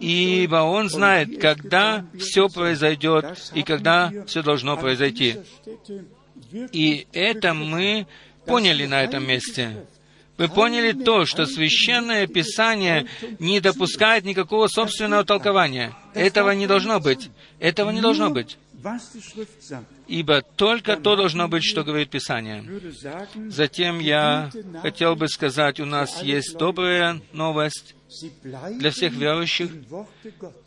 ибо 0.00 0.56
Он 0.56 0.88
знает, 0.88 1.40
когда 1.40 2.04
все 2.18 2.48
произойдет 2.48 3.50
и 3.54 3.62
когда 3.62 4.12
все 4.26 4.42
должно 4.42 4.76
произойти. 4.76 5.36
И 6.72 7.06
это 7.12 7.54
мы 7.54 8.06
поняли 8.44 8.86
на 8.86 9.02
этом 9.02 9.26
месте. 9.26 9.86
Мы 10.38 10.48
поняли 10.48 10.92
то, 10.92 11.24
что 11.24 11.46
Священное 11.46 12.26
Писание 12.26 13.06
не 13.38 13.60
допускает 13.60 14.24
никакого 14.24 14.66
собственного 14.66 15.24
толкования. 15.24 15.94
Этого 16.12 16.50
не 16.50 16.66
должно 16.66 17.00
быть. 17.00 17.30
Этого 17.58 17.90
не 17.90 18.02
должно 18.02 18.28
быть. 18.28 18.58
Ибо 20.06 20.42
только 20.42 20.96
то 20.96 21.16
должно 21.16 21.48
быть, 21.48 21.64
что 21.64 21.82
говорит 21.82 22.10
Писание. 22.10 22.64
Затем 23.48 23.98
я 23.98 24.50
хотел 24.82 25.16
бы 25.16 25.28
сказать, 25.28 25.80
у 25.80 25.86
нас 25.86 26.22
есть 26.22 26.56
добрая 26.56 27.20
новость 27.32 27.94
для 28.78 28.90
всех 28.90 29.14
верующих, 29.14 29.70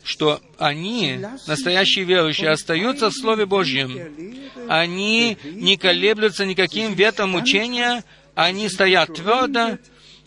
что 0.04 0.40
они, 0.58 1.24
настоящие 1.46 2.04
верующие, 2.04 2.50
остаются 2.50 3.10
в 3.10 3.14
Слове 3.14 3.46
Божьем. 3.46 3.96
Они 4.68 5.38
не 5.44 5.76
колеблются 5.76 6.44
никаким 6.44 6.94
ветром 6.94 7.34
учения, 7.34 8.04
они 8.34 8.68
стоят 8.68 9.14
твердо, 9.14 9.78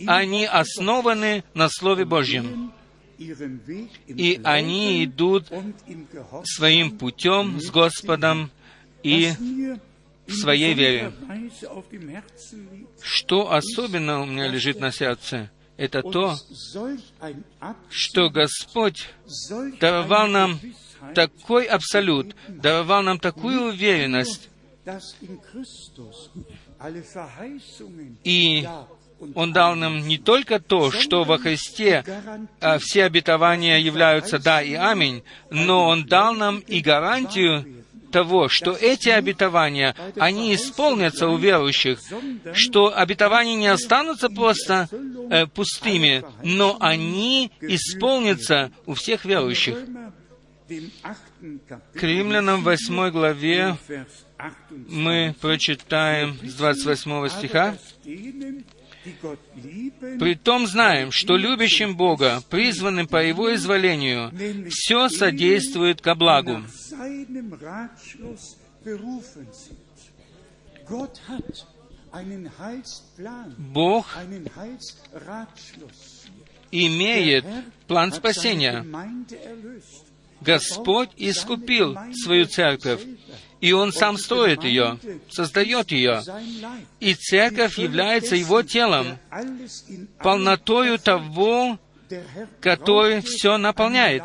они 0.08 0.46
основаны 0.46 1.44
на 1.54 1.70
Слове 1.70 2.06
Божьем. 2.06 2.74
И 3.18 4.42
они 4.44 5.06
идут 5.06 5.48
своим 6.44 6.98
путем 6.98 7.60
с 7.60 7.70
Господом 7.70 8.52
и 9.04 9.32
в 10.28 10.34
своей 10.34 10.74
вере. 10.74 11.14
Что 13.02 13.52
особенно 13.52 14.22
у 14.22 14.26
меня 14.26 14.48
лежит 14.48 14.80
на 14.80 14.92
сердце, 14.92 15.52
это 15.78 16.02
то, 16.02 16.36
что 17.90 18.30
Господь 18.30 19.10
даровал 19.80 20.28
нам 20.28 20.60
такой 21.14 21.66
абсолют, 21.66 22.36
даровал 22.48 23.04
нам 23.04 23.20
такую 23.20 23.70
уверенность, 23.70 24.50
и 28.24 28.68
он 29.36 29.54
дал 29.54 29.76
нам 29.76 30.08
не 30.08 30.18
только 30.18 30.60
то, 30.60 30.92
что 30.92 31.24
во 31.24 31.38
Христе 31.38 32.04
а, 32.60 32.78
все 32.80 33.06
обетования 33.06 33.78
являются 33.78 34.40
«да» 34.40 34.62
и 34.62 34.74
«аминь», 34.74 35.24
но 35.50 35.88
Он 35.88 36.06
дал 36.06 36.34
нам 36.34 36.60
и 36.60 36.82
гарантию 36.82 37.66
того, 38.14 38.48
что 38.48 38.72
эти 38.72 39.10
обетования, 39.10 39.96
они 40.18 40.54
исполнятся 40.54 41.28
у 41.28 41.38
верующих, 41.38 42.00
что 42.54 42.96
обетования 42.96 43.56
не 43.56 43.68
останутся 43.68 44.30
просто 44.30 44.88
э, 45.32 45.48
пустыми, 45.48 46.24
но 46.44 46.78
они 46.80 47.52
исполнятся 47.60 48.72
у 48.86 48.94
всех 48.94 49.26
верующих. 49.26 49.78
К 51.94 52.04
римлянам 52.04 52.64
8 52.64 53.10
главе 53.10 53.78
мы 54.88 55.36
прочитаем 55.42 56.38
с 56.44 56.54
28 56.54 57.30
стиха. 57.30 57.78
Притом 60.20 60.68
знаем, 60.68 61.12
что 61.12 61.36
любящим 61.36 61.96
Бога, 61.96 62.42
призванным 62.50 63.08
по 63.08 63.24
Его 63.24 63.54
изволению, 63.54 64.32
все 64.70 65.10
содействует 65.10 66.02
ко 66.02 66.16
благу. 66.16 66.64
Бог 73.58 74.18
имеет 76.72 77.46
план 77.88 78.12
спасения. 78.14 78.86
Господь 80.42 81.10
искупил 81.16 81.98
свою 82.14 82.46
церковь, 82.46 83.02
и 83.64 83.72
Он 83.72 83.94
сам 83.94 84.18
строит 84.18 84.66
ее, 84.66 85.00
создает 85.30 85.94
ее. 85.94 86.22
И 87.00 87.14
церковь 87.14 87.78
является 87.78 88.36
Его 88.36 88.62
телом, 88.62 89.18
полнотою 90.20 91.00
того, 91.00 91.80
который 92.60 93.22
все 93.22 93.58
наполняет. 93.58 94.22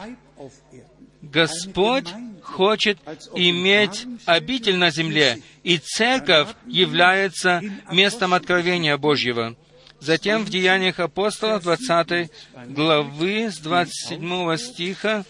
Господь 1.22 2.09
хочет 2.42 2.98
иметь 3.37 4.09
обитель 4.27 4.77
на 4.77 4.90
земле, 4.90 5.40
и 5.62 5.79
церковь 5.79 6.48
является 6.66 7.62
местом 7.92 8.35
откровения 8.35 8.96
Божьего. 8.96 9.55
Затем 10.01 10.44
в 10.44 10.51
Деяниях 10.51 10.98
апостолов 10.98 11.62
20 11.62 12.31
главы 12.68 13.51
с 13.53 13.59
27 13.59 14.57
стиха 14.57 15.24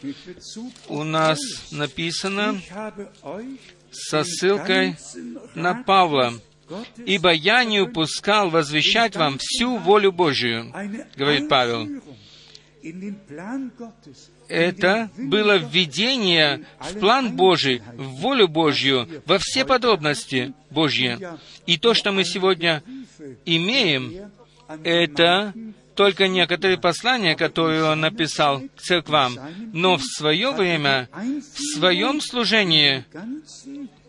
у 0.88 1.04
нас 1.04 1.38
написано 1.70 2.58
со 3.90 4.24
ссылкой 4.24 4.96
на 5.54 5.82
Павла. 5.82 6.34
«Ибо 7.06 7.32
я 7.32 7.64
не 7.64 7.80
упускал 7.80 8.50
возвещать 8.50 9.16
вам 9.16 9.38
всю 9.40 9.78
волю 9.78 10.12
Божию», 10.12 10.72
говорит 11.16 11.48
Павел. 11.48 11.88
Это 14.48 15.10
было 15.16 15.58
введение 15.58 16.64
в 16.78 16.98
план 16.98 17.36
Божий, 17.36 17.82
в 17.94 18.04
волю 18.20 18.48
Божью, 18.48 19.08
во 19.26 19.38
все 19.38 19.64
подробности 19.64 20.54
Божьи. 20.70 21.18
И 21.66 21.76
то, 21.78 21.94
что 21.94 22.12
мы 22.12 22.24
сегодня 22.24 22.82
имеем, 23.44 24.30
это 24.84 25.52
только 25.98 26.28
некоторые 26.28 26.78
послания, 26.78 27.34
которые 27.34 27.82
он 27.82 27.98
написал 27.98 28.60
к 28.76 28.80
церквам, 28.80 29.36
но 29.72 29.96
в 29.96 30.04
свое 30.04 30.52
время, 30.52 31.08
в 31.12 31.76
своем 31.76 32.20
служении, 32.20 33.04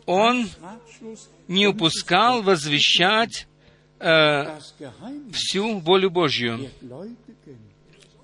он 0.06 0.48
не 1.48 1.66
упускал 1.66 2.44
возвещать 2.44 3.48
э, 4.00 4.60
всю 5.34 5.80
волю 5.80 6.12
Божью. 6.12 6.70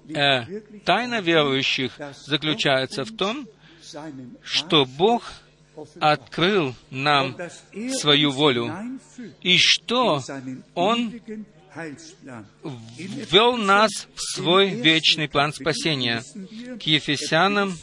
Э, 0.09 0.43
тайна 0.85 1.19
верующих 1.19 1.97
заключается 2.27 3.03
в 3.03 3.17
том, 3.17 3.47
что 4.43 4.85
Бог 4.85 5.23
открыл 5.99 6.75
нам 6.91 7.35
свою 7.99 8.29
волю, 8.29 8.71
и 9.41 9.57
что 9.57 10.21
Он 10.75 11.11
ввел 12.63 13.57
нас 13.57 14.07
в 14.15 14.21
свой 14.35 14.69
вечный 14.69 15.27
план 15.27 15.53
спасения. 15.53 16.23
К 16.79 16.83
Ефесянам 16.83 17.77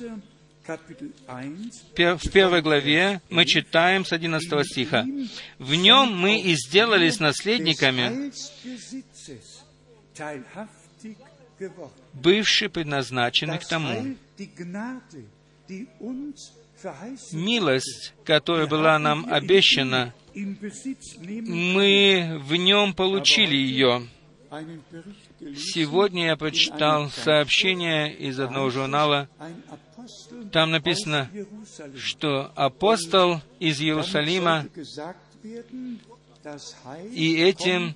в 1.97 2.31
первой 2.31 2.63
главе 2.63 3.21
мы 3.31 3.45
читаем 3.45 4.05
с 4.05 4.13
11 4.13 4.67
стиха. 4.67 5.05
«В 5.59 5.75
нем 5.75 6.17
мы 6.17 6.41
и 6.41 6.55
сделались 6.55 7.19
наследниками, 7.21 8.33
бывшие 12.13 12.69
предназначены 12.69 13.59
к 13.59 13.67
тому, 13.67 14.17
милость, 17.33 18.15
которая 18.25 18.67
была 18.67 18.99
нам 18.99 19.27
обещана, 19.33 20.15
мы 20.35 22.41
в 22.43 22.57
нем 22.57 22.95
получили 22.95 23.57
ее. 23.57 24.09
Сегодня 25.57 26.27
я 26.27 26.37
прочитал 26.37 27.11
сообщение 27.11 28.15
из 28.15 28.39
одного 28.39 28.71
журнала. 28.71 29.29
Там 30.51 30.71
написано, 30.71 31.31
что 31.97 32.53
апостол 32.55 33.41
из 33.61 33.81
Иерусалима, 33.81 34.67
и 37.13 37.37
этим 37.37 37.95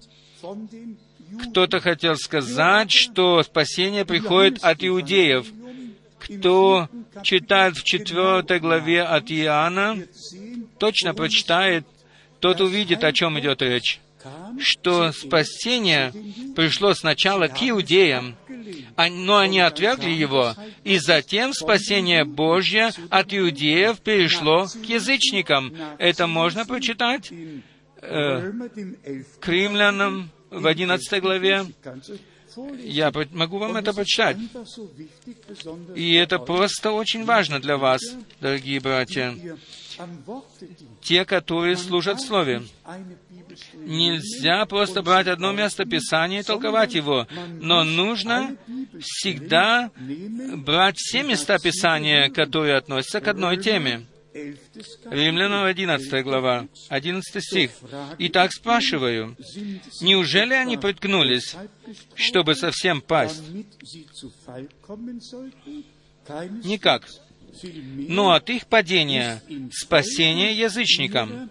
кто-то 1.42 1.80
хотел 1.80 2.16
сказать, 2.16 2.90
что 2.90 3.42
спасение 3.42 4.04
приходит 4.04 4.62
от 4.62 4.82
иудеев. 4.82 5.46
Кто 6.18 6.88
читает 7.22 7.76
в 7.76 7.84
четвертой 7.84 8.60
главе 8.60 9.02
от 9.02 9.30
Иоанна, 9.30 9.98
точно 10.78 11.14
прочитает 11.14 11.86
тот 12.40 12.60
увидит, 12.60 13.04
о 13.04 13.12
чем 13.12 13.38
идет 13.38 13.62
речь, 13.62 14.00
что 14.58 15.12
спасение 15.12 16.12
пришло 16.54 16.94
сначала 16.94 17.48
к 17.48 17.62
иудеям, 17.62 18.36
но 18.96 19.38
они 19.38 19.60
отвергли 19.60 20.10
его, 20.10 20.54
и 20.84 20.98
затем 20.98 21.52
спасение 21.52 22.24
Божье 22.24 22.90
от 23.10 23.32
иудеев 23.32 24.00
перешло 24.00 24.66
к 24.66 24.84
язычникам. 24.88 25.74
Это 25.98 26.26
можно 26.26 26.64
прочитать 26.64 27.30
э, 28.02 28.52
к 29.40 29.48
римлянам 29.48 30.30
в 30.50 30.66
11 30.66 31.22
главе. 31.22 31.66
Я 32.82 33.12
могу 33.32 33.58
вам 33.58 33.76
это 33.76 33.92
прочитать. 33.92 34.38
И 35.94 36.14
это 36.14 36.38
просто 36.38 36.92
очень 36.92 37.24
важно 37.24 37.60
для 37.60 37.76
вас, 37.76 38.00
дорогие 38.40 38.80
братья. 38.80 39.36
Те, 41.06 41.24
которые 41.24 41.76
служат 41.76 42.20
Слове. 42.20 42.62
Нельзя 43.74 44.66
просто 44.66 45.02
брать 45.02 45.28
одно 45.28 45.52
место 45.52 45.84
Писания 45.84 46.40
и 46.40 46.42
толковать 46.42 46.94
его, 46.94 47.28
но 47.60 47.84
нужно 47.84 48.56
всегда 49.00 49.92
брать 50.56 50.96
все 50.98 51.22
места 51.22 51.58
Писания, 51.58 52.28
которые 52.28 52.76
относятся 52.76 53.20
к 53.20 53.28
одной 53.28 53.56
теме. 53.56 54.04
Римлянам 55.08 55.64
11 55.64 56.24
глава, 56.24 56.66
11 56.88 57.42
стих. 57.42 57.70
«Итак 58.18 58.52
спрашиваю, 58.52 59.36
неужели 60.00 60.54
они 60.54 60.76
приткнулись, 60.76 61.54
чтобы 62.16 62.56
совсем 62.56 63.00
пасть?» 63.00 63.44
Никак. 66.64 67.06
Но 68.08 68.32
от 68.32 68.50
их 68.50 68.66
падения 68.66 69.42
спасение 69.72 70.56
язычникам, 70.56 71.50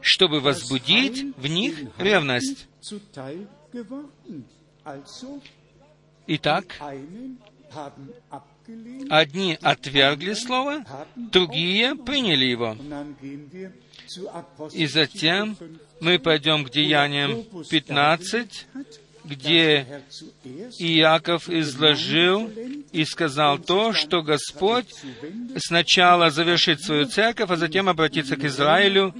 чтобы 0.00 0.40
возбудить 0.40 1.34
в 1.36 1.46
них 1.46 1.78
ревность. 1.98 2.66
Итак, 6.26 6.64
Одни 9.10 9.58
отвергли 9.60 10.32
Слово, 10.32 10.84
другие 11.16 11.94
приняли 11.96 12.46
его. 12.46 12.76
И 14.72 14.86
затем 14.86 15.56
мы 16.00 16.18
пойдем 16.18 16.64
к 16.64 16.70
Деяниям 16.70 17.44
15, 17.68 18.66
где 19.24 20.02
Иаков 20.78 21.48
изложил 21.48 22.50
и 22.92 23.04
сказал 23.04 23.58
то, 23.58 23.92
что 23.92 24.22
Господь 24.22 24.92
сначала 25.56 26.30
завершит 26.30 26.80
свою 26.82 27.06
церковь, 27.06 27.50
а 27.50 27.56
затем 27.56 27.88
обратится 27.88 28.36
к 28.36 28.44
Израилю. 28.44 29.14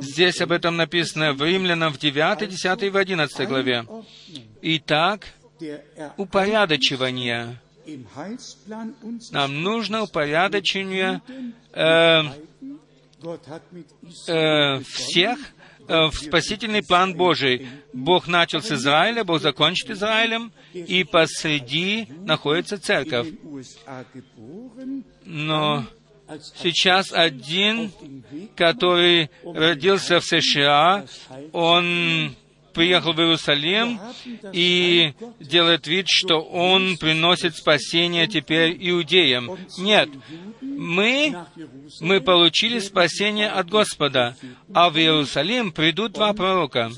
Здесь 0.00 0.40
об 0.40 0.52
этом 0.52 0.76
написано 0.76 1.34
в 1.34 1.42
Римлянам 1.44 1.92
в 1.92 1.98
9, 1.98 2.48
10 2.48 2.82
и 2.82 2.88
в 2.88 2.96
11 2.96 3.48
главе. 3.48 3.84
Итак, 4.62 5.26
упорядочивания. 6.16 7.60
Нам 9.32 9.62
нужно 9.62 10.02
упорядочение 10.02 11.20
э, 11.72 12.22
э, 14.28 14.78
всех 14.84 15.38
в 15.88 16.12
спасительный 16.14 16.82
план 16.82 17.14
Божий. 17.14 17.66
Бог 17.92 18.26
начал 18.26 18.62
с 18.62 18.70
Израиля, 18.72 19.24
Бог 19.24 19.40
закончит 19.40 19.90
Израилем, 19.90 20.52
и 20.72 21.04
посреди 21.04 22.08
находится 22.24 22.80
церковь. 22.80 23.28
Но 25.24 25.84
сейчас 26.56 27.12
один, 27.12 27.92
который 28.56 29.30
родился 29.44 30.20
в 30.20 30.24
США, 30.24 31.04
он 31.52 32.34
приехал 32.72 33.12
в 33.12 33.20
Иерусалим 33.20 34.00
и 34.52 35.14
делает 35.40 35.86
вид, 35.86 36.06
что 36.08 36.40
он 36.40 36.96
приносит 36.96 37.56
спасение 37.56 38.26
теперь 38.26 38.76
иудеям. 38.80 39.56
Нет, 39.78 40.08
мы, 40.60 41.34
мы 42.00 42.20
получили 42.20 42.78
спасение 42.78 43.48
от 43.48 43.68
Господа, 43.68 44.36
а 44.74 44.90
в 44.90 44.96
Иерусалим 44.96 45.72
придут 45.72 46.12
два 46.12 46.32
пророка. 46.32 46.90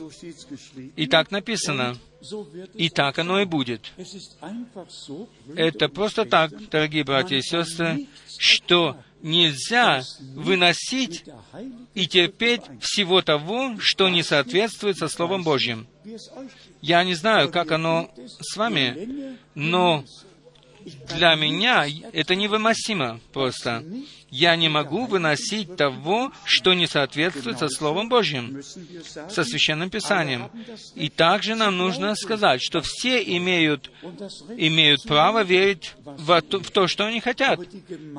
И 0.96 1.06
так 1.06 1.30
написано. 1.30 1.96
И 2.74 2.88
так 2.88 3.18
оно 3.18 3.40
и 3.40 3.44
будет. 3.44 3.92
Это 5.56 5.88
просто 5.88 6.24
так, 6.24 6.52
дорогие 6.70 7.04
братья 7.04 7.36
и 7.36 7.42
сестры, 7.42 8.06
что 8.38 8.96
нельзя 9.24 10.02
выносить 10.34 11.24
и 11.94 12.06
терпеть 12.06 12.60
всего 12.80 13.22
того, 13.22 13.76
что 13.80 14.08
не 14.08 14.22
соответствует 14.22 14.98
со 14.98 15.08
Словом 15.08 15.42
Божьим. 15.42 15.86
Я 16.82 17.02
не 17.02 17.14
знаю, 17.14 17.50
как 17.50 17.72
оно 17.72 18.10
с 18.40 18.56
вами, 18.56 19.38
но 19.54 20.04
для 21.16 21.34
меня 21.34 21.86
это 22.12 22.34
невыносимо 22.34 23.18
просто. 23.32 23.82
Я 24.36 24.56
не 24.56 24.68
могу 24.68 25.06
выносить 25.06 25.76
того, 25.76 26.32
что 26.44 26.74
не 26.74 26.88
соответствует 26.88 27.60
со 27.60 27.68
Словом 27.68 28.08
Божьим, 28.08 28.62
со 29.30 29.44
Священным 29.44 29.90
Писанием. 29.90 30.50
И 30.96 31.08
также 31.08 31.54
нам 31.54 31.76
нужно 31.76 32.16
сказать, 32.16 32.60
что 32.60 32.80
все 32.80 33.22
имеют, 33.22 33.92
имеют 34.56 35.04
право 35.04 35.44
верить 35.44 35.92
в 36.04 36.40
то, 36.40 36.58
в 36.58 36.68
то, 36.72 36.88
что 36.88 37.06
они 37.06 37.20
хотят, 37.20 37.60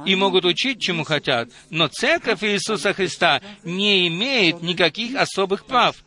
и 0.06 0.16
могут 0.16 0.46
учить, 0.46 0.80
чему 0.80 1.04
хотят. 1.04 1.50
Но 1.70 1.90
Церковь 1.90 2.46
Иисуса 2.46 2.94
Христа 2.94 3.42
не 3.66 4.08
имеет 4.08 4.62
никаких 4.62 5.18
особых 5.18 5.66
прав 5.66 5.98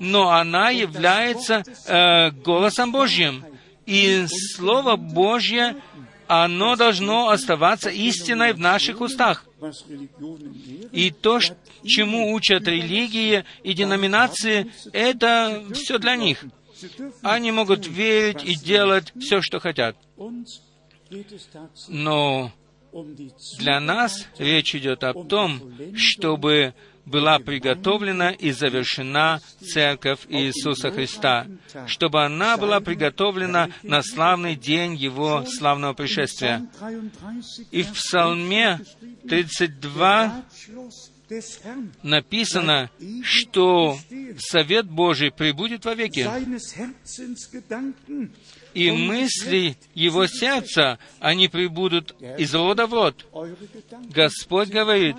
но 0.00 0.30
она 0.30 0.70
является 0.70 1.62
э, 1.86 2.30
голосом 2.30 2.90
Божьим. 2.90 3.44
И 3.86 4.26
Слово 4.56 4.96
Божье, 4.96 5.76
оно 6.32 6.76
должно 6.76 7.28
оставаться 7.28 7.90
истиной 7.90 8.54
в 8.54 8.58
наших 8.58 9.02
устах. 9.02 9.44
И 10.90 11.10
то, 11.10 11.40
чему 11.84 12.32
учат 12.32 12.66
религии 12.66 13.44
и 13.62 13.74
деноминации, 13.74 14.72
это 14.94 15.62
все 15.74 15.98
для 15.98 16.16
них. 16.16 16.42
Они 17.22 17.52
могут 17.52 17.86
верить 17.86 18.42
и 18.44 18.54
делать 18.54 19.12
все, 19.20 19.42
что 19.42 19.60
хотят. 19.60 19.94
Но 21.88 22.50
для 23.58 23.78
нас 23.80 24.26
речь 24.38 24.74
идет 24.74 25.04
о 25.04 25.12
том, 25.12 25.60
чтобы 25.94 26.74
была 27.04 27.38
приготовлена 27.38 28.30
и 28.30 28.52
завершена 28.52 29.40
Церковь 29.60 30.20
Иисуса 30.28 30.90
Христа, 30.90 31.46
чтобы 31.86 32.24
она 32.24 32.56
была 32.56 32.80
приготовлена 32.80 33.70
на 33.82 34.02
славный 34.02 34.56
день 34.56 34.94
Его 34.94 35.44
славного 35.46 35.94
пришествия. 35.94 36.66
И 37.70 37.82
в 37.82 37.92
Псалме 37.92 38.80
32 39.28 40.44
написано, 42.02 42.90
что 43.22 43.98
Совет 44.38 44.86
Божий 44.86 45.30
прибудет 45.30 45.84
вовеки 45.84 46.28
и 48.74 48.90
мысли 48.90 49.76
его 49.94 50.26
сердца, 50.26 50.98
они 51.20 51.48
прибудут 51.48 52.14
из 52.38 52.54
рода 52.54 52.86
в 52.86 52.92
род. 52.92 53.26
Господь 54.10 54.68
говорит, 54.68 55.16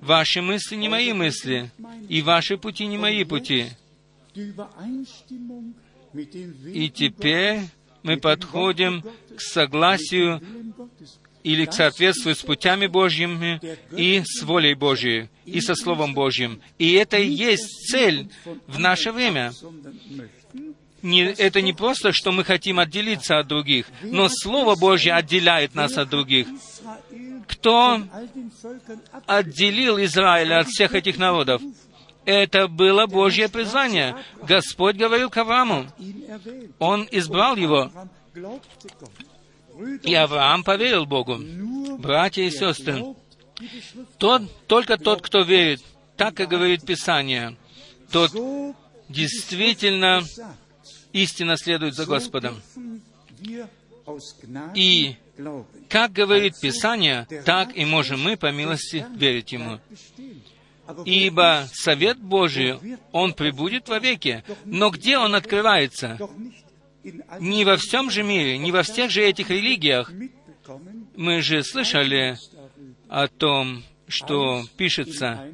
ваши 0.00 0.42
мысли 0.42 0.76
не 0.76 0.88
мои 0.88 1.12
мысли, 1.12 1.70
и 2.08 2.22
ваши 2.22 2.56
пути 2.56 2.86
не 2.86 2.98
мои 2.98 3.24
пути. 3.24 3.66
И 6.74 6.90
теперь 6.90 7.60
мы 8.02 8.16
подходим 8.16 9.02
к 9.36 9.40
согласию 9.40 10.40
или 11.42 11.64
к 11.64 11.72
соответствию 11.72 12.34
с 12.36 12.42
путями 12.42 12.86
Божьими 12.86 13.60
и 13.96 14.22
с 14.24 14.42
волей 14.42 14.74
Божьей, 14.74 15.28
и 15.44 15.60
со 15.60 15.74
Словом 15.74 16.14
Божьим. 16.14 16.60
И 16.78 16.92
это 16.92 17.18
и 17.18 17.28
есть 17.28 17.90
цель 17.90 18.28
в 18.66 18.78
наше 18.78 19.12
время 19.12 19.52
не, 21.02 21.24
это 21.24 21.60
не 21.60 21.72
просто, 21.72 22.12
что 22.12 22.30
мы 22.30 22.44
хотим 22.44 22.78
отделиться 22.78 23.38
от 23.38 23.48
других, 23.48 23.86
но 24.02 24.28
Слово 24.28 24.76
Божье 24.76 25.12
отделяет 25.14 25.74
нас 25.74 25.98
от 25.98 26.08
других. 26.08 26.46
Кто 27.48 28.02
отделил 29.26 29.98
Израиля 30.02 30.60
от 30.60 30.68
всех 30.68 30.94
этих 30.94 31.18
народов? 31.18 31.62
Это 32.24 32.68
было 32.68 33.06
Божье 33.06 33.48
призвание. 33.48 34.16
Господь 34.42 34.96
говорил 34.96 35.28
к 35.28 35.36
Аврааму. 35.36 35.86
Он 36.78 37.08
избрал 37.10 37.56
его. 37.56 37.90
И 40.02 40.14
Авраам 40.14 40.62
поверил 40.62 41.06
Богу. 41.06 41.38
Братья 41.98 42.42
и 42.42 42.50
сестры, 42.50 43.02
тот, 44.18 44.42
только 44.66 44.98
тот, 44.98 45.22
кто 45.22 45.42
верит, 45.42 45.82
так 46.16 46.38
и 46.40 46.46
говорит 46.46 46.84
Писание, 46.84 47.56
тот 48.10 48.32
действительно 49.08 50.22
истинно 51.12 51.56
следует 51.56 51.94
за 51.94 52.06
Господом. 52.06 52.60
И, 54.74 55.16
как 55.88 56.12
говорит 56.12 56.60
Писание, 56.60 57.26
так 57.44 57.76
и 57.76 57.84
можем 57.84 58.22
мы, 58.22 58.36
по 58.36 58.50
милости, 58.52 59.06
верить 59.16 59.52
Ему. 59.52 59.80
Ибо 61.04 61.68
совет 61.72 62.18
Божий, 62.18 62.78
он 63.12 63.34
прибудет 63.34 63.88
вовеки. 63.88 64.44
Но 64.64 64.90
где 64.90 65.18
он 65.18 65.34
открывается? 65.34 66.18
Не 67.40 67.64
во 67.64 67.76
всем 67.76 68.10
же 68.10 68.22
мире, 68.22 68.58
не 68.58 68.72
во 68.72 68.82
всех 68.82 69.10
же 69.10 69.22
этих 69.22 69.50
религиях. 69.50 70.12
Мы 71.16 71.40
же 71.40 71.62
слышали 71.62 72.38
о 73.08 73.28
том, 73.28 73.82
что 74.08 74.64
пишется. 74.76 75.46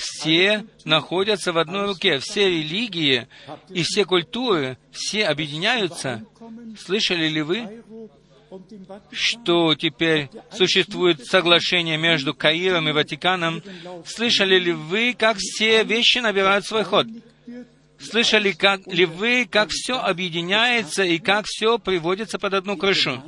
Все 0.00 0.64
находятся 0.86 1.52
в 1.52 1.58
одной 1.58 1.86
руке, 1.86 2.18
все 2.20 2.48
религии 2.48 3.28
и 3.68 3.82
все 3.82 4.06
культуры, 4.06 4.78
все 4.90 5.26
объединяются. 5.26 6.24
Слышали 6.78 7.28
ли 7.28 7.42
вы 7.42 7.82
что 9.12 9.76
теперь 9.76 10.28
существует 10.50 11.24
соглашение 11.24 11.96
между 11.96 12.34
Каиром 12.34 12.88
и 12.88 12.92
Ватиканом. 12.92 13.62
Слышали 14.04 14.58
ли 14.58 14.72
вы, 14.72 15.14
как 15.16 15.36
все 15.38 15.84
вещи 15.84 16.18
набирают 16.18 16.64
свой 16.64 16.82
ход? 16.82 17.06
Слышали 18.00 18.50
как, 18.50 18.86
ли 18.88 19.04
вы, 19.04 19.46
как 19.48 19.68
все 19.70 20.00
объединяется 20.00 21.04
и 21.04 21.18
как 21.18 21.44
все 21.46 21.78
приводится 21.78 22.40
под 22.40 22.54
одну 22.54 22.76
крышу? 22.76 23.22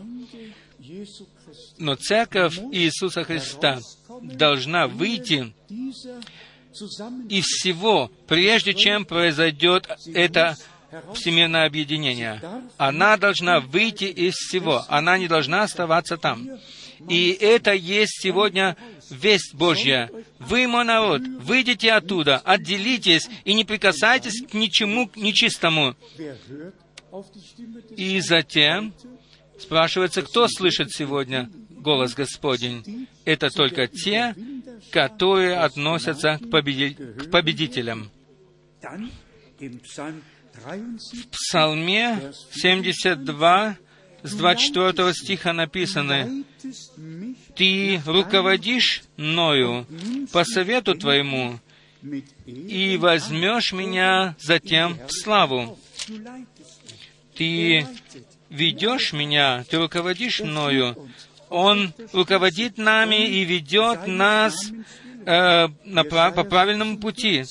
Но 1.78 1.94
Церковь 1.94 2.58
Иисуса 2.72 3.22
Христа 3.22 3.78
должна 4.22 4.88
выйти 4.88 5.52
из 7.28 7.44
всего, 7.44 8.10
прежде 8.26 8.74
чем 8.74 9.04
произойдет 9.04 9.88
это 10.14 10.56
всемирное 11.14 11.66
объединение. 11.66 12.40
Она 12.76 13.16
должна 13.16 13.60
выйти 13.60 14.04
из 14.04 14.34
всего. 14.34 14.84
Она 14.88 15.18
не 15.18 15.28
должна 15.28 15.62
оставаться 15.62 16.16
там. 16.16 16.48
И 17.08 17.30
это 17.40 17.72
есть 17.72 18.20
сегодня 18.22 18.76
весть 19.10 19.54
Божья. 19.54 20.10
Вы, 20.38 20.68
мой 20.68 20.84
народ, 20.84 21.22
выйдите 21.22 21.92
оттуда, 21.92 22.38
отделитесь 22.38 23.28
и 23.44 23.54
не 23.54 23.64
прикасайтесь 23.64 24.46
к 24.46 24.54
ничему 24.54 25.10
нечистому. 25.16 25.96
И 27.96 28.20
затем 28.20 28.94
спрашивается, 29.58 30.22
кто 30.22 30.48
слышит 30.48 30.92
сегодня 30.92 31.50
голос 31.82 32.14
Господень? 32.14 33.08
Это 33.24 33.50
только 33.50 33.86
те, 33.86 34.34
которые 34.90 35.56
относятся 35.58 36.38
к, 36.38 36.50
победи... 36.50 36.94
к 36.94 37.30
победителям. 37.30 38.10
В 41.12 41.28
Псалме 41.30 42.32
72, 42.52 43.76
с 44.22 44.34
24 44.34 45.14
стиха 45.14 45.52
написано, 45.52 46.44
«Ты 47.54 48.00
руководишь 48.06 49.02
мною 49.16 49.86
по 50.32 50.44
совету 50.44 50.94
Твоему, 50.94 51.58
и 52.46 52.96
возьмешь 52.96 53.72
меня 53.72 54.36
затем 54.40 54.98
в 55.06 55.12
славу. 55.12 55.78
Ты 57.36 57.86
ведешь 58.50 59.12
меня, 59.12 59.64
ты 59.68 59.78
руководишь 59.78 60.40
мною. 60.40 60.96
Он 61.52 61.92
руководит 62.14 62.78
нами 62.78 63.28
и 63.28 63.44
ведет 63.44 64.06
нас 64.06 64.54
э, 65.26 65.68
на, 65.84 66.04
по 66.04 66.44
правильному 66.44 66.96
пути. 66.98 67.44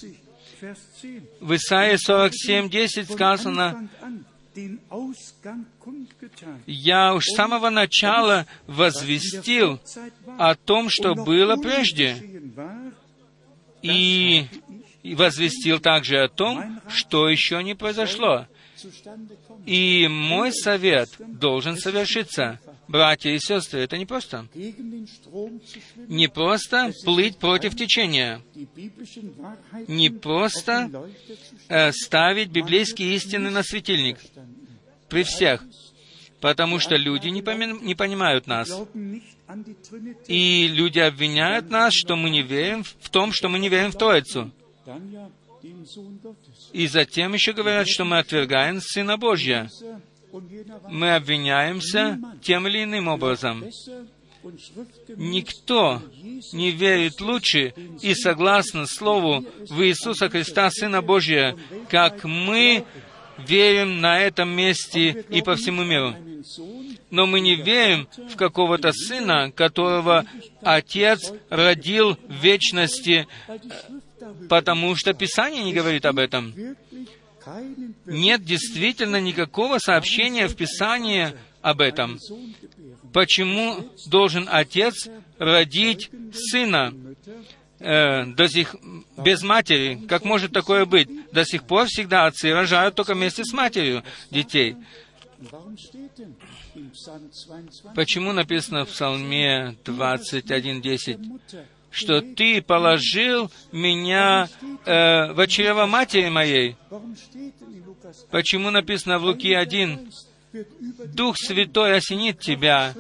В 1.39 1.55
Исаии 1.55 1.97
47.10 1.97 3.13
сказано, 3.13 3.89
«Я 6.65 7.13
уж 7.13 7.25
с 7.25 7.35
самого 7.35 7.69
начала 7.69 8.47
возвестил 8.65 9.79
о 10.39 10.55
том, 10.55 10.89
что 10.89 11.13
было 11.13 11.55
прежде, 11.57 12.41
и 13.83 14.47
возвестил 15.03 15.79
также 15.79 16.23
о 16.23 16.27
том, 16.27 16.81
что 16.89 17.29
еще 17.29 17.61
не 17.63 17.75
произошло. 17.75 18.47
И 19.67 20.07
мой 20.07 20.51
совет 20.51 21.09
должен 21.19 21.77
совершиться. 21.77 22.59
Братья 22.91 23.31
и 23.31 23.39
сестры, 23.39 23.79
это 23.81 23.97
не 23.97 24.05
просто. 24.05 24.47
Не 26.07 26.27
просто 26.27 26.91
плыть 27.05 27.37
против 27.37 27.75
течения. 27.75 28.41
Не 29.87 30.09
просто 30.09 30.89
э, 31.69 31.91
ставить 31.93 32.49
библейские 32.49 33.15
истины 33.15 33.49
на 33.49 33.63
светильник 33.63 34.17
при 35.09 35.23
всех. 35.23 35.63
Потому 36.41 36.79
что 36.79 36.95
люди 36.95 37.27
не, 37.27 37.41
поми- 37.41 37.79
не 37.81 37.95
понимают 37.95 38.47
нас. 38.47 38.67
И 40.27 40.67
люди 40.67 40.99
обвиняют 40.99 41.69
нас, 41.69 41.93
что 41.93 42.15
мы 42.15 42.29
не 42.29 42.41
верим 42.41 42.83
в 42.83 43.09
том, 43.09 43.31
что 43.31 43.47
мы 43.47 43.59
не 43.59 43.69
верим 43.69 43.91
в 43.91 43.95
Троицу. 43.97 44.51
И 46.73 46.87
затем 46.87 47.33
еще 47.33 47.53
говорят, 47.53 47.87
что 47.87 48.03
мы 48.05 48.17
отвергаем 48.17 48.81
Сына 48.81 49.17
Божья. 49.17 49.69
Мы 50.89 51.15
обвиняемся 51.15 52.19
тем 52.41 52.67
или 52.67 52.83
иным 52.83 53.07
образом. 53.07 53.65
Никто 55.09 56.01
не 56.53 56.71
верит 56.71 57.21
лучше 57.21 57.73
и 58.01 58.15
согласно 58.15 58.87
Слову 58.87 59.45
в 59.69 59.83
Иисуса 59.83 60.29
Христа, 60.29 60.69
Сына 60.71 61.01
Божия, 61.01 61.55
как 61.89 62.23
мы 62.23 62.85
верим 63.37 64.01
на 64.01 64.19
этом 64.19 64.49
месте 64.49 65.25
и 65.29 65.41
по 65.41 65.55
всему 65.55 65.83
миру. 65.83 66.15
Но 67.11 67.27
мы 67.27 67.39
не 67.39 67.55
верим 67.55 68.07
в 68.29 68.35
какого-то 68.35 68.91
сына, 68.93 69.51
которого 69.51 70.25
Отец 70.61 71.33
родил 71.49 72.17
в 72.27 72.33
вечности, 72.41 73.27
потому 74.49 74.95
что 74.95 75.13
Писание 75.13 75.63
не 75.63 75.73
говорит 75.73 76.05
об 76.05 76.17
этом. 76.17 76.53
Нет 78.05 78.43
действительно 78.43 79.19
никакого 79.19 79.79
сообщения 79.79 80.47
в 80.47 80.55
Писании 80.55 81.33
об 81.61 81.81
этом. 81.81 82.19
Почему 83.13 83.89
должен 84.07 84.47
отец 84.49 85.09
родить 85.37 86.09
сына 86.33 86.93
э, 87.79 88.25
до 88.25 88.47
сих, 88.47 88.75
без 89.17 89.43
матери? 89.43 89.99
Как 90.07 90.23
может 90.23 90.51
такое 90.51 90.85
быть? 90.85 91.09
До 91.31 91.43
сих 91.45 91.63
пор 91.63 91.87
всегда 91.87 92.25
отцы 92.25 92.51
рожают 92.51 92.95
только 92.95 93.13
вместе 93.13 93.43
с 93.43 93.53
матерью 93.53 94.03
детей. 94.29 94.75
Почему 97.95 98.31
написано 98.31 98.85
в 98.85 98.89
Псалме 98.89 99.75
21.10? 99.83 101.39
Что 101.91 102.21
Ты 102.21 102.61
положил 102.61 103.51
меня 103.71 104.49
э, 104.85 105.33
в 105.33 105.47
чрево 105.47 105.85
матери 105.85 106.29
моей. 106.29 106.75
Почему 108.31 108.71
написано 108.71 109.19
в 109.19 109.23
Луки 109.23 109.53
1? 109.53 110.11
Дух 111.13 111.37
Святой 111.37 111.95
осенит 111.97 112.39
тебя, 112.39 112.93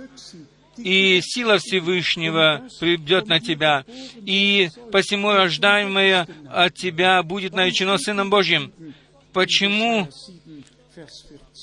и 0.77 1.19
сила 1.21 1.57
Всевышнего 1.57 2.63
придет 2.79 3.27
на 3.27 3.39
тебя, 3.39 3.83
и 4.25 4.69
посему 4.91 5.31
рождаемое 5.31 6.27
от 6.49 6.75
тебя 6.75 7.21
будет 7.23 7.53
наречено 7.53 7.97
Сыном 7.97 8.29
Божьим. 8.29 8.71
Почему 9.33 10.07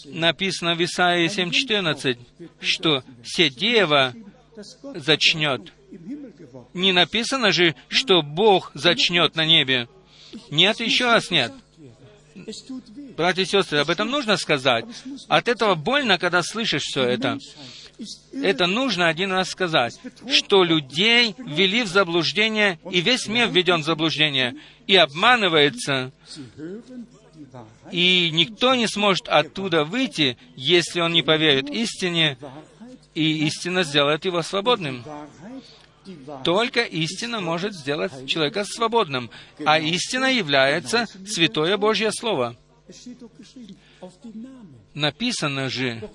написано 0.05 0.74
в 0.74 0.85
Исаии 0.85 1.29
7.14, 1.29 2.18
что 2.61 3.03
«Седева 3.24 4.14
зачнет»? 4.95 5.72
Не 6.74 6.92
написано 6.92 7.52
же, 7.52 7.74
что 7.88 8.22
Бог 8.22 8.70
зачнет 8.74 9.36
на 9.36 9.44
небе. 9.44 9.88
Нет, 10.50 10.80
еще 10.80 11.06
раз 11.06 11.30
нет. 11.30 11.52
Братья 13.16 13.42
и 13.42 13.46
сестры, 13.46 13.78
об 13.78 13.90
этом 13.90 14.11
нужно 14.11 14.36
сказать. 14.36 14.84
От 15.28 15.48
этого 15.48 15.74
больно, 15.74 16.18
когда 16.18 16.42
слышишь 16.42 16.82
все 16.82 17.02
это. 17.02 17.38
Это 18.32 18.66
нужно 18.66 19.09
один 19.09 19.32
раз 19.32 19.50
сказать, 19.50 19.98
что 20.30 20.62
людей 20.62 21.34
ввели 21.38 21.82
в 21.82 21.88
заблуждение, 21.88 22.78
и 22.90 23.00
весь 23.00 23.26
мир 23.26 23.48
введен 23.48 23.80
в 23.80 23.84
заблуждение, 23.84 24.54
и 24.86 24.94
обманывается, 24.94 26.12
и 27.90 28.30
никто 28.32 28.76
не 28.76 28.86
сможет 28.86 29.28
оттуда 29.28 29.84
выйти, 29.84 30.38
если 30.54 31.00
он 31.00 31.12
не 31.12 31.22
поверит 31.22 31.70
истине, 31.70 32.38
и 33.14 33.46
истина 33.46 33.82
сделает 33.82 34.24
его 34.24 34.42
свободным. 34.42 35.04
Только 36.44 36.82
истина 36.82 37.40
может 37.40 37.74
сделать 37.74 38.26
человека 38.26 38.64
свободным, 38.64 39.30
а 39.64 39.78
истина 39.78 40.26
является 40.26 41.06
Святое 41.26 41.76
Божье 41.76 42.11
Слово. 42.12 42.56
Написано 44.94 45.68
же 45.68 46.09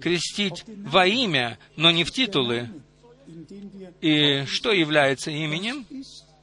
крестить 0.00 0.64
во 0.66 1.06
имя, 1.06 1.58
но 1.76 1.90
не 1.90 2.04
в 2.04 2.10
титулы. 2.10 2.68
И 4.00 4.44
что 4.46 4.72
является 4.72 5.30
именем? 5.30 5.86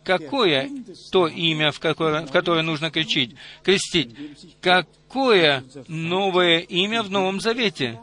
Какое 0.04 0.70
то 1.12 1.28
имя, 1.28 1.72
в 1.72 1.80
которое, 1.80 2.26
в 2.26 2.32
которое 2.32 2.64
нужно 2.64 2.90
кричить, 2.90 3.36
крестить? 3.64 4.16
Какое 4.60 5.64
новое 5.88 6.60
имя 6.60 7.04
в 7.04 7.12
Новом 7.12 7.40
Завете? 7.40 8.00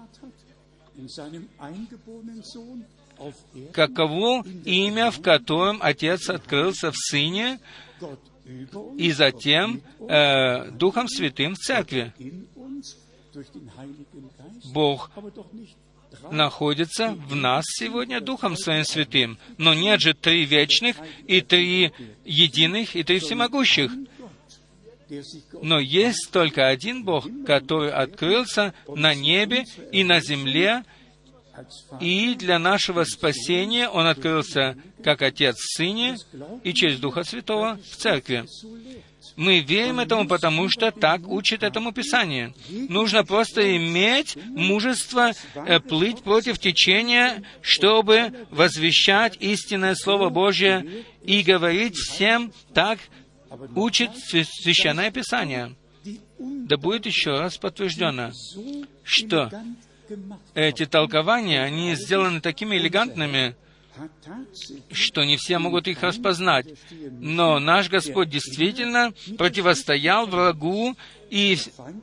Каково 3.73 4.45
имя, 4.65 5.11
в 5.11 5.21
котором 5.21 5.79
Отец 5.83 6.29
открылся 6.29 6.91
в 6.91 6.97
Сыне, 6.97 7.59
и 8.97 9.13
затем 9.13 9.83
э, 10.01 10.71
Духом 10.71 11.07
Святым 11.09 11.55
в 11.55 11.59
Церкви. 11.59 12.13
Бог 14.73 15.11
находится 16.31 17.13
в 17.13 17.35
нас 17.35 17.65
сегодня 17.67 18.21
Духом 18.21 18.57
Своим 18.57 18.85
Святым. 18.85 19.39
Но 19.59 19.75
нет 19.75 20.01
же 20.01 20.15
три 20.15 20.45
вечных, 20.45 20.97
и 21.27 21.41
три 21.41 21.93
единых, 22.25 22.97
и 22.97 23.03
три 23.03 23.19
всемогущих. 23.19 23.93
Но 25.63 25.79
есть 25.79 26.31
только 26.33 26.69
один 26.69 27.05
Бог, 27.05 27.27
который 27.47 27.91
открылся 27.91 28.75
на 28.95 29.15
небе 29.15 29.65
и 29.93 30.05
на 30.05 30.21
земле, 30.21 30.85
и 32.01 32.35
для 32.35 32.59
нашего 32.59 33.05
спасения 33.05 33.89
Он 33.89 34.07
открылся 34.07 34.77
как 35.03 35.23
Отец 35.23 35.57
в 35.57 35.77
Сыне 35.77 36.17
и 36.65 36.73
через 36.73 36.99
Духа 36.99 37.25
Святого 37.25 37.79
в 37.91 37.97
Церкви. 37.97 38.45
Мы 39.37 39.61
верим 39.61 40.01
этому, 40.01 40.27
потому 40.27 40.69
что 40.69 40.91
так 40.91 41.27
учит 41.29 41.63
этому 41.63 41.93
Писание. 41.93 42.55
Нужно 42.69 43.25
просто 43.25 43.77
иметь 43.77 44.37
мужество 44.47 45.33
э, 45.55 45.81
плыть 45.81 46.23
против 46.23 46.59
течения, 46.59 47.43
чтобы 47.63 48.47
возвещать 48.51 49.37
истинное 49.41 49.95
Слово 49.95 50.29
Божье 50.29 51.05
и 51.23 51.43
говорить 51.43 51.95
всем 51.95 52.53
так, 52.75 52.99
учит 53.77 54.11
Священное 54.17 55.11
Писание. 55.11 55.77
Да 56.39 56.77
будет 56.77 57.07
еще 57.07 57.39
раз 57.39 57.59
подтверждено, 57.59 58.33
что 59.05 59.51
эти 60.55 60.87
толкования, 60.87 61.63
они 61.63 61.95
сделаны 61.95 62.41
такими 62.41 62.77
элегантными, 62.77 63.55
что 64.93 65.25
не 65.25 65.37
все 65.37 65.59
могут 65.59 65.89
их 65.89 66.03
распознать. 66.03 66.67
Но 67.11 67.59
наш 67.59 67.89
Господь 67.89 68.29
действительно 68.29 69.13
противостоял 69.37 70.27
врагу, 70.27 70.97
и 71.31 71.59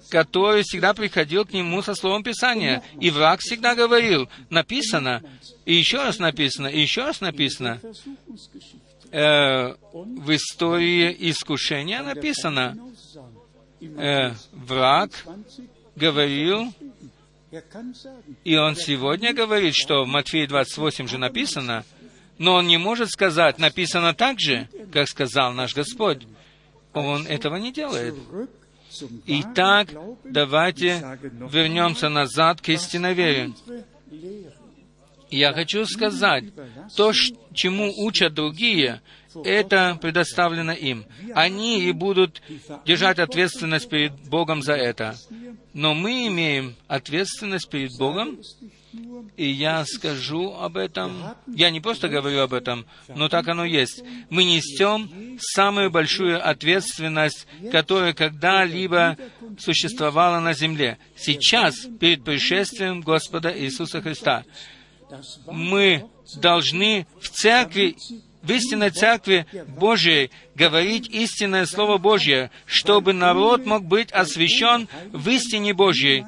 который 0.09 0.63
всегда 0.63 0.93
приходил 0.93 1.45
к 1.45 1.53
нему 1.53 1.81
со 1.81 1.95
словом 1.95 2.23
Писания. 2.23 2.83
И 2.99 3.09
враг 3.09 3.39
всегда 3.39 3.75
говорил, 3.75 4.29
написано, 4.49 5.23
и 5.65 5.73
еще 5.73 6.03
раз 6.03 6.19
написано, 6.19 6.67
и 6.67 6.79
еще 6.79 7.03
раз 7.03 7.21
написано. 7.21 7.79
Э, 9.11 9.75
в 9.93 10.35
истории 10.35 11.15
искушения 11.31 12.03
написано, 12.03 12.77
э, 13.79 14.31
враг 14.51 15.11
говорил, 15.95 16.73
и 18.43 18.55
он 18.57 18.75
сегодня 18.75 19.33
говорит, 19.33 19.75
что 19.75 20.03
в 20.03 20.07
Матфея 20.07 20.47
28 20.47 21.07
же 21.07 21.17
написано, 21.17 21.83
но 22.37 22.55
он 22.55 22.67
не 22.67 22.77
может 22.77 23.09
сказать, 23.09 23.59
написано 23.59 24.13
так 24.13 24.39
же, 24.39 24.67
как 24.91 25.07
сказал 25.07 25.53
наш 25.53 25.73
Господь. 25.73 26.25
Он 26.93 27.27
этого 27.27 27.57
не 27.57 27.71
делает. 27.71 28.15
Итак, 29.25 29.89
давайте 30.23 31.19
вернемся 31.51 32.09
назад 32.09 32.61
к 32.61 32.69
истиноверию. 32.69 33.53
Я 35.29 35.53
хочу 35.53 35.85
сказать, 35.85 36.45
то, 36.95 37.11
чему 37.53 37.91
учат 38.05 38.33
другие, 38.33 39.01
это 39.43 39.97
предоставлено 40.01 40.71
им. 40.71 41.05
Они 41.33 41.81
и 41.81 41.91
будут 41.91 42.41
держать 42.85 43.19
ответственность 43.19 43.89
перед 43.89 44.13
Богом 44.29 44.61
за 44.61 44.73
это. 44.73 45.15
Но 45.73 45.93
мы 45.93 46.27
имеем 46.27 46.75
ответственность 46.87 47.69
перед 47.69 47.91
Богом, 47.97 48.39
и 49.35 49.49
я 49.49 49.83
скажу 49.85 50.53
об 50.53 50.77
этом. 50.77 51.35
Я 51.47 51.69
не 51.69 51.81
просто 51.81 52.07
говорю 52.07 52.39
об 52.39 52.53
этом, 52.53 52.85
но 53.13 53.27
так 53.27 53.47
оно 53.47 53.65
есть. 53.65 54.01
Мы 54.29 54.45
несем 54.45 55.37
самую 55.39 55.91
большую 55.91 56.47
ответственность, 56.47 57.47
которая 57.71 58.13
когда-либо 58.13 59.17
существовала 59.59 60.39
на 60.39 60.53
земле. 60.53 60.97
Сейчас, 61.17 61.75
перед 61.99 62.23
пришествием 62.23 63.01
Господа 63.01 63.57
Иисуса 63.57 64.01
Христа, 64.01 64.45
мы 65.47 66.05
должны 66.37 67.05
в 67.19 67.29
церкви 67.29 67.95
в 68.45 68.51
истинной 68.51 68.91
Церкви 68.91 69.45
Божией 69.67 70.31
говорить 70.53 71.09
истинное 71.09 71.65
Слово 71.65 71.97
Божье, 71.97 72.51
чтобы 72.65 73.13
народ 73.13 73.65
мог 73.65 73.83
быть 73.83 74.11
освящен 74.11 74.87
в 75.11 75.27
истине 75.29 75.73
Божьей. 75.73 76.25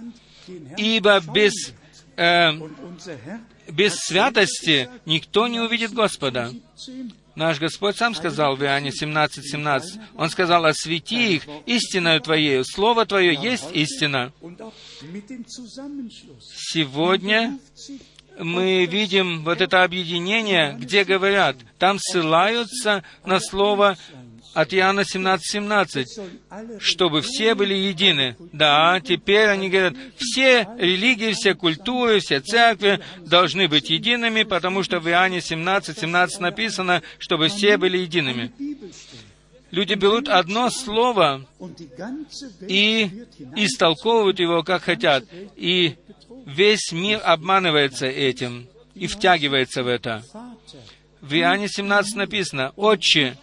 Ибо 0.78 1.20
без, 1.20 1.74
э, 2.16 2.52
без 3.70 3.96
святости 3.96 4.90
никто 5.06 5.48
не 5.48 5.60
увидит 5.60 5.94
Господа. 5.94 6.52
Наш 7.36 7.60
Господь 7.60 7.96
сам 7.96 8.16
сказал 8.16 8.56
в 8.56 8.64
Иоанне 8.64 8.92
17, 8.92 9.52
17, 9.52 10.00
Он 10.16 10.30
сказал, 10.32 10.66
«Освети 10.66 11.36
их 11.36 11.44
истиною 11.68 12.20
Твоею, 12.20 12.66
Слово 12.66 13.06
Твое 13.06 13.36
есть 13.36 13.68
истина». 13.74 14.34
Сегодня 16.42 17.60
мы 18.40 18.86
видим 18.86 19.44
вот 19.44 19.62
это 19.62 19.84
объединение, 19.84 20.76
где 20.80 21.04
говорят, 21.04 21.58
там 21.78 21.98
ссылаются 22.00 23.04
на 23.26 23.40
слово 23.40 23.98
от 24.54 24.74
Иоанна 24.74 25.04
17, 25.06 25.46
17, 25.46 26.20
чтобы 26.80 27.22
все 27.22 27.54
были 27.54 27.76
едины. 27.76 28.36
Да, 28.54 29.00
теперь 29.02 29.50
они 29.50 29.70
говорят, 29.70 29.94
все 30.16 30.68
религии, 30.80 31.34
все 31.34 31.54
культуры, 31.54 32.20
все 32.20 32.40
церкви 32.40 33.00
должны 33.20 33.68
быть 33.68 33.92
едиными, 33.92 34.42
потому 34.42 34.82
что 34.82 35.00
в 35.00 35.08
Иоанне 35.08 35.42
17, 35.42 36.00
17 36.00 36.40
написано, 36.40 37.04
чтобы 37.20 37.50
все 37.50 37.78
были 37.78 38.00
едиными. 38.00 38.52
Люди 39.70 39.94
берут 39.94 40.30
одно 40.30 40.70
слово 40.70 41.46
и 42.68 43.26
истолковывают 43.56 44.40
его, 44.40 44.64
как 44.64 44.84
хотят. 44.84 45.26
И 45.56 45.98
весь 46.48 46.92
мир 46.92 47.22
обманывается 47.24 48.08
этим 48.08 48.68
и 48.96 49.06
втягивается 49.06 49.84
в 49.84 49.88
это. 49.88 50.24
В 51.22 51.34
Иоанне 51.34 51.68
17 51.68 52.16
написано, 52.16 52.72
«Отче, 52.76 53.38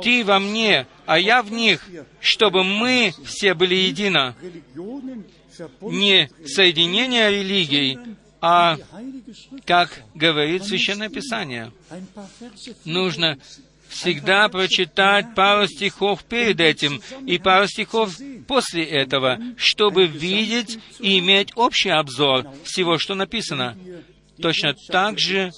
Ты 0.00 0.24
во 0.24 0.38
мне, 0.38 0.86
а 1.06 1.18
я 1.18 1.42
в 1.42 1.50
них, 1.50 1.84
чтобы 2.20 2.62
мы 2.62 3.12
все 3.24 3.54
были 3.54 3.74
едино». 3.74 4.36
Не 5.80 6.30
соединение 6.46 7.32
религий, 7.32 7.98
а, 8.40 8.76
как 9.66 10.02
говорит 10.14 10.64
Священное 10.64 11.08
Писание, 11.08 11.72
нужно 12.84 13.38
всегда 13.88 14.48
прочитать 14.48 15.34
пару 15.34 15.66
стихов 15.66 16.24
перед 16.24 16.60
этим 16.60 17.00
и 17.26 17.38
пару 17.38 17.66
стихов 17.66 18.16
после 18.46 18.84
этого, 18.84 19.38
чтобы 19.56 20.06
видеть 20.06 20.78
и 21.00 21.18
иметь 21.18 21.52
общий 21.56 21.90
обзор 21.90 22.46
всего, 22.64 22.98
что 22.98 23.14
написано. 23.14 23.76
Точно 24.40 24.74
так 24.88 25.18
же 25.18 25.50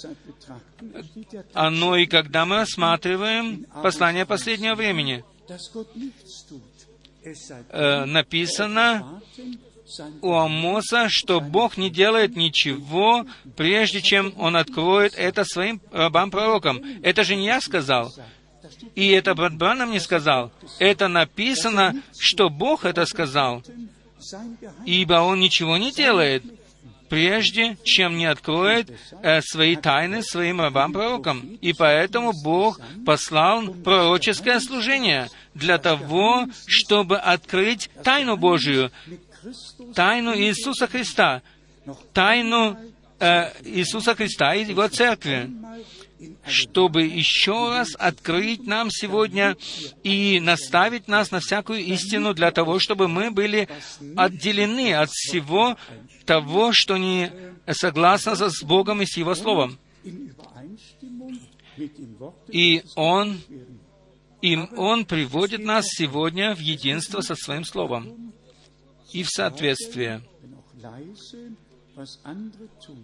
оно 1.53 1.97
и 1.97 2.07
когда 2.07 2.47
мы 2.47 2.57
рассматриваем 2.57 3.67
послание 3.83 4.25
последнего 4.25 4.75
времени. 4.75 5.25
Э, 7.69 8.05
написано 8.07 9.21
у 10.23 10.35
Амоса, 10.35 11.09
что 11.09 11.41
Бог 11.41 11.77
не 11.77 11.91
делает 11.91 12.37
ничего, 12.37 13.27
прежде 13.57 14.01
чем 14.01 14.33
Он 14.37 14.57
откроет 14.57 15.15
это 15.17 15.45
своим 15.45 15.81
рабам-пророкам. 15.93 16.83
Это 17.03 17.25
же 17.25 17.37
не 17.37 17.47
я 17.47 17.61
сказал. 17.61 18.13
И 18.95 19.09
это 19.09 19.35
Бранам 19.35 19.91
не 19.91 20.01
сказал. 20.01 20.53
Это 20.79 21.09
написано, 21.09 22.03
что 22.19 22.49
Бог 22.49 22.85
это 22.85 23.07
сказал. 23.07 23.63
Ибо 24.85 25.15
Он 25.15 25.41
ничего 25.41 25.77
не 25.77 25.93
делает, 25.93 26.45
прежде 27.09 27.77
чем 27.83 28.17
не 28.17 28.27
откроет 28.27 28.91
э, 29.23 29.41
свои 29.43 29.77
тайны 29.77 30.23
своим 30.23 30.61
рабам-пророкам. 30.61 31.59
И 31.61 31.73
поэтому 31.73 32.33
Бог 32.45 32.81
послал 33.05 33.67
пророческое 33.75 34.61
служение 34.61 35.29
для 35.55 35.79
того, 35.79 36.47
чтобы 36.67 37.19
открыть 37.19 37.91
тайну 38.05 38.37
Божию, 38.37 38.93
тайну 39.95 40.35
Иисуса 40.37 40.87
Христа, 40.87 41.43
тайну 42.13 42.77
э, 43.19 43.53
Иисуса 43.65 44.15
Христа 44.15 44.55
и 44.55 44.65
Его 44.65 44.89
Церкви, 44.89 45.51
чтобы 46.47 47.03
еще 47.03 47.71
раз 47.71 47.95
открыть 47.99 48.67
нам 48.67 48.91
сегодня 48.91 49.57
и 50.03 50.41
наставить 50.41 51.09
нас 51.09 51.31
на 51.31 51.41
всякую 51.41 51.81
истину 51.81 52.35
для 52.35 52.51
того, 52.51 52.79
чтобы 52.79 53.09
мы 53.09 53.31
были 53.31 53.69
отделены 54.17 54.95
от 54.95 55.11
всего 55.11 55.77
того, 56.27 56.73
что 56.73 56.97
не 56.97 57.33
согласно 57.71 58.35
с 58.35 58.63
Богом 58.63 59.03
и 59.03 59.07
с 59.07 59.17
Его 59.17 59.35
Словом. 59.35 59.79
И 62.49 62.83
Он, 62.97 63.41
и 64.43 64.57
Он 64.77 65.05
приводит 65.07 65.65
нас 65.65 65.87
сегодня 65.87 66.55
в 66.55 66.59
единство 66.59 67.23
со 67.23 67.35
Своим 67.35 67.65
Словом 67.65 68.30
и 69.13 69.23
в 69.23 69.29
соответствие. 69.29 70.23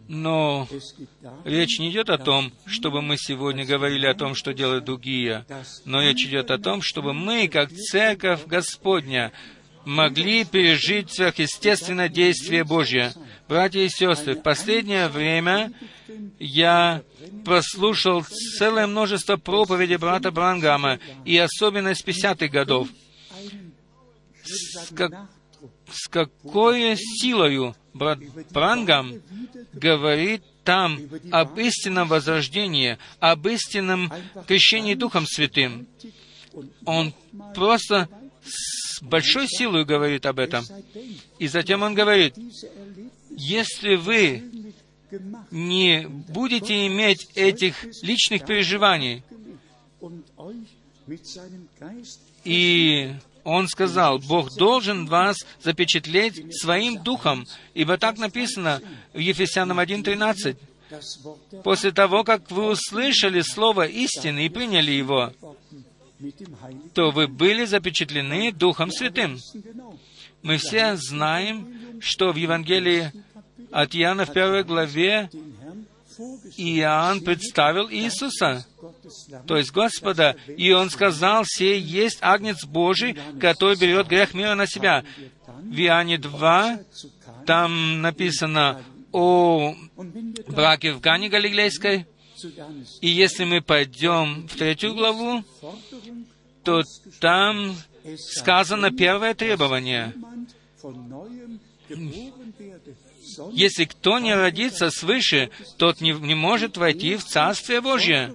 Но 0.09 0.68
речь 1.44 1.78
не 1.78 1.90
идет 1.90 2.09
о 2.09 2.18
том, 2.18 2.52
чтобы 2.64 3.02
мы 3.02 3.16
сегодня 3.18 3.66
говорили 3.66 4.07
о 4.07 4.14
том, 4.14 4.34
что 4.34 4.54
делают 4.54 4.84
другие, 4.84 5.44
но 5.84 6.02
речь 6.02 6.24
идет 6.24 6.50
о 6.50 6.59
том, 6.59 6.82
чтобы 6.82 7.12
мы, 7.12 7.48
как 7.48 7.70
Церковь 7.70 8.46
Господня, 8.46 9.32
могли 9.84 10.44
пережить 10.44 11.12
сверхъестественное 11.12 12.09
действие 12.09 12.64
Божье. 12.64 13.12
Братья 13.48 13.80
и 13.80 13.88
сестры, 13.88 14.34
в 14.34 14.42
последнее 14.42 15.09
время 15.09 15.72
я 16.38 17.02
прослушал 17.44 18.24
целое 18.59 18.86
множество 18.86 19.36
проповедей 19.36 19.96
брата 19.96 20.30
Брангама, 20.30 20.98
и 21.24 21.38
особенно 21.38 21.90
из 21.90 22.04
50-х 22.04 22.48
годов. 22.48 22.88
С, 24.44 24.92
как, 24.94 25.12
с 25.91 26.09
какой 26.09 26.97
силою 26.97 27.74
брат 27.95 28.18
Брангам 28.51 29.22
говорит 29.72 30.43
там 30.64 30.99
об 31.30 31.59
истинном 31.59 32.09
возрождении, 32.09 32.99
об 33.20 33.47
истинном 33.47 34.12
крещении 34.47 34.95
Духом 34.95 35.26
Святым. 35.26 35.87
Он 36.84 37.14
просто 37.55 38.09
с 38.45 39.03
большой 39.03 39.47
силой 39.49 39.84
говорит 39.84 40.26
об 40.26 40.39
этом. 40.39 40.64
И 41.39 41.47
затем 41.47 41.82
он 41.82 41.95
говорит, 41.95 42.34
если 43.30 43.95
вы 43.97 44.72
не 45.51 46.07
будете 46.09 46.87
иметь 46.87 47.28
этих 47.34 47.84
личных 48.03 48.45
переживаний, 48.45 49.22
и 52.45 53.14
он 53.47 53.68
сказал, 53.68 54.18
Бог 54.18 54.53
должен 54.57 55.07
вас 55.07 55.36
запечатлеть 55.62 56.53
своим 56.61 57.01
духом, 57.03 57.47
ибо 57.74 57.97
так 57.97 58.18
написано 58.18 58.82
в 59.14 59.18
Ефесянам 59.18 59.78
1.13. 59.78 60.57
После 61.62 61.92
того, 61.92 62.24
как 62.24 62.51
вы 62.51 62.70
услышали 62.70 63.42
слово 63.42 63.86
истины 63.86 64.47
и 64.47 64.49
приняли 64.49 64.90
его, 64.90 65.32
то 66.92 67.12
вы 67.12 67.28
были 67.28 67.64
запечатлены 67.66 68.51
Духом 68.51 68.90
Святым. 68.90 69.38
Мы 70.42 70.57
все 70.57 70.97
знаем, 70.97 72.01
что 72.01 72.32
в 72.32 72.36
Евангелии 72.36 73.12
от 73.70 73.94
Иоанна 73.94 74.26
в 74.26 74.32
первой 74.32 74.64
главе 74.64 75.30
Иоанн 76.57 77.21
представил 77.21 77.91
Иисуса, 77.91 78.67
то 79.47 79.57
есть 79.57 79.73
Господа, 79.73 80.37
и 80.47 80.73
он 80.73 80.91
сказал, 80.91 81.45
«Сей 81.45 81.81
есть 81.81 82.19
Агнец 82.21 82.64
Божий, 82.64 83.17
который 83.41 83.77
берет 83.77 84.07
грех 84.09 84.35
мира 84.35 84.55
на 84.55 84.67
себя». 84.67 85.05
В 85.47 85.79
Иоанне 85.79 86.19
2 86.19 86.79
там 87.47 88.01
написано 88.03 88.83
о 89.12 89.75
браке 90.49 90.93
в 90.93 91.01
Гане 91.01 91.29
Галилейской, 91.29 92.07
и 93.01 93.09
если 93.09 93.45
мы 93.45 93.62
пойдем 93.62 94.47
в 94.47 94.57
третью 94.57 94.95
главу, 94.95 95.43
то 96.62 96.83
там 97.21 97.75
сказано 98.19 98.91
первое 98.91 99.35
требование. 99.35 100.12
Если 103.53 103.84
кто 103.84 104.18
не 104.18 104.34
родится 104.34 104.91
свыше, 104.91 105.51
тот 105.76 106.01
не, 106.01 106.12
не 106.12 106.34
может 106.34 106.76
войти 106.76 107.16
в 107.16 107.24
Царствие 107.24 107.80
Божье. 107.80 108.34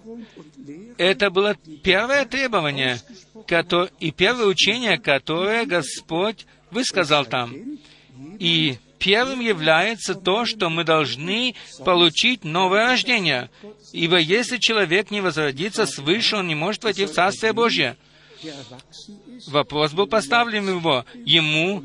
Это 0.98 1.30
было 1.30 1.56
первое 1.84 2.26
требование 2.26 3.00
и 4.00 4.12
первое 4.12 4.46
учение, 4.46 4.98
которое 4.98 5.66
Господь 5.66 6.46
высказал 6.70 7.26
там. 7.26 7.54
И 8.40 8.78
первым 9.00 9.40
является 9.40 10.14
то, 10.16 10.46
что 10.46 10.70
мы 10.70 10.84
должны 10.84 11.56
получить 11.84 12.44
новое 12.44 12.86
рождение. 12.86 13.50
Ибо 13.92 14.18
если 14.18 14.58
человек 14.58 15.12
не 15.12 15.22
возродится 15.22 15.86
свыше, 15.86 16.38
он 16.38 16.48
не 16.48 16.56
может 16.56 16.84
войти 16.84 17.06
в 17.06 17.12
Царствие 17.12 17.54
Божье. 17.54 17.98
Вопрос 19.48 19.94
был 19.94 20.08
поставлен 20.08 20.68
его, 20.68 21.06
ему, 21.26 21.84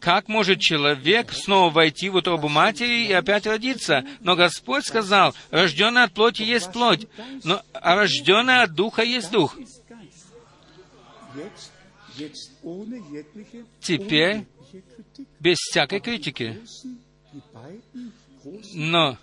как 0.00 0.28
может 0.28 0.60
человек 0.60 1.32
снова 1.32 1.72
войти 1.72 2.10
в 2.10 2.16
утробу 2.16 2.48
матери 2.48 3.06
и 3.06 3.12
опять 3.12 3.46
родиться? 3.46 4.04
Но 4.20 4.36
Господь 4.36 4.84
сказал, 4.84 5.34
рожденный 5.50 6.02
от 6.02 6.12
плоти 6.12 6.42
есть 6.42 6.70
плоть, 6.72 7.06
но, 7.42 7.62
а 7.72 7.96
рожденный 7.96 8.62
от 8.62 8.74
духа 8.74 9.02
есть 9.02 9.30
дух. 9.30 9.56
Теперь 13.80 14.44
без 15.40 15.56
всякой 15.56 16.00
критики. 16.00 16.60
Но 18.74 19.16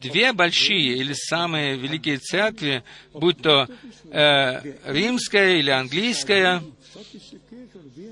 две 0.00 0.32
большие 0.32 0.98
или 0.98 1.14
самые 1.14 1.76
великие 1.76 2.18
церкви, 2.18 2.84
будь 3.14 3.40
то 3.40 3.68
э, 4.10 4.74
римская 4.84 5.56
или 5.56 5.70
английская, 5.70 6.62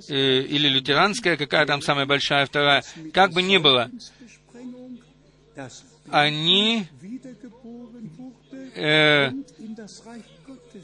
э, 0.09 0.41
или 0.43 0.69
лютеранская, 0.69 1.37
какая 1.37 1.67
там 1.67 1.83
самая 1.83 2.07
большая 2.07 2.47
вторая, 2.47 2.85
как 3.13 3.33
бы 3.33 3.43
ни 3.43 3.59
было, 3.59 3.91
они 6.11 6.87
э, 8.75 9.31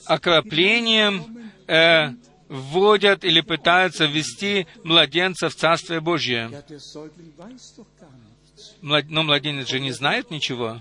окроплением 0.04 1.52
э, 1.66 2.10
вводят 2.48 3.24
или 3.24 3.40
пытаются 3.40 4.06
ввести 4.06 4.66
младенца 4.84 5.48
в 5.48 5.54
Царствие 5.54 6.00
Божье. 6.00 6.50
Но 8.82 9.22
младенец 9.22 9.68
же 9.68 9.80
не 9.80 9.92
знает 9.92 10.30
ничего. 10.30 10.80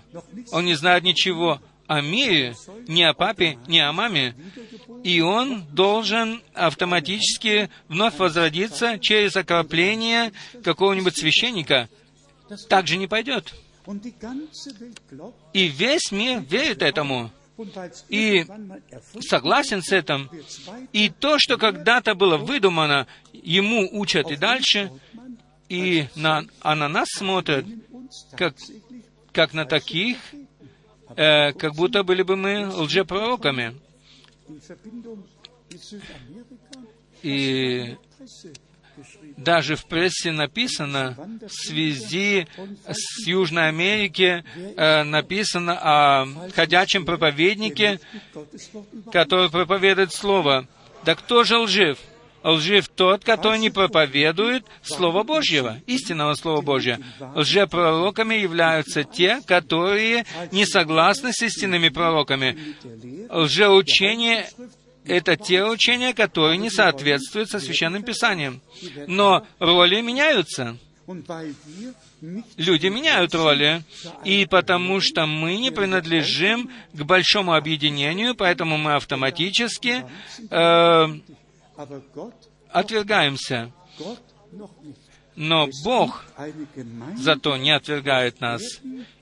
Он 0.51 0.65
не 0.65 0.75
знает 0.75 1.03
ничего 1.03 1.61
о 1.88 2.01
мире, 2.01 2.55
ни 2.88 3.03
о 3.03 3.13
папе, 3.13 3.57
ни 3.67 3.79
о 3.79 3.91
маме. 3.91 4.36
И 5.03 5.21
он 5.21 5.65
должен 5.71 6.41
автоматически 6.53 7.69
вновь 7.88 8.17
возродиться 8.17 8.99
через 8.99 9.36
окропление 9.36 10.31
какого-нибудь 10.63 11.17
священника. 11.17 11.89
Так 12.69 12.88
же 12.88 12.97
не 12.97 13.07
пойдет. 13.07 13.53
И 15.53 15.67
весь 15.67 16.11
мир 16.11 16.41
верит 16.41 16.81
этому 16.81 17.31
и 18.09 18.45
согласен 19.21 19.81
с 19.81 19.91
этим. 19.91 20.29
И 20.91 21.09
то, 21.09 21.38
что 21.39 21.57
когда-то 21.57 22.15
было 22.15 22.38
выдумано, 22.38 23.07
ему 23.31 23.88
учат 23.91 24.31
и 24.31 24.36
дальше, 24.36 24.91
и 25.69 26.07
на, 26.15 26.45
а 26.61 26.75
на 26.75 26.88
нас 26.89 27.07
смотрят, 27.09 27.65
как, 28.36 28.55
как 29.31 29.53
на 29.53 29.65
таких, 29.65 30.17
э, 31.16 31.53
как 31.53 31.76
будто 31.76 32.03
были 32.03 32.24
бы 32.24 32.36
мы 32.36 32.68
лжепророками. 32.68 33.76
И 37.22 37.95
даже 39.38 39.76
в 39.76 39.86
прессе 39.86 40.32
написано, 40.32 41.18
в 41.47 41.51
связи 41.51 42.47
с 42.88 43.28
Южной 43.28 43.68
Америки 43.68 44.43
э, 44.56 45.03
написано 45.03 45.78
о 45.82 46.26
ходячем 46.56 47.06
проповеднике, 47.06 47.99
который 49.12 49.49
проповедует 49.49 50.14
Слово. 50.14 50.68
Да 51.03 51.16
кто 51.16 51.43
же 51.43 51.58
лжив? 51.58 51.99
Лжив 52.46 52.88
тот, 52.89 53.26
который 53.26 53.58
не 53.58 53.72
проповедует 53.72 54.66
Слово 54.84 55.24
Божьего, 55.24 55.80
истинного 55.88 56.36
Слова 56.36 56.62
Божьего. 56.62 57.00
Лжепророками 57.34 58.36
являются 58.36 59.04
те, 59.04 59.41
которые 59.48 60.26
не 60.52 60.66
согласны 60.68 61.34
с 61.34 61.41
истинными 61.41 61.89
пророками. 61.89 62.56
Лжеучение 63.32 64.48
это 65.06 65.36
те 65.36 65.64
учения, 65.64 66.14
которые 66.14 66.58
не 66.58 66.70
соответствуют 66.70 67.50
со 67.50 67.60
Священным 67.60 68.04
Писанием. 68.04 68.62
Но 69.08 69.46
роли 69.60 70.02
меняются. 70.02 70.78
Люди 72.58 72.88
меняют 72.88 73.36
роли. 73.36 73.84
И 74.24 74.46
потому 74.46 75.00
что 75.02 75.26
мы 75.26 75.58
не 75.58 75.72
принадлежим 75.72 76.72
к 76.93 77.04
большому 77.04 77.54
объединению, 77.54 78.36
поэтому 78.36 78.78
мы 78.78 78.96
автоматически 78.96 80.04
э, 80.50 81.06
отвергаемся. 82.69 83.71
Но 85.36 85.67
Бог 85.84 86.23
зато 87.17 87.57
не 87.57 87.71
отвергает 87.71 88.39
нас. 88.39 88.61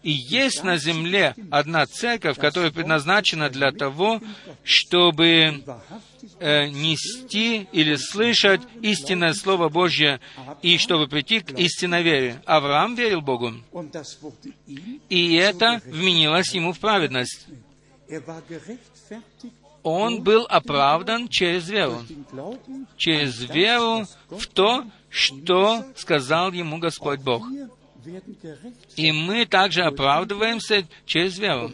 И 0.03 0.11
есть 0.11 0.63
на 0.63 0.77
земле 0.77 1.35
одна 1.49 1.87
церковь, 1.87 2.37
которая 2.37 2.71
предназначена 2.71 3.49
для 3.49 3.71
того, 3.71 4.21
чтобы 4.63 5.63
э, 6.39 6.67
нести 6.67 7.67
или 7.71 7.95
слышать 7.95 8.61
истинное 8.81 9.33
Слово 9.33 9.69
Божье 9.69 10.19
и 10.61 10.77
чтобы 10.77 11.07
прийти 11.07 11.39
к 11.39 11.57
истинной 11.57 12.03
вере. 12.03 12.41
Авраам 12.45 12.93
верил 12.93 13.21
Богу, 13.21 13.53
и 15.09 15.33
это 15.33 15.81
вменилось 15.85 16.53
ему 16.53 16.73
в 16.73 16.79
праведность 16.79 17.47
он 19.83 20.23
был 20.23 20.45
оправдан 20.49 21.27
через 21.27 21.69
веру. 21.69 22.01
Через 22.97 23.39
веру 23.49 24.05
в 24.29 24.47
то, 24.47 24.85
что 25.09 25.85
сказал 25.95 26.51
ему 26.51 26.79
Господь 26.79 27.19
Бог. 27.19 27.45
И 28.95 29.11
мы 29.11 29.45
также 29.45 29.83
оправдываемся 29.83 30.85
через 31.05 31.37
веру. 31.39 31.71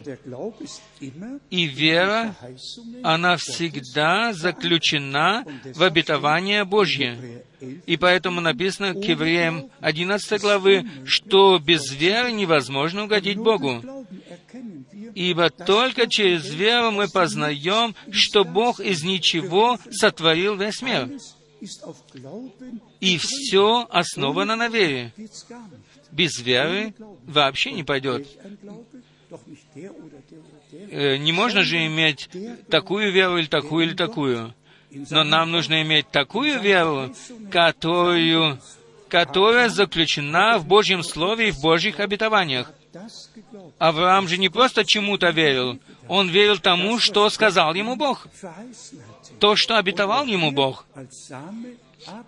И 1.50 1.64
вера, 1.64 2.34
она 3.02 3.36
всегда 3.36 4.32
заключена 4.32 5.44
в 5.74 5.82
обетование 5.82 6.64
Божье. 6.64 7.44
И 7.86 7.96
поэтому 7.96 8.40
написано 8.40 8.94
к 8.94 9.04
евреям 9.04 9.70
11 9.80 10.40
главы, 10.40 10.88
что 11.04 11.58
без 11.58 11.92
веры 11.92 12.32
невозможно 12.32 13.04
угодить 13.04 13.38
Богу. 13.38 13.82
Ибо 15.14 15.50
только 15.50 16.06
через 16.06 16.48
веру 16.52 16.90
мы 16.92 17.08
познаем, 17.08 17.94
что 18.10 18.44
Бог 18.44 18.80
из 18.80 19.02
ничего 19.02 19.78
сотворил 19.90 20.56
весь 20.56 20.82
мир. 20.82 21.10
И 23.00 23.18
все 23.18 23.86
основано 23.90 24.56
на 24.56 24.68
вере. 24.68 25.12
Без 26.10 26.38
веры 26.38 26.94
вообще 27.26 27.72
не 27.72 27.84
пойдет. 27.84 28.26
Э, 30.72 31.16
не 31.16 31.32
можно 31.32 31.62
же 31.62 31.86
иметь 31.86 32.28
такую 32.68 33.12
веру 33.12 33.38
или 33.38 33.46
такую 33.46 33.86
или 33.86 33.94
такую. 33.94 34.54
Но 35.10 35.22
нам 35.22 35.52
нужно 35.52 35.82
иметь 35.82 36.10
такую 36.10 36.60
веру, 36.60 37.14
которую, 37.50 38.58
которая 39.08 39.68
заключена 39.68 40.58
в 40.58 40.66
Божьем 40.66 41.02
Слове 41.02 41.48
и 41.48 41.52
в 41.52 41.60
Божьих 41.60 42.00
обетованиях. 42.00 42.72
Авраам 43.78 44.28
же 44.28 44.38
не 44.38 44.48
просто 44.48 44.84
чему-то 44.84 45.30
верил, 45.30 45.78
он 46.08 46.28
верил 46.28 46.58
тому, 46.58 46.98
что 46.98 47.28
сказал 47.30 47.74
ему 47.74 47.96
Бог, 47.96 48.26
то, 49.38 49.56
что 49.56 49.78
обетовал 49.78 50.26
ему 50.26 50.50
Бог. 50.50 50.86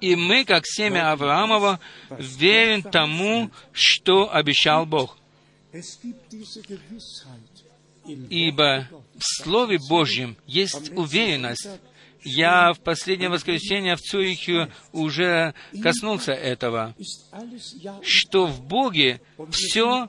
И 0.01 0.17
мы, 0.17 0.45
как 0.45 0.65
семя 0.67 1.13
Авраамова, 1.13 1.81
верим 2.11 2.83
тому, 2.83 3.51
что 3.73 4.33
обещал 4.33 4.87
Бог. 4.87 5.19
Ибо 8.29 8.89
в 9.17 9.43
Слове 9.43 9.79
Божьем 9.89 10.37
есть 10.47 10.91
уверенность, 10.91 11.69
я 12.25 12.73
в 12.73 12.81
последнее 12.81 13.29
воскресенье 13.29 13.97
в 13.97 14.01
Цюрихе 14.01 14.71
уже 14.93 15.55
коснулся 15.83 16.33
этого, 16.33 16.95
что 18.03 18.47
в 18.47 18.63
Боге 18.63 19.21
все 19.51 20.09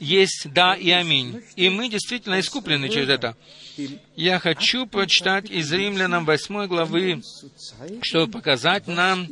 есть 0.00 0.48
«да» 0.52 0.74
и 0.74 0.90
«аминь». 0.90 1.42
И 1.56 1.68
мы 1.68 1.88
действительно 1.88 2.40
искуплены 2.40 2.88
через 2.88 3.08
это. 3.08 3.36
Я 4.16 4.38
хочу 4.38 4.86
прочитать 4.86 5.50
из 5.50 5.72
Римлянам 5.72 6.24
8 6.24 6.66
главы, 6.66 7.22
чтобы 8.02 8.32
показать 8.32 8.86
нам, 8.86 9.28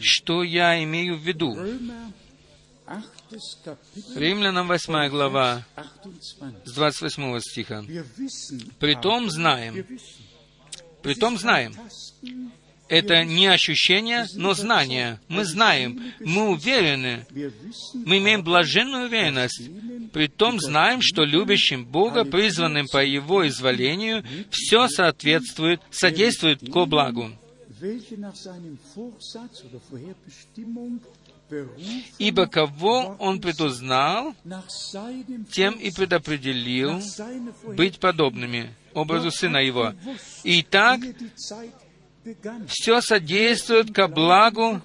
что 0.00 0.42
я 0.42 0.82
имею 0.82 1.16
в 1.16 1.22
виду. 1.22 1.56
Римлянам 4.14 4.68
8 4.68 5.08
глава, 5.08 5.64
с 6.64 6.72
28 6.72 7.40
стиха. 7.40 7.82
«Притом 8.78 9.30
знаем, 9.30 9.86
Притом 11.04 11.36
знаем. 11.36 11.74
Это 12.88 13.24
не 13.24 13.46
ощущение, 13.46 14.26
но 14.34 14.54
знание. 14.54 15.20
Мы 15.28 15.44
знаем, 15.44 16.02
мы 16.20 16.50
уверены, 16.50 17.26
мы 17.94 18.18
имеем 18.18 18.42
блаженную 18.42 19.06
уверенность. 19.06 19.62
Притом 20.12 20.60
знаем, 20.60 21.00
что 21.02 21.24
любящим 21.24 21.84
Бога, 21.84 22.24
призванным 22.24 22.86
по 22.88 23.04
Его 23.04 23.46
изволению, 23.46 24.24
все 24.50 24.88
соответствует, 24.88 25.80
содействует 25.90 26.60
ко 26.72 26.86
благу. 26.86 27.30
Ибо 32.18 32.46
кого 32.46 33.16
Он 33.18 33.40
предузнал, 33.40 34.34
тем 35.50 35.74
и 35.74 35.90
предопределил 35.90 37.02
быть 37.76 37.98
подобными 37.98 38.74
образу 38.94 39.30
Сына 39.30 39.58
Его. 39.58 39.94
И 40.42 40.62
так 40.62 41.00
все 42.68 43.00
содействует 43.00 43.92
ко 43.92 44.08
благу 44.08 44.80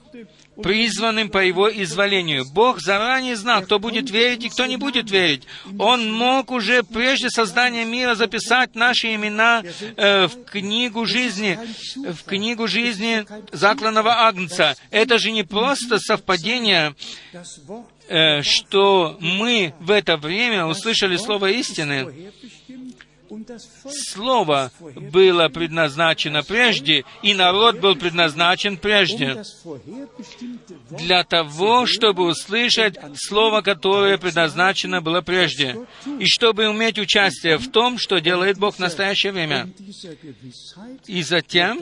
призванным 0.62 1.30
по 1.30 1.38
его 1.38 1.70
изволению. 1.72 2.46
Бог 2.52 2.82
заранее 2.82 3.36
знал, 3.36 3.62
кто 3.62 3.80
будет 3.80 4.10
верить 4.10 4.44
и 4.44 4.50
кто 4.50 4.66
не 4.66 4.78
будет 4.78 5.10
верить. 5.10 5.44
Он 5.78 6.12
мог 6.12 6.52
уже 6.52 6.84
прежде 6.84 7.30
создания 7.30 7.86
мира 7.86 8.16
записать 8.16 8.76
наши 8.76 9.16
имена 9.16 9.64
э, 9.96 10.28
в 10.28 10.44
книгу 10.46 11.06
жизни, 11.06 11.58
в 11.96 12.24
книгу 12.24 12.68
жизни 12.68 13.26
закланного 13.52 14.28
Агнца. 14.28 14.76
Это 14.92 15.18
же 15.18 15.32
не 15.32 15.44
просто 15.44 16.00
совпадение, 16.00 16.94
э, 18.10 18.42
что 18.42 19.18
мы 19.20 19.74
в 19.80 19.92
это 19.92 20.18
время 20.18 20.66
услышали 20.66 21.16
слово 21.16 21.52
истины, 21.52 22.32
Слово 24.12 24.72
было 24.80 25.50
предназначено 25.50 26.44
прежде, 26.44 27.04
и 27.22 27.34
народ 27.34 27.80
был 27.80 27.96
предназначен 27.96 28.78
прежде 28.78 29.44
для 30.92 31.24
того, 31.24 31.86
чтобы 31.86 32.26
услышать 32.28 32.98
Слово, 33.16 33.62
которое 33.62 34.18
предназначено 34.18 35.02
было 35.02 35.22
прежде, 35.22 35.78
и 36.20 36.26
чтобы 36.26 36.68
уметь 36.70 37.00
участие 37.00 37.58
в 37.58 37.70
том, 37.72 37.98
что 37.98 38.20
делает 38.20 38.58
Бог 38.58 38.76
в 38.76 38.80
настоящее 38.80 39.32
время. 39.32 39.70
И 41.08 41.22
затем 41.24 41.82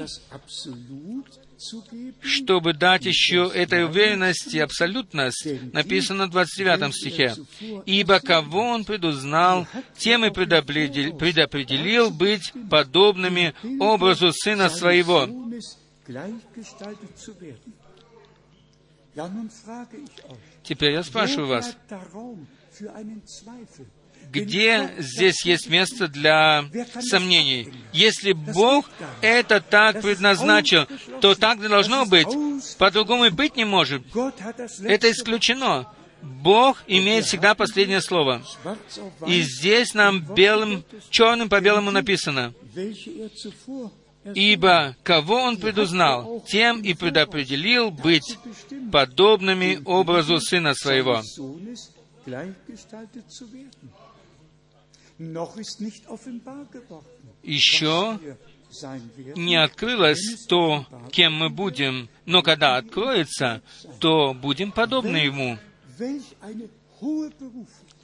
чтобы 2.22 2.74
дать 2.74 3.06
еще 3.06 3.52
этой 3.54 3.86
уверенности 3.86 4.58
абсолютность, 4.58 5.48
написано 5.74 6.28
в 6.28 6.32
29 6.32 6.94
стихе. 6.96 7.36
«Ибо 7.86 8.20
кого 8.20 8.62
Он 8.62 8.86
предузнал, 8.86 9.68
тем 9.98 10.26
и 10.26 10.30
предопределил, 10.30 11.18
предопределил 11.18 12.12
быть 12.12 12.52
подобными 12.70 13.54
образу 13.80 14.32
Сына 14.34 14.70
Своего». 14.70 15.28
Теперь 20.64 20.92
я 20.92 21.04
спрашиваю 21.04 21.48
вас, 21.48 21.76
где 24.32 24.94
здесь 24.98 25.46
есть 25.46 25.70
место 25.70 26.08
для 26.08 26.66
сомнений? 27.02 27.72
Если 27.94 28.34
Бог 28.34 28.90
это 29.22 29.62
так 29.62 30.02
предназначил, 30.02 30.86
то 31.22 31.36
так 31.36 31.60
должно 31.62 32.06
быть. 32.06 32.28
По-другому 32.78 33.26
и 33.26 33.30
быть 33.30 33.56
не 33.56 33.66
может. 33.66 34.04
Это 34.84 35.12
исключено. 35.12 35.92
Бог 36.22 36.84
имеет 36.88 37.26
всегда 37.26 37.54
последнее 37.56 38.02
слово. 38.02 38.42
И 39.28 39.42
здесь 39.42 39.94
нам 39.94 40.22
белым, 40.22 40.84
черным 41.10 41.48
по 41.48 41.62
белому 41.62 41.92
написано. 41.92 42.54
Ибо 44.34 44.96
кого 45.04 45.36
Он 45.36 45.58
предузнал, 45.58 46.44
тем 46.48 46.82
и 46.82 46.94
предопределил 46.94 47.92
быть 47.92 48.38
подобными 48.92 49.80
образу 49.86 50.40
Сына 50.40 50.74
Своего 50.74 51.22
еще 57.44 58.20
не 59.36 59.56
открылось 59.56 60.46
то, 60.48 60.86
кем 61.12 61.34
мы 61.34 61.50
будем, 61.50 62.10
но 62.26 62.42
когда 62.42 62.78
откроется, 62.78 63.62
то 64.00 64.34
будем 64.34 64.72
подобны 64.72 65.18
Ему. 65.18 65.58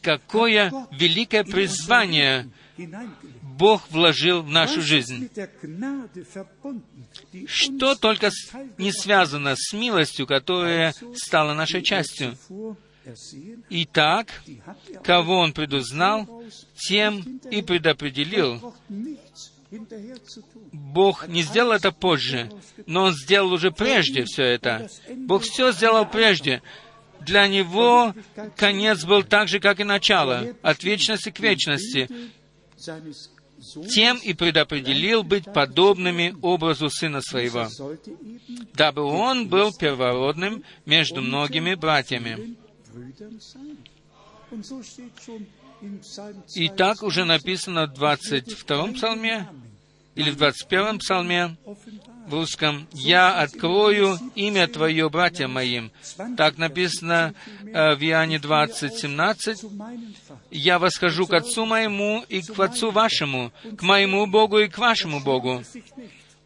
Какое 0.01 0.73
великое 0.91 1.43
призвание 1.43 2.49
Бог 3.41 3.89
вложил 3.91 4.41
в 4.41 4.49
нашу 4.49 4.81
жизнь. 4.81 5.29
Что 7.47 7.95
только 7.95 8.31
не 8.77 8.91
связано 8.91 9.55
с 9.55 9.73
милостью, 9.73 10.25
которая 10.25 10.93
стала 11.15 11.53
нашей 11.53 11.83
частью. 11.83 12.37
Итак, 13.69 14.27
кого 15.03 15.39
Он 15.39 15.53
предузнал, 15.53 16.43
тем 16.75 17.39
и 17.51 17.61
предопределил. 17.61 18.73
Бог 20.71 21.27
не 21.27 21.41
сделал 21.41 21.71
это 21.71 21.91
позже, 21.91 22.51
но 22.85 23.05
Он 23.05 23.13
сделал 23.13 23.51
уже 23.51 23.71
прежде 23.71 24.23
все 24.25 24.43
это. 24.43 24.87
Бог 25.15 25.43
все 25.43 25.71
сделал 25.71 26.05
прежде. 26.05 26.61
Для 27.21 27.47
Него 27.47 28.13
конец 28.55 29.03
был 29.05 29.23
так 29.23 29.47
же, 29.47 29.59
как 29.59 29.79
и 29.79 29.83
начало, 29.83 30.55
от 30.61 30.83
вечности 30.83 31.29
к 31.31 31.39
вечности. 31.39 32.09
Тем 33.93 34.17
и 34.17 34.33
предопределил 34.33 35.23
быть 35.23 35.45
подобными 35.45 36.35
образу 36.41 36.89
Сына 36.89 37.21
Своего, 37.21 37.69
дабы 38.73 39.03
Он 39.03 39.47
был 39.47 39.71
первородным 39.71 40.63
между 40.85 41.21
многими 41.21 41.73
братьями. 41.75 42.57
И 46.55 46.69
так 46.69 47.03
уже 47.03 47.25
написано 47.25 47.87
в 47.87 47.93
22-м 47.93 48.93
псалме 48.93 49.47
или 50.15 50.29
в 50.29 50.37
21-м 50.37 50.99
псалме, 50.99 51.57
в 52.27 52.33
русском, 52.33 52.87
«Я 52.93 53.39
открою 53.39 54.17
имя 54.35 54.67
Твое 54.67 55.09
братьям 55.09 55.53
моим». 55.53 55.91
Так 56.37 56.57
написано 56.57 57.33
э, 57.61 57.95
в 57.95 58.03
Иоанне 58.03 58.39
20, 58.39 58.93
17. 58.93 59.65
«Я 60.51 60.79
восхожу 60.79 61.25
к 61.25 61.33
Отцу 61.33 61.65
моему 61.65 62.23
и 62.29 62.41
к 62.41 62.59
Отцу 62.59 62.91
вашему, 62.91 63.51
к 63.75 63.81
моему 63.81 64.25
Богу 64.27 64.59
и 64.59 64.67
к 64.67 64.77
вашему 64.77 65.19
Богу». 65.19 65.63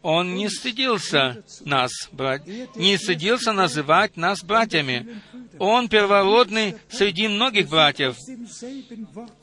Он 0.02 0.36
не 0.36 0.48
стыдился 0.48 1.42
нас, 1.64 1.90
брать, 2.12 2.46
не 2.76 2.96
стыдился 2.96 3.52
называть 3.52 4.16
нас 4.16 4.44
братьями. 4.44 5.20
Он 5.58 5.88
первородный 5.88 6.76
среди 6.88 7.26
многих 7.26 7.68
братьев. 7.68 8.16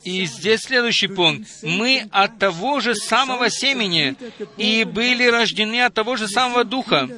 И 0.02 0.24
здесь 0.24 0.62
следующий 0.62 1.08
пункт. 1.08 1.46
Мы 1.62 2.08
от 2.10 2.38
того 2.38 2.80
же 2.80 2.94
самого 2.94 3.50
семени 3.50 4.16
и 4.56 4.84
были 4.84 5.26
рождены 5.26 5.82
от 5.82 5.92
того 5.92 6.16
же 6.16 6.26
самого 6.26 6.64
Духа. 6.64 7.10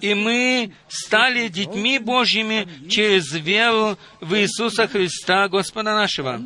И 0.00 0.14
мы 0.14 0.72
стали 0.86 1.48
детьми 1.48 1.98
Божьими 1.98 2.68
через 2.88 3.32
веру 3.32 3.98
в 4.20 4.34
Иисуса 4.36 4.86
Христа, 4.86 5.48
Господа 5.48 5.94
нашего. 5.94 6.40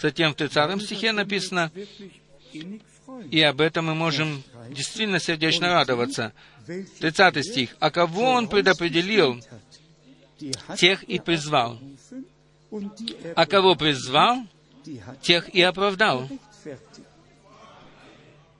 Затем 0.00 0.32
в 0.32 0.34
30 0.34 0.82
стихе 0.82 1.12
написано, 1.12 1.70
и 3.30 3.40
об 3.42 3.60
этом 3.60 3.86
мы 3.86 3.94
можем 3.94 4.42
действительно 4.70 5.18
сердечно 5.18 5.68
радоваться. 5.68 6.32
30 7.00 7.44
стих. 7.44 7.76
«А 7.78 7.90
кого 7.90 8.22
Он 8.32 8.48
предопределил, 8.48 9.40
тех 10.76 11.02
и 11.04 11.18
призвал. 11.18 11.78
А 13.34 13.46
кого 13.46 13.74
призвал, 13.74 14.38
тех 15.22 15.48
и 15.48 15.62
оправдал». 15.62 16.28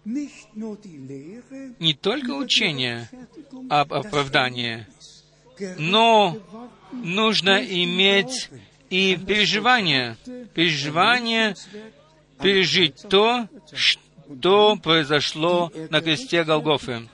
Не 0.04 1.94
только 1.94 2.30
учение 2.30 3.10
об 3.68 3.92
оправдании, 3.92 4.86
но 5.78 6.38
нужно 6.92 7.58
иметь 7.58 8.50
и 8.88 9.16
переживание, 9.16 10.16
переживание 10.54 11.56
пережить 12.40 13.02
то, 13.08 13.48
что 14.38 14.76
произошло 14.76 15.72
на 15.90 16.00
кресте 16.00 16.44
Голгофы. 16.44 17.08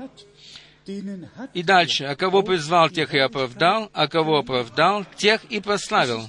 И 1.54 1.62
дальше, 1.62 2.04
а 2.04 2.16
кого 2.16 2.42
призвал, 2.42 2.90
тех 2.90 3.14
и 3.14 3.18
оправдал, 3.18 3.88
а 3.92 4.08
кого 4.08 4.38
оправдал, 4.38 5.04
тех 5.16 5.44
и 5.44 5.60
прославил. 5.60 6.28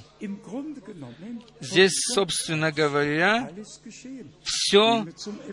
Здесь, 1.60 1.92
собственно 2.14 2.70
говоря, 2.70 3.50
все 4.44 5.06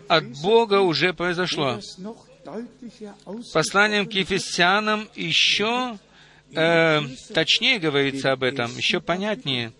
от 0.08 0.24
Бога 0.40 0.80
уже 0.80 1.12
произошло. 1.12 1.80
Посланием 3.52 4.06
к 4.06 4.12
Ефесянам 4.12 5.08
еще 5.14 5.98
э, 6.54 7.00
точнее 7.34 7.78
говорится 7.78 8.32
об 8.32 8.42
этом, 8.42 8.76
еще 8.76 9.00
понятнее. 9.00 9.72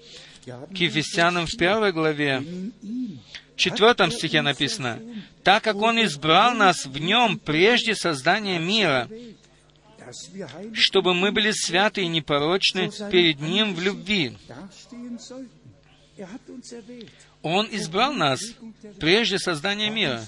К 0.44 0.76
Ефесянам 0.76 1.46
в 1.46 1.56
первой 1.56 1.92
главе 1.92 2.42
в 3.54 3.56
четвертом 3.56 4.10
стихе 4.10 4.42
написано, 4.42 5.00
«Так 5.42 5.64
как 5.64 5.76
Он 5.76 6.02
избрал 6.02 6.54
нас 6.54 6.86
в 6.86 6.98
Нем 6.98 7.38
прежде 7.38 7.94
создания 7.94 8.58
мира, 8.58 9.08
чтобы 10.72 11.14
мы 11.14 11.32
были 11.32 11.52
святы 11.52 12.02
и 12.02 12.08
непорочны 12.08 12.90
перед 13.10 13.40
Ним 13.40 13.74
в 13.74 13.80
любви». 13.80 14.36
Он 17.42 17.66
избрал 17.70 18.12
нас 18.12 18.40
прежде 19.00 19.38
создания 19.38 19.90
мира. 19.90 20.22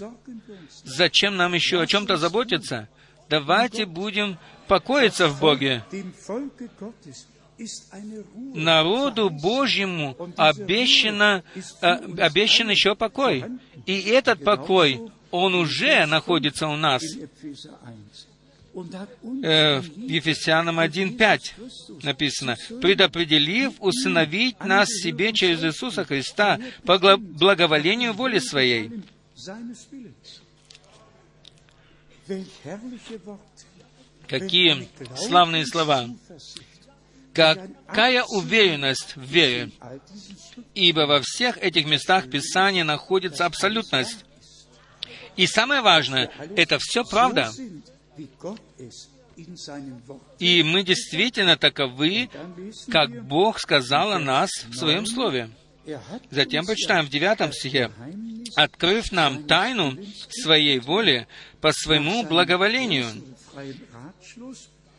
Зачем 0.83 1.37
нам 1.37 1.55
еще 1.55 1.81
о 1.81 1.87
чем-то 1.87 2.17
заботиться? 2.17 2.89
Давайте 3.29 3.87
будем 3.87 4.39
покоиться 4.67 5.29
в 5.29 5.41
Боге 5.41 5.85
народу 8.55 9.31
Божьему 9.31 10.17
обещано, 10.37 11.43
э, 11.81 11.89
обещан 12.19 12.71
еще 12.71 12.95
покой. 12.95 13.45
И 13.87 14.01
этот 14.01 14.43
покой, 14.43 15.01
он 15.31 15.55
уже 15.55 16.07
находится 16.07 16.69
у 16.69 16.77
нас. 16.77 17.03
Э, 19.43 19.81
в 19.81 19.99
Ефесянам 19.99 20.81
1.5 20.81 22.03
написано, 22.03 22.57
«Предопределив 22.81 23.75
усыновить 23.79 24.59
нас 24.65 24.89
себе 24.89 25.33
через 25.33 25.63
Иисуса 25.63 26.05
Христа 26.05 26.59
по 26.85 26.99
благоволению 27.17 28.15
воли 28.15 28.41
Своей». 28.41 28.91
Какие 34.27 34.89
славные 35.17 35.67
слова! 35.67 36.09
Какая 37.35 38.23
уверенность 38.25 39.17
в 39.17 39.23
вере? 39.23 39.71
Ибо 40.75 41.01
во 41.01 41.21
всех 41.21 41.59
этих 41.59 41.87
местах 41.87 42.31
Писания 42.31 42.85
находится 42.85 43.45
абсолютность. 43.45 44.25
И 45.37 45.47
самое 45.47 45.83
важное, 45.83 46.31
это 46.57 46.79
все 46.81 47.05
правда. 47.05 47.51
И 50.39 50.63
мы 50.63 50.85
действительно 50.85 51.57
таковы, 51.57 52.31
как 52.91 53.25
Бог 53.27 53.59
сказал 53.59 54.13
о 54.13 54.21
нас 54.21 54.51
в 54.69 54.75
Своем 54.77 55.07
Слове. 55.07 55.51
Затем 56.31 56.65
почитаем 56.65 57.05
в 57.05 57.11
девятом 57.11 57.53
стихе. 57.53 57.91
«Открыв 58.57 59.11
нам 59.11 59.45
тайну 59.45 59.99
Своей 60.29 60.79
воли 60.79 61.27
по 61.61 61.73
Своему 61.73 62.23
благоволению, 62.23 63.07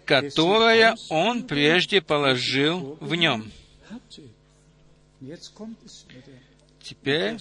которое 0.06 0.96
он 1.10 1.44
прежде 1.44 2.02
положил 2.02 2.98
в 3.00 3.16
нем. 3.16 3.52
Теперь 6.82 7.38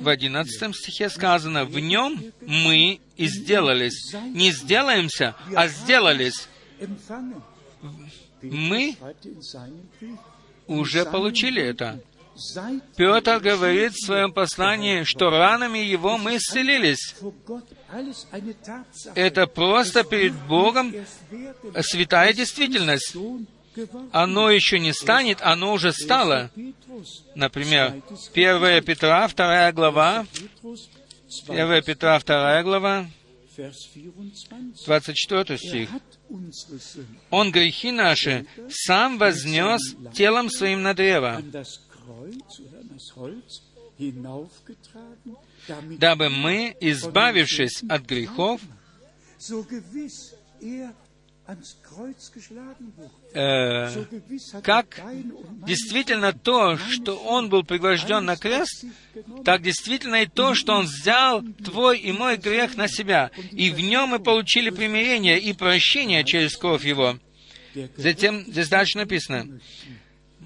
в 0.00 0.08
одиннадцатом 0.08 0.72
стихе 0.72 1.10
сказано, 1.10 1.64
«В 1.64 1.78
нем 1.78 2.32
мы 2.40 3.00
и 3.16 3.26
сделались». 3.26 4.14
Не 4.14 4.52
сделаемся, 4.52 5.34
а 5.54 5.68
сделались. 5.68 6.48
Мы 8.42 8.96
уже 10.66 11.04
получили 11.04 11.62
это. 11.62 12.00
Петр 12.96 13.40
говорит 13.40 13.92
в 13.92 14.04
своем 14.06 14.32
послании, 14.32 15.04
что 15.04 15.30
ранами 15.30 15.78
его 15.78 16.18
мы 16.18 16.36
исцелились. 16.36 17.14
Это 19.14 19.46
просто 19.46 20.04
перед 20.04 20.34
Богом 20.46 20.94
святая 21.80 22.32
действительность. 22.32 23.16
Оно 24.12 24.50
еще 24.50 24.78
не 24.78 24.92
станет, 24.92 25.38
оно 25.42 25.72
уже 25.72 25.92
стало. 25.92 26.50
Например, 27.34 27.94
1 28.34 28.84
Петра, 28.84 29.28
2 29.28 29.72
глава, 29.72 30.26
1 31.48 31.82
Петра, 31.82 32.18
2 32.18 32.62
глава, 32.62 33.06
24 34.86 35.58
стих. 35.58 35.90
Он 37.30 37.50
грехи 37.52 37.90
наши 37.90 38.46
сам 38.68 39.18
вознес 39.18 39.80
телом 40.14 40.50
своим 40.50 40.82
на 40.82 40.94
древо, 40.94 41.42
дабы 45.98 46.28
мы, 46.28 46.76
избавившись 46.80 47.82
от 47.88 48.02
грехов, 48.02 48.60
э, 53.32 54.04
как 54.62 55.00
действительно 55.66 56.32
то, 56.32 56.76
что 56.76 57.16
Он 57.16 57.48
был 57.48 57.62
пригвожден 57.62 58.24
на 58.24 58.36
крест, 58.36 58.84
так 59.44 59.62
действительно 59.62 60.22
и 60.22 60.26
то, 60.26 60.54
что 60.54 60.74
Он 60.74 60.86
взял 60.86 61.42
твой 61.64 61.98
и 61.98 62.12
мой 62.12 62.36
грех 62.36 62.76
на 62.76 62.88
себя, 62.88 63.30
и 63.52 63.70
в 63.70 63.80
нем 63.80 64.10
мы 64.10 64.18
получили 64.18 64.70
примирение 64.70 65.38
и 65.38 65.52
прощение 65.52 66.24
через 66.24 66.56
кровь 66.56 66.84
Его. 66.84 67.18
Затем 67.96 68.44
здесь 68.46 68.68
дальше 68.68 68.98
написано, 68.98 69.60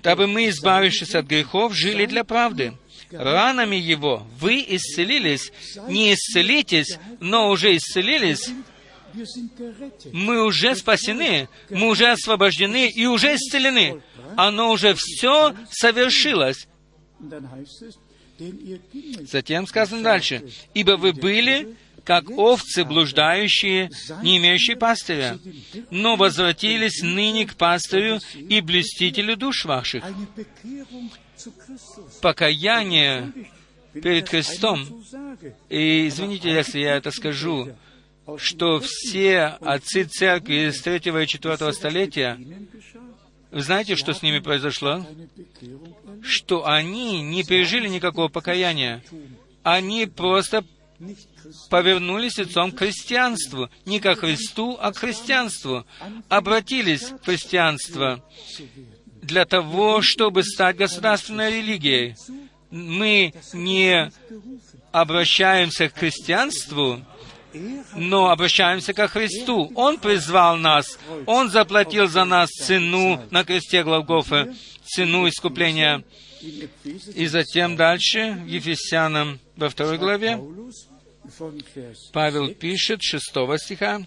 дабы 0.03 0.27
мы, 0.27 0.49
избавившись 0.49 1.15
от 1.15 1.27
грехов, 1.27 1.75
жили 1.75 2.07
для 2.07 2.25
правды. 2.25 2.75
Ранами 3.11 3.77
Его 3.77 4.27
вы 4.39 4.65
исцелились, 4.69 5.53
не 5.89 6.15
исцелитесь, 6.15 6.99
но 7.19 7.51
уже 7.51 7.77
исцелились, 7.77 8.51
мы 10.13 10.45
уже 10.45 10.75
спасены, 10.77 11.49
мы 11.69 11.89
уже 11.89 12.11
освобождены 12.11 12.89
и 12.89 13.07
уже 13.07 13.35
исцелены. 13.35 14.03
Оно 14.37 14.71
уже 14.71 14.95
все 14.97 15.55
совершилось. 15.71 16.69
Затем 19.23 19.67
сказано 19.67 20.03
дальше, 20.03 20.43
«Ибо 20.73 20.93
вы 20.93 21.13
были, 21.13 21.77
как 22.11 22.29
овцы 22.29 22.85
блуждающие, 22.85 23.89
не 24.21 24.39
имеющие 24.39 24.75
пастыря, 24.77 25.39
но 25.91 26.17
возвратились 26.17 27.03
ныне 27.03 27.47
к 27.47 27.55
пастырю 27.55 28.19
и 28.35 28.61
блюстителю 28.61 29.37
душ 29.37 29.65
ваших». 29.65 30.03
Покаяние 32.21 33.33
перед 33.93 34.29
Христом, 34.29 35.05
и 35.69 36.09
извините, 36.09 36.51
если 36.53 36.81
я 36.81 36.97
это 36.97 37.13
скажу, 37.13 37.77
что 38.39 38.81
все 38.81 39.57
отцы 39.61 40.03
церкви 40.03 40.69
из 40.69 40.83
третьего 40.83 41.23
и 41.23 41.29
четвертого 41.29 41.71
столетия, 41.71 42.41
знаете, 43.53 43.95
что 43.95 44.15
с 44.15 44.23
ними 44.23 44.41
произошло? 44.41 45.07
Что 46.23 46.67
они 46.67 47.23
не 47.23 47.45
пережили 47.45 47.87
никакого 47.87 48.27
покаяния. 48.27 49.01
Они 49.63 50.07
просто 50.07 50.65
повернулись 51.69 52.39
лицом 52.39 52.73
к 52.73 52.79
христианству. 52.79 53.71
Не 53.87 54.01
к 54.01 54.15
Христу, 54.17 54.77
а 54.81 54.93
к 54.93 54.99
христианству. 54.99 55.87
Обратились 56.29 57.11
в 57.11 57.25
христианство 57.25 58.25
для 59.23 59.45
того, 59.45 60.01
чтобы 60.03 60.43
стать 60.43 60.77
государственной 60.77 61.51
религией. 61.59 62.17
Мы 62.71 63.35
не 63.53 64.11
обращаемся 64.93 65.89
к 65.89 65.97
христианству, 65.97 67.05
но 67.97 68.31
обращаемся 68.31 68.93
ко 68.93 69.09
Христу. 69.09 69.73
Он 69.75 69.99
призвал 69.99 70.57
нас, 70.57 70.99
Он 71.27 71.51
заплатил 71.51 72.07
за 72.07 72.25
нас 72.25 72.51
цену 72.51 73.21
на 73.31 73.45
кресте 73.45 73.83
Главгофы, 73.83 74.55
цену 74.85 75.29
искупления. 75.29 76.05
И 77.15 77.27
затем 77.27 77.77
дальше, 77.77 78.43
Ефесянам 78.47 79.41
во 79.57 79.69
второй 79.69 79.99
главе, 79.99 80.41
Павел 82.13 82.55
пишет, 82.55 83.03
шестого 83.03 83.59
стиха, 83.59 84.01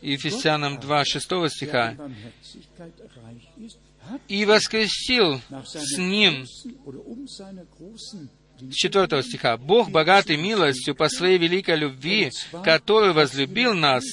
Ефесянам 0.00 0.80
2, 0.80 1.04
6 1.04 1.26
стиха, 1.48 1.96
«И 4.28 4.44
воскресил 4.46 5.40
с 5.64 5.98
Ним 5.98 6.46
с 6.46 6.64
4 8.74 9.22
стиха. 9.22 9.56
«Бог, 9.56 9.90
богатый 9.90 10.36
милостью 10.36 10.94
по 10.94 11.08
своей 11.08 11.38
великой 11.38 11.76
любви, 11.76 12.30
который 12.64 13.12
возлюбил 13.12 13.74
нас, 13.74 14.04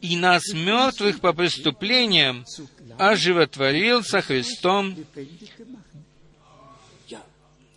и 0.00 0.16
нас, 0.16 0.42
мертвых 0.52 1.20
по 1.20 1.32
преступлениям, 1.32 2.44
оживотворил 2.98 4.02
со 4.02 4.20
Христом». 4.20 4.96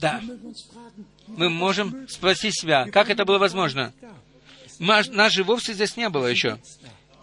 Да. 0.01 0.19
Мы 1.27 1.49
можем 1.49 2.07
спросить 2.09 2.59
себя, 2.59 2.87
как 2.91 3.09
это 3.09 3.23
было 3.23 3.37
возможно? 3.37 3.93
Нас 4.79 5.31
же 5.31 5.43
вовсе 5.43 5.73
здесь 5.73 5.95
не 5.95 6.09
было 6.09 6.25
еще. 6.25 6.59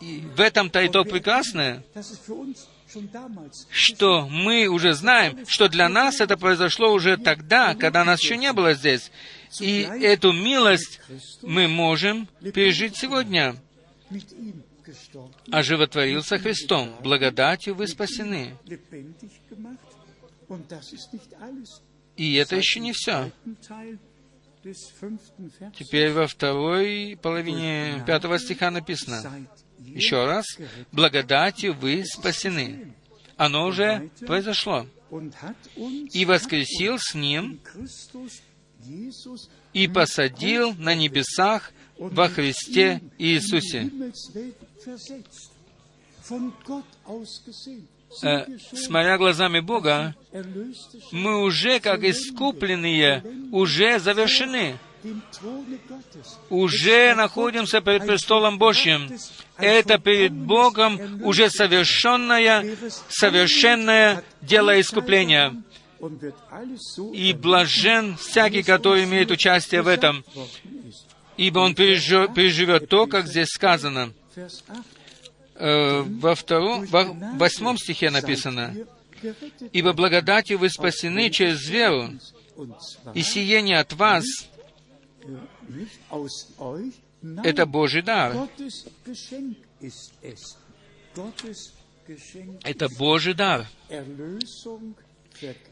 И 0.00 0.22
в 0.36 0.40
этом-то 0.40 0.80
и 0.80 0.88
то 0.88 1.04
прекрасное, 1.04 1.82
что 3.70 4.28
мы 4.28 4.68
уже 4.68 4.94
знаем, 4.94 5.44
что 5.46 5.68
для 5.68 5.88
нас 5.88 6.20
это 6.20 6.36
произошло 6.36 6.92
уже 6.92 7.16
тогда, 7.16 7.74
когда 7.74 8.04
нас 8.04 8.22
еще 8.22 8.36
не 8.36 8.52
было 8.52 8.74
здесь. 8.74 9.10
И 9.58 9.80
эту 9.80 10.32
милость 10.32 11.00
мы 11.42 11.66
можем 11.66 12.28
пережить 12.54 12.96
сегодня. 12.96 13.56
Оживотворился 15.50 16.38
Христом. 16.38 16.94
Благодатью 17.02 17.74
вы 17.74 17.88
спасены. 17.88 18.56
И 22.18 22.34
это 22.34 22.56
еще 22.56 22.80
не 22.80 22.92
все. 22.92 23.30
Теперь 25.78 26.12
во 26.12 26.26
второй 26.26 27.16
половине 27.22 28.02
пятого 28.06 28.38
стиха 28.40 28.72
написано, 28.72 29.46
еще 29.78 30.26
раз, 30.26 30.44
благодатью 30.90 31.74
вы 31.74 32.04
спасены. 32.04 32.92
Оно 33.36 33.66
уже 33.66 34.10
произошло. 34.26 34.86
И 36.12 36.24
воскресил 36.24 36.98
с 36.98 37.14
Ним, 37.14 37.60
и 39.72 39.86
посадил 39.86 40.74
на 40.74 40.94
небесах 40.96 41.72
во 41.96 42.28
Христе 42.28 43.00
Иисусе. 43.16 43.90
Э, 48.22 48.46
смотря 48.72 49.18
глазами 49.18 49.60
Бога, 49.60 50.14
мы 51.12 51.42
уже, 51.42 51.80
как 51.80 52.04
искупленные, 52.04 53.22
уже 53.52 53.98
завершены 53.98 54.78
уже 56.50 57.14
находимся 57.14 57.80
перед 57.80 58.06
престолом 58.06 58.58
Божьим. 58.58 59.08
Это 59.56 59.98
перед 59.98 60.32
Богом 60.32 61.22
уже 61.24 61.50
совершенное, 61.50 62.76
совершенное 63.08 64.24
дело 64.40 64.80
искупления. 64.80 65.54
И 67.12 67.32
блажен 67.32 68.16
всякий, 68.16 68.62
который 68.62 69.04
имеет 69.04 69.30
участие 69.30 69.82
в 69.82 69.88
этом, 69.88 70.24
ибо 71.36 71.60
он 71.60 71.74
переживет, 71.74 72.88
то, 72.88 73.06
как 73.06 73.26
здесь 73.26 73.48
сказано. 73.48 74.12
Э, 75.60 76.02
во 76.02 76.36
втором, 76.36 76.86
во 76.86 77.04
восьмом 77.36 77.78
стихе 77.78 78.10
написано, 78.10 78.76
«Ибо 79.72 79.92
благодатью 79.92 80.58
вы 80.58 80.70
спасены 80.70 81.30
через 81.30 81.68
веру, 81.68 82.10
и 83.12 83.22
сие 83.22 83.60
не 83.62 83.74
от 83.74 83.92
вас, 83.94 84.24
это 87.42 87.66
Божий 87.66 88.02
дар. 88.02 88.48
Это 92.62 92.88
Божий 92.96 93.34
дар. 93.34 93.66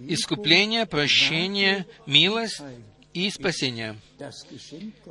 Искупление, 0.00 0.86
прощение, 0.86 1.86
милость 2.06 2.60
и 3.14 3.30
спасение. 3.30 3.96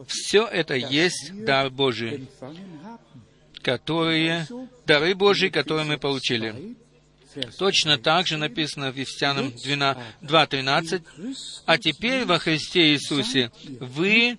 Все 0.05 0.45
это 0.45 0.75
есть 0.75 1.31
дар 1.45 1.69
Божий, 1.69 2.27
которые, 3.65 4.47
дары 4.85 5.15
Божьи, 5.15 5.49
которые 5.49 5.85
мы 5.85 5.97
получили. 5.97 6.75
Точно 7.57 7.97
так 7.97 8.27
же 8.27 8.37
написано 8.37 8.91
в 8.91 8.95
Ефесянам 8.95 9.47
2.13, 9.47 11.03
«А 11.65 11.77
теперь 11.79 12.25
во 12.25 12.37
Христе 12.37 12.93
Иисусе 12.93 13.51
вы, 13.79 14.37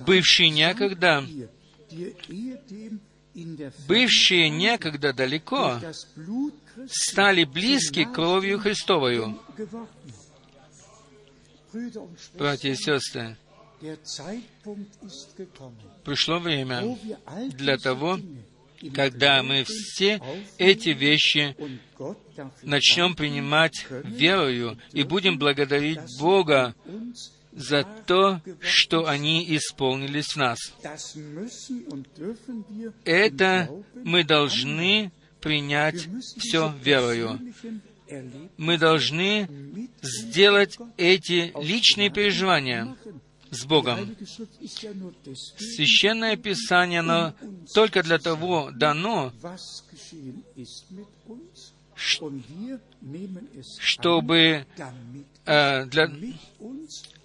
бывшие 0.00 0.50
некогда, 0.50 1.24
бывшие 3.86 4.50
некогда 4.50 5.12
далеко, 5.12 5.80
стали 6.90 7.44
близки 7.44 8.04
кровью 8.04 8.58
Христовою». 8.58 9.38
Братья 12.34 12.70
и 12.70 12.74
сестры, 12.74 13.36
пришло 16.04 16.38
время 16.38 16.98
для 17.50 17.78
того, 17.78 18.18
когда 18.94 19.42
мы 19.42 19.64
все 19.66 20.20
эти 20.58 20.90
вещи 20.90 21.56
начнем 22.62 23.14
принимать 23.14 23.86
верою 24.04 24.78
и 24.92 25.02
будем 25.02 25.38
благодарить 25.38 26.00
Бога 26.18 26.74
за 27.52 27.84
то, 28.06 28.40
что 28.60 29.06
они 29.06 29.44
исполнились 29.56 30.34
в 30.34 30.36
нас. 30.36 30.58
Это 33.04 33.68
мы 33.94 34.24
должны 34.24 35.12
принять 35.40 36.08
все 36.38 36.74
верою. 36.82 37.40
Мы 38.56 38.76
должны 38.78 39.48
сделать 40.02 40.78
эти 40.96 41.52
личные 41.60 42.10
переживания 42.10 42.96
с 43.50 43.64
Богом. 43.64 44.16
Священное 45.58 46.36
Писание, 46.36 47.00
оно 47.00 47.34
только 47.74 48.02
для 48.02 48.18
того 48.18 48.70
дано, 48.72 49.32
чтобы 53.78 54.66
э, 55.44 55.84
для, 55.86 56.10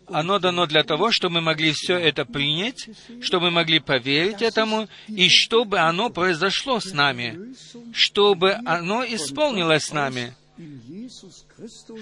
оно 0.07 0.39
дано 0.39 0.65
для 0.65 0.84
того, 0.84 1.11
чтобы 1.11 1.35
мы 1.35 1.41
могли 1.41 1.72
все 1.73 1.97
это 1.97 2.26
принять, 2.26 2.89
чтобы 3.22 3.45
мы 3.45 3.52
могли 3.52 3.80
поверить 3.80 4.41
этому, 4.41 4.88
и 5.07 5.30
чтобы 5.30 5.80
оно 5.80 6.10
произошло 6.10 6.80
с 6.80 6.91
нами, 6.91 7.56
чтобы 7.93 8.57
оно 8.65 9.06
исполнилось 9.06 9.85
с 9.85 9.93
нами 9.93 10.35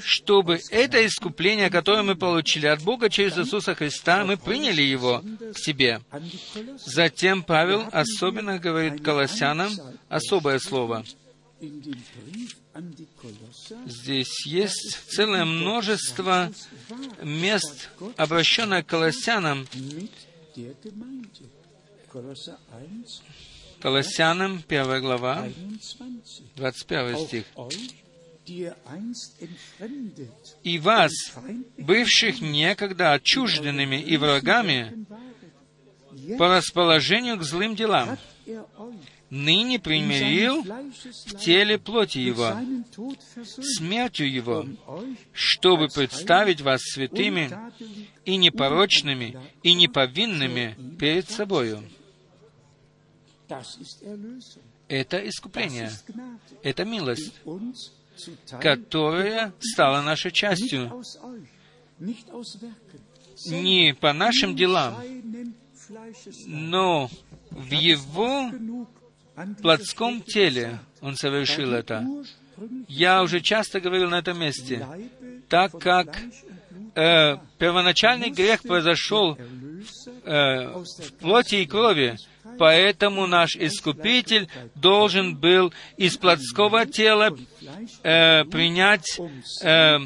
чтобы 0.02 0.60
это 0.70 1.06
искупление, 1.06 1.70
которое 1.70 2.04
мы 2.04 2.16
получили 2.16 2.68
от 2.68 2.82
Бога 2.84 3.10
через 3.10 3.38
Иисуса 3.38 3.76
Христа, 3.76 4.24
мы 4.26 4.38
приняли 4.38 4.82
его 4.82 5.24
к 5.54 5.58
себе. 5.58 6.02
Затем 6.86 7.44
Павел 7.44 7.88
особенно 7.92 8.60
говорит 8.60 9.04
колоссянам 9.04 9.72
особое 10.10 10.60
слово. 10.60 11.04
Здесь 13.86 14.46
есть 14.46 14.98
целое 15.10 15.46
множество 15.46 16.52
мест, 17.22 17.90
обращенных 18.18 18.86
к 18.86 18.90
колоссянам, 18.90 19.68
Колоссянам, 23.80 24.62
первая 24.62 25.02
глава, 25.02 25.48
21 26.56 27.18
стих 27.28 27.46
и 30.64 30.80
вас, 30.80 31.12
бывших 31.78 32.42
некогда 32.42 33.14
отчужденными 33.14 34.02
и 34.02 34.18
врагами, 34.18 35.06
по 36.38 36.48
расположению 36.48 37.38
к 37.38 37.44
злым 37.44 37.76
делам, 37.76 38.18
ныне 39.30 39.80
примирил 39.80 40.64
в 40.64 41.38
теле 41.40 41.80
плоти 41.80 42.20
Его, 42.20 42.56
смертью 43.44 44.32
Его, 44.32 44.66
чтобы 45.32 45.88
представить 45.88 46.62
вас 46.62 46.82
святыми 46.82 47.50
и 48.26 48.36
непорочными 48.36 49.38
и 49.64 49.74
неповинными 49.74 50.78
перед 51.00 51.30
собою. 51.30 51.84
Это 54.88 55.28
искупление, 55.28 55.92
это 56.62 56.86
милость, 56.86 57.34
которая 58.62 59.54
стала 59.60 60.02
нашей 60.02 60.32
частью 60.32 61.04
не 63.46 63.94
по 64.00 64.14
нашим 64.14 64.56
делам, 64.56 64.96
но 66.46 67.10
в 67.52 67.72
Его 67.72 68.52
плотском 69.62 70.22
теле 70.22 70.80
Он 71.02 71.16
совершил 71.16 71.74
это. 71.74 72.06
Я 72.88 73.24
уже 73.24 73.42
часто 73.42 73.80
говорил 73.80 74.10
на 74.10 74.20
этом 74.20 74.40
месте, 74.40 74.86
так 75.50 75.72
как 75.80 76.18
э, 76.96 77.38
первоначальный 77.58 78.30
грех 78.30 78.62
произошел 78.62 79.36
э, 79.36 80.68
в 80.68 81.14
плоти 81.20 81.56
и 81.56 81.66
крови, 81.66 82.18
поэтому 82.58 83.28
наш 83.28 83.56
Искупитель 83.56 84.48
должен 84.76 85.36
был 85.36 85.74
из 85.98 86.18
плотского 86.18 86.86
тела 86.86 87.36
э, 88.04 88.46
принять 88.46 89.20
э, 89.64 89.98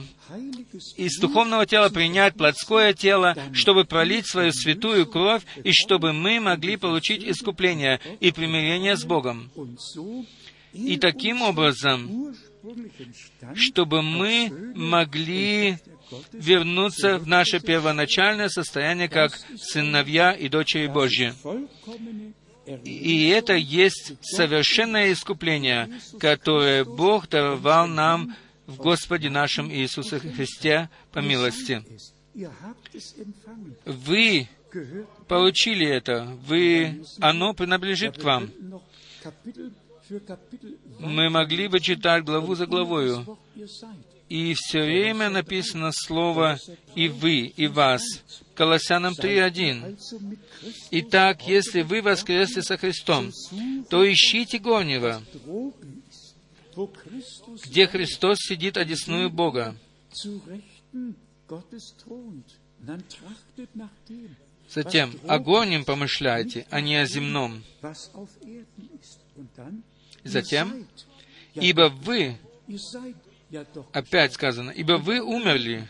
из 0.97 1.19
духовного 1.19 1.65
тела 1.65 1.89
принять 1.89 2.35
плотское 2.35 2.93
тело, 2.93 3.35
чтобы 3.53 3.85
пролить 3.85 4.27
свою 4.27 4.51
святую 4.51 5.05
кровь, 5.07 5.43
и 5.63 5.71
чтобы 5.71 6.13
мы 6.13 6.39
могли 6.39 6.75
получить 6.75 7.23
искупление 7.23 7.99
и 8.19 8.31
примирение 8.31 8.97
с 8.97 9.05
Богом. 9.05 9.49
И 10.73 10.97
таким 10.97 11.41
образом, 11.41 12.35
чтобы 13.55 14.01
мы 14.01 14.73
могли 14.75 15.77
вернуться 16.31 17.17
в 17.17 17.27
наше 17.27 17.59
первоначальное 17.59 18.49
состояние 18.49 19.09
как 19.09 19.37
сыновья 19.57 20.33
и 20.33 20.49
дочери 20.49 20.87
Божьи. 20.87 21.33
И 22.83 23.29
это 23.29 23.53
есть 23.53 24.13
совершенное 24.21 25.13
искупление, 25.13 25.89
которое 26.19 26.83
Бог 26.83 27.29
даровал 27.29 27.87
нам 27.87 28.35
в 28.65 28.75
Господе 28.75 29.29
нашем 29.29 29.71
Иисусе 29.71 30.19
Христе 30.19 30.89
по 31.11 31.19
милости. 31.19 31.83
Вы 33.85 34.49
получили 35.27 35.87
это, 35.87 36.37
вы, 36.45 37.03
оно 37.19 37.53
принадлежит 37.53 38.17
к 38.17 38.23
вам. 38.23 38.51
Мы 40.99 41.29
могли 41.29 41.67
бы 41.67 41.79
читать 41.79 42.23
главу 42.23 42.55
за 42.55 42.65
главою, 42.65 43.37
и 44.29 44.53
все 44.55 44.83
время 44.83 45.29
написано 45.29 45.91
слово 45.93 46.59
«и 46.95 47.07
вы», 47.07 47.53
«и 47.55 47.67
вас». 47.67 48.01
Колоссянам 48.55 49.13
3.1. 49.13 49.97
Итак, 50.91 51.47
если 51.47 51.83
вы 51.83 52.01
воскресли 52.01 52.61
со 52.61 52.77
Христом, 52.77 53.31
то 53.89 54.11
ищите 54.11 54.57
горнего, 54.57 55.21
где 57.65 57.87
Христос 57.87 58.39
сидит 58.39 58.77
одесную 58.77 59.29
Бога. 59.29 59.75
Затем 64.69 65.13
о 65.27 65.39
горнем 65.39 65.85
помышляйте, 65.85 66.65
а 66.69 66.81
не 66.81 66.97
о 66.97 67.05
земном. 67.05 67.63
Затем, 70.23 70.87
ибо 71.53 71.89
вы, 71.89 72.37
опять 73.93 74.33
сказано, 74.33 74.71
ибо 74.71 74.93
вы 74.93 75.21
умерли, 75.21 75.87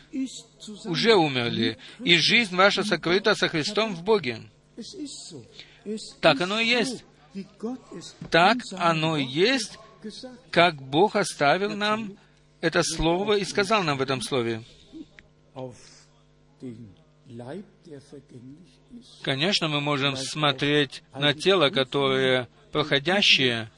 уже 0.85 1.15
умерли, 1.15 1.77
и 2.03 2.17
жизнь 2.17 2.55
ваша 2.55 2.83
сокрыта 2.83 3.35
со 3.35 3.47
Христом 3.47 3.95
в 3.95 4.03
Боге. 4.03 4.41
Так 6.21 6.41
оно 6.41 6.59
и 6.59 6.67
есть. 6.67 7.03
Так 8.29 8.57
оно 8.71 9.17
и 9.17 9.25
есть, 9.25 9.77
как 10.51 10.75
Бог 10.81 11.15
оставил 11.15 11.75
нам 11.75 12.17
это 12.61 12.83
слово 12.83 13.37
и 13.37 13.43
сказал 13.43 13.83
нам 13.83 13.97
в 13.97 14.01
этом 14.01 14.21
слове. 14.21 14.63
Конечно, 19.23 19.67
мы 19.67 19.81
можем 19.81 20.15
смотреть 20.15 21.03
на 21.13 21.33
тело, 21.33 21.69
которое 21.69 22.47
проходящее. 22.71 23.69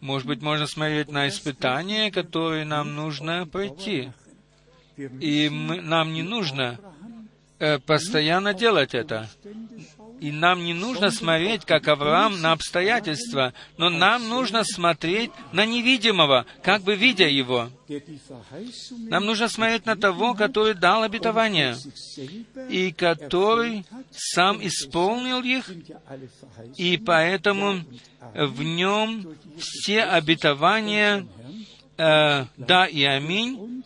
Может 0.00 0.26
быть, 0.26 0.42
можно 0.42 0.66
смотреть 0.66 1.10
на 1.10 1.28
испытания, 1.28 2.10
которые 2.10 2.64
нам 2.64 2.94
нужно 2.94 3.46
пройти. 3.46 4.10
И 4.96 5.48
мы, 5.50 5.80
нам 5.80 6.12
не 6.12 6.22
нужно 6.22 6.78
э, 7.58 7.78
постоянно 7.78 8.54
делать 8.54 8.94
это. 8.94 9.28
И 10.20 10.32
нам 10.32 10.64
не 10.64 10.72
нужно 10.72 11.10
смотреть, 11.10 11.64
как 11.64 11.88
Авраам, 11.88 12.40
на 12.40 12.52
обстоятельства, 12.52 13.52
но 13.76 13.90
нам 13.90 14.28
нужно 14.28 14.64
смотреть 14.64 15.30
на 15.52 15.66
невидимого, 15.66 16.46
как 16.62 16.82
бы 16.82 16.94
видя 16.94 17.28
его. 17.28 17.70
Нам 19.08 19.26
нужно 19.26 19.48
смотреть 19.48 19.84
на 19.86 19.96
того, 19.96 20.34
который 20.34 20.74
дал 20.74 21.02
обетование, 21.02 21.76
и 22.70 22.92
который 22.92 23.84
сам 24.10 24.66
исполнил 24.66 25.42
их, 25.42 25.70
и 26.76 26.96
поэтому 26.96 27.84
в 28.34 28.62
нем 28.62 29.36
все 29.58 30.02
обетования 30.02 31.26
э, 31.98 32.44
«да» 32.56 32.86
и 32.86 33.04
«аминь» 33.04 33.84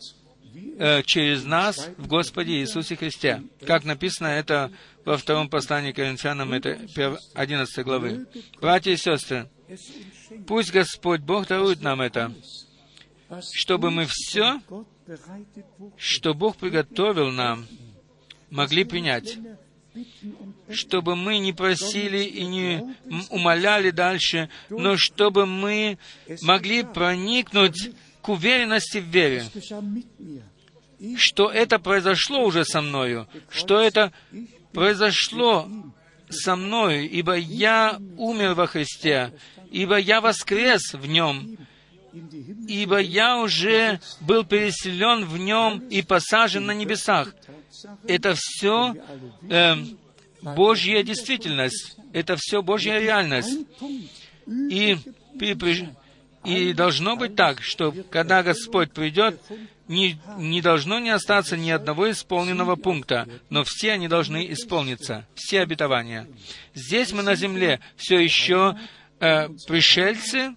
э, 0.81 1.03
через 1.03 1.43
нас 1.45 1.89
в 1.97 2.07
Господе 2.07 2.53
Иисусе 2.53 2.95
Христе. 2.95 3.43
Как 3.67 3.83
написано 3.83 4.27
это 4.27 4.71
во 5.05 5.15
втором 5.15 5.47
послании 5.47 5.91
к 5.91 5.97
Коринфянам, 5.97 6.53
это 6.53 6.79
11 7.35 7.85
главы. 7.85 8.25
Братья 8.59 8.91
и 8.91 8.97
сестры, 8.97 9.47
пусть 10.47 10.71
Господь 10.71 11.21
Бог 11.21 11.47
дарует 11.47 11.81
нам 11.81 12.01
это, 12.01 12.33
чтобы 13.53 13.91
мы 13.91 14.07
все, 14.09 14.59
что 15.97 16.33
Бог 16.33 16.57
приготовил 16.57 17.29
нам, 17.29 17.67
могли 18.49 18.83
принять, 18.83 19.37
чтобы 20.71 21.15
мы 21.15 21.37
не 21.37 21.53
просили 21.53 22.23
и 22.23 22.43
не 22.45 22.95
умоляли 23.29 23.91
дальше, 23.91 24.49
но 24.69 24.97
чтобы 24.97 25.45
мы 25.45 25.99
могли 26.41 26.81
проникнуть 26.81 27.91
к 28.23 28.29
уверенности 28.29 28.97
в 28.97 29.05
вере, 29.05 29.45
что 31.17 31.49
это 31.49 31.79
произошло 31.79 32.43
уже 32.43 32.65
со 32.65 32.81
мною, 32.81 33.27
что 33.49 33.79
это 33.79 34.11
произошло 34.73 35.69
со 36.29 36.55
мною, 36.55 37.09
ибо 37.09 37.35
я 37.35 37.99
умер 38.17 38.53
во 38.53 38.67
Христе, 38.67 39.33
ибо 39.69 39.97
я 39.97 40.21
воскрес 40.21 40.93
в 40.93 41.05
Нем, 41.05 41.57
ибо 42.67 42.99
я 42.99 43.37
уже 43.37 43.99
был 44.21 44.43
переселен 44.43 45.25
в 45.25 45.37
Нем 45.37 45.79
и 45.89 46.01
посажен 46.01 46.65
на 46.65 46.73
небесах. 46.73 47.33
Это 48.05 48.33
все 48.35 48.95
э, 49.49 49.75
Божья 50.41 51.03
действительность, 51.03 51.97
это 52.13 52.35
все 52.37 52.61
Божья 52.61 52.99
реальность. 52.99 53.65
И, 54.47 54.97
и 56.43 56.73
должно 56.73 57.15
быть 57.15 57.35
так, 57.35 57.61
что 57.61 57.93
когда 58.09 58.43
Господь 58.43 58.91
придет, 58.91 59.39
не, 59.91 60.17
не 60.37 60.61
должно 60.61 60.99
не 60.99 61.09
остаться 61.09 61.57
ни 61.57 61.69
одного 61.69 62.09
исполненного 62.09 62.75
пункта, 62.77 63.27
но 63.49 63.63
все 63.63 63.91
они 63.91 64.07
должны 64.07 64.51
исполниться, 64.53 65.27
все 65.35 65.61
обетования. 65.61 66.27
Здесь 66.73 67.11
мы 67.11 67.23
на 67.23 67.35
земле 67.35 67.81
все 67.97 68.19
еще 68.19 68.77
э, 69.19 69.49
пришельцы 69.67 70.55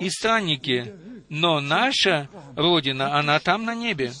и 0.00 0.08
странники, 0.08 0.94
но 1.28 1.60
наша 1.60 2.28
Родина, 2.54 3.18
она 3.18 3.40
там 3.40 3.64
на 3.64 3.74
небе. 3.74 4.12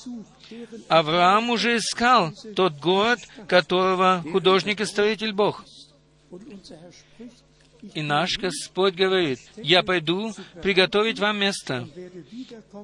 Авраам 0.88 1.50
уже 1.50 1.76
искал 1.76 2.32
тот 2.56 2.74
город, 2.74 3.20
которого 3.46 4.24
художник 4.32 4.80
и 4.80 4.84
строитель 4.84 5.32
Бог. 5.32 5.64
И 7.92 8.02
наш 8.02 8.38
Господь 8.38 8.94
говорит, 8.94 9.40
«Я 9.56 9.82
пойду 9.82 10.32
приготовить 10.62 11.18
вам 11.18 11.38
место, 11.38 11.88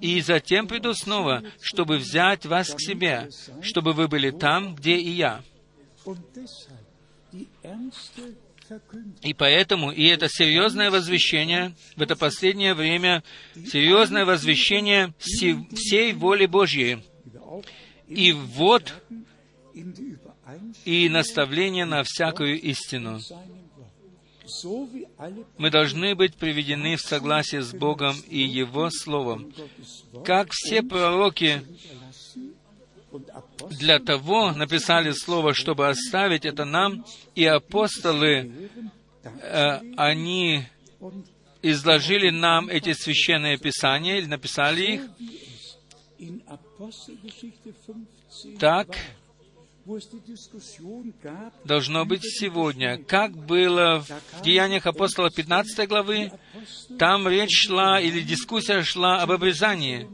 и 0.01 0.21
затем 0.21 0.67
приду 0.67 0.93
снова, 0.95 1.43
чтобы 1.63 1.97
взять 1.97 2.45
вас 2.45 2.75
к 2.75 2.81
себе, 2.81 3.31
чтобы 3.63 3.93
вы 3.93 4.09
были 4.09 4.31
там, 4.31 4.75
где 4.75 4.97
и 4.97 5.11
я». 5.11 5.43
И 9.23 9.35
поэтому, 9.35 9.91
и 9.91 10.07
это 10.07 10.29
серьезное 10.29 10.91
возвещение, 10.91 11.75
в 11.97 12.03
это 12.03 12.15
последнее 12.15 12.75
время, 12.75 13.25
серьезное 13.55 14.25
возвещение 14.25 15.13
всей 15.19 16.13
воли 16.13 16.47
Божьей. 16.47 17.05
И 18.07 18.33
вот 18.33 18.95
и 20.85 21.09
наставление 21.09 21.85
на 21.85 22.03
всякую 22.05 22.61
истину. 22.61 23.21
Мы 25.59 25.71
должны 25.71 26.15
быть 26.15 26.37
приведены 26.37 26.97
в 26.97 27.01
согласие 27.01 27.63
с 27.63 27.73
Богом 27.73 28.17
и 28.29 28.39
Его 28.41 28.91
Словом. 28.91 29.53
Как 30.25 30.51
все 30.53 30.83
пророки 30.83 31.63
для 33.71 33.99
того 33.99 34.53
написали 34.53 35.13
Слово, 35.13 35.55
чтобы 35.55 35.89
оставить 35.89 36.45
это 36.45 36.65
нам, 36.65 37.05
и 37.35 37.45
апостолы, 37.45 38.71
э, 39.23 39.81
они 39.97 40.65
изложили 41.63 42.31
нам 42.31 42.69
эти 42.69 42.93
священные 42.93 43.59
писания, 43.59 44.19
или 44.19 44.27
написали 44.27 44.83
их, 44.95 45.03
так 48.59 48.89
должно 51.65 52.05
быть 52.05 52.23
сегодня. 52.23 53.03
Как 53.05 53.37
было 53.37 54.05
в 54.05 54.43
Деяниях 54.43 54.87
апостола 54.87 55.31
15 55.31 55.89
главы, 55.89 56.33
там 56.99 57.29
речь 57.29 57.67
шла 57.67 58.01
или 58.01 58.21
дискуссия 58.21 58.83
шла 58.83 59.23
об 59.23 59.31
обрезании, 59.33 60.09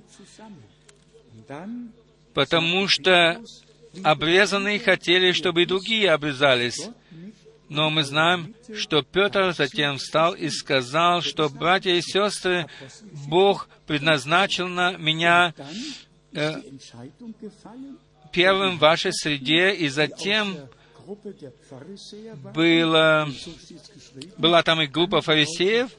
потому 2.34 2.88
что 2.88 3.40
обрезанные 4.02 4.78
хотели, 4.78 5.32
чтобы 5.32 5.62
и 5.62 5.66
другие 5.66 6.10
обрезались. 6.10 6.88
Но 7.68 7.90
мы 7.90 8.04
знаем, 8.04 8.54
что 8.76 9.02
Петр 9.02 9.52
затем 9.52 9.98
встал 9.98 10.34
и 10.34 10.48
сказал, 10.50 11.20
что, 11.20 11.48
братья 11.48 11.90
и 11.90 12.00
сестры, 12.00 12.66
Бог 13.26 13.68
предназначил 13.86 14.68
на 14.68 14.96
меня 14.96 15.52
э, 16.32 16.62
первым 18.32 18.76
в 18.76 18.80
вашей 18.80 19.12
среде, 19.12 19.74
и 19.74 19.88
затем 19.88 20.56
было, 22.54 23.28
была 24.38 24.62
там 24.62 24.82
и 24.82 24.86
группа 24.86 25.20
фарисеев, 25.20 25.90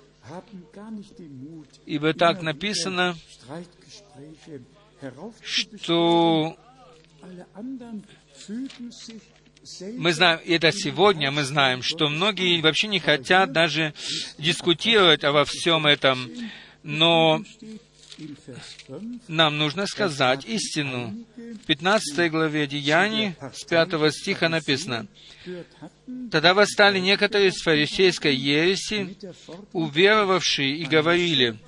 ибо 1.85 2.13
так 2.13 2.41
написано, 2.41 3.15
что 5.43 6.57
мы 9.97 10.13
знаем, 10.13 10.39
это 10.45 10.71
сегодня 10.71 11.31
мы 11.31 11.43
знаем, 11.43 11.81
что 11.81 12.09
многие 12.09 12.61
вообще 12.61 12.87
не 12.87 12.99
хотят 12.99 13.51
даже 13.51 13.93
дискутировать 14.37 15.23
обо 15.23 15.45
всем 15.45 15.85
этом, 15.85 16.29
но 16.83 17.43
нам 19.27 19.57
нужно 19.57 19.85
сказать 19.85 20.45
истину. 20.45 21.13
В 21.35 21.65
15 21.65 22.31
главе 22.31 22.67
Деяний, 22.67 23.35
с 23.53 23.63
5 23.65 24.11
стиха 24.11 24.49
написано, 24.49 25.07
«Тогда 26.31 26.53
восстали 26.53 26.99
некоторые 26.99 27.49
из 27.49 27.61
фарисейской 27.61 28.35
ереси, 28.35 29.17
уверовавшие 29.73 30.77
и 30.77 30.85
говорили, 30.85 31.59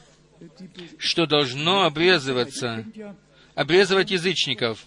что 0.98 1.26
должно 1.26 1.84
обрезываться, 1.84 2.86
обрезывать 3.56 4.12
язычников». 4.12 4.86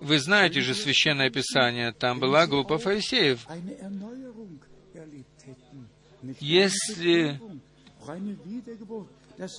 Вы 0.00 0.18
знаете 0.18 0.60
же 0.60 0.74
Священное 0.74 1.30
Писание, 1.30 1.92
там 1.92 2.18
была 2.18 2.46
группа 2.46 2.78
фарисеев. 2.78 3.46
Если 6.40 7.40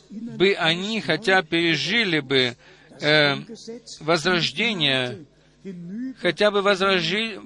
бы 0.10 0.54
они 0.54 1.02
хотя 1.02 1.42
пережили 1.44 2.20
бы 2.20 2.56
э, 3.02 3.36
возрождение, 4.00 5.26
хотя 6.20 6.52
бы 6.52 6.62
возражи, 6.62 7.40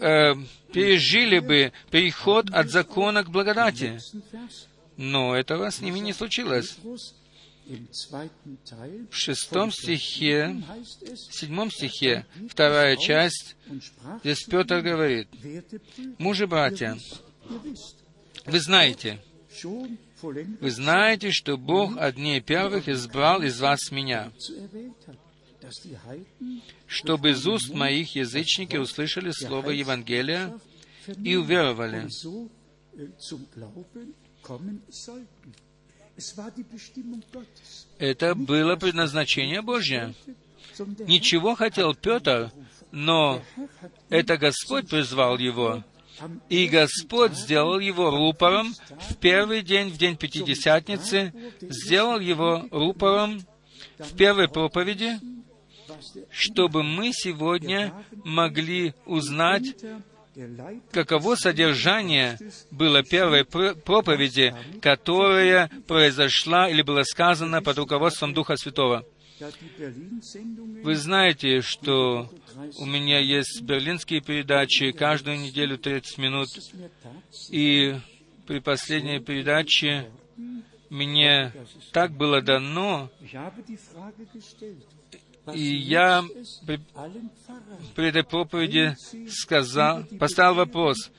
э, 0.00 0.34
пережили 0.72 1.38
бы 1.38 1.72
переход 1.90 2.50
от 2.50 2.70
закона 2.70 3.24
к 3.24 3.30
благодати. 3.30 3.98
Но 4.96 5.34
этого 5.34 5.70
с 5.70 5.80
ними 5.80 5.98
не 5.98 6.12
случилось. 6.12 6.78
В 9.10 9.16
шестом 9.16 9.72
стихе, 9.72 10.62
седьмом 11.30 11.70
стихе, 11.70 12.26
вторая 12.50 12.96
часть, 12.96 13.56
здесь 14.22 14.44
Петр 14.44 14.82
говорит, 14.82 15.28
«Мужи, 16.18 16.46
братья, 16.46 16.98
вы 18.44 18.60
знаете, 18.60 19.18
вы 20.60 20.70
знаете, 20.70 21.30
что 21.30 21.56
Бог 21.56 21.96
от 21.96 22.16
дней 22.16 22.40
первых 22.40 22.88
избрал 22.88 23.42
из 23.42 23.60
вас 23.60 23.90
меня, 23.90 24.32
чтобы 26.86 27.30
из 27.30 27.46
уст 27.46 27.72
моих 27.72 28.14
язычники 28.14 28.76
услышали 28.76 29.30
слово 29.30 29.70
Евангелия 29.70 30.58
и 31.22 31.36
уверовали. 31.36 32.08
Это 37.98 38.34
было 38.34 38.76
предназначение 38.76 39.62
Божье. 39.62 40.14
Ничего 41.06 41.54
хотел 41.54 41.94
Петр, 41.94 42.50
но 42.90 43.42
это 44.08 44.36
Господь 44.36 44.88
призвал 44.88 45.38
его. 45.38 45.84
И 46.48 46.68
Господь 46.68 47.34
сделал 47.34 47.78
его 47.80 48.10
рупором 48.10 48.74
в 49.10 49.16
первый 49.16 49.62
день, 49.62 49.90
в 49.90 49.98
день 49.98 50.16
Пятидесятницы, 50.16 51.32
сделал 51.60 52.20
его 52.20 52.66
рупором 52.70 53.42
в 53.98 54.14
первой 54.16 54.48
проповеди, 54.48 55.18
чтобы 56.30 56.82
мы 56.82 57.12
сегодня 57.12 57.92
могли 58.24 58.94
узнать, 59.06 59.74
каково 60.90 61.36
содержание 61.36 62.38
было 62.70 63.02
первой 63.02 63.44
проповеди, 63.44 64.54
которая 64.80 65.70
произошла 65.86 66.68
или 66.68 66.82
была 66.82 67.04
сказана 67.04 67.62
под 67.62 67.78
руководством 67.78 68.34
Духа 68.34 68.56
Святого. 68.56 69.04
Вы 70.82 70.94
знаете, 70.94 71.60
что 71.60 72.30
у 72.78 72.86
меня 72.86 73.18
есть 73.18 73.62
берлинские 73.62 74.20
передачи 74.20 74.92
каждую 74.92 75.38
неделю 75.38 75.78
30 75.78 76.18
минут, 76.18 76.48
и 77.50 77.94
при 78.46 78.60
последней 78.60 79.20
передаче 79.20 80.10
мне 80.90 81.52
так 81.92 82.12
было 82.12 82.40
дано, 82.42 83.10
и 85.52 85.62
я 85.62 86.24
при, 86.66 86.80
при 87.94 88.08
этой 88.08 88.24
проповеди 88.24 88.96
сказал, 89.28 90.04
поставил 90.18 90.54
вопрос, 90.54 91.10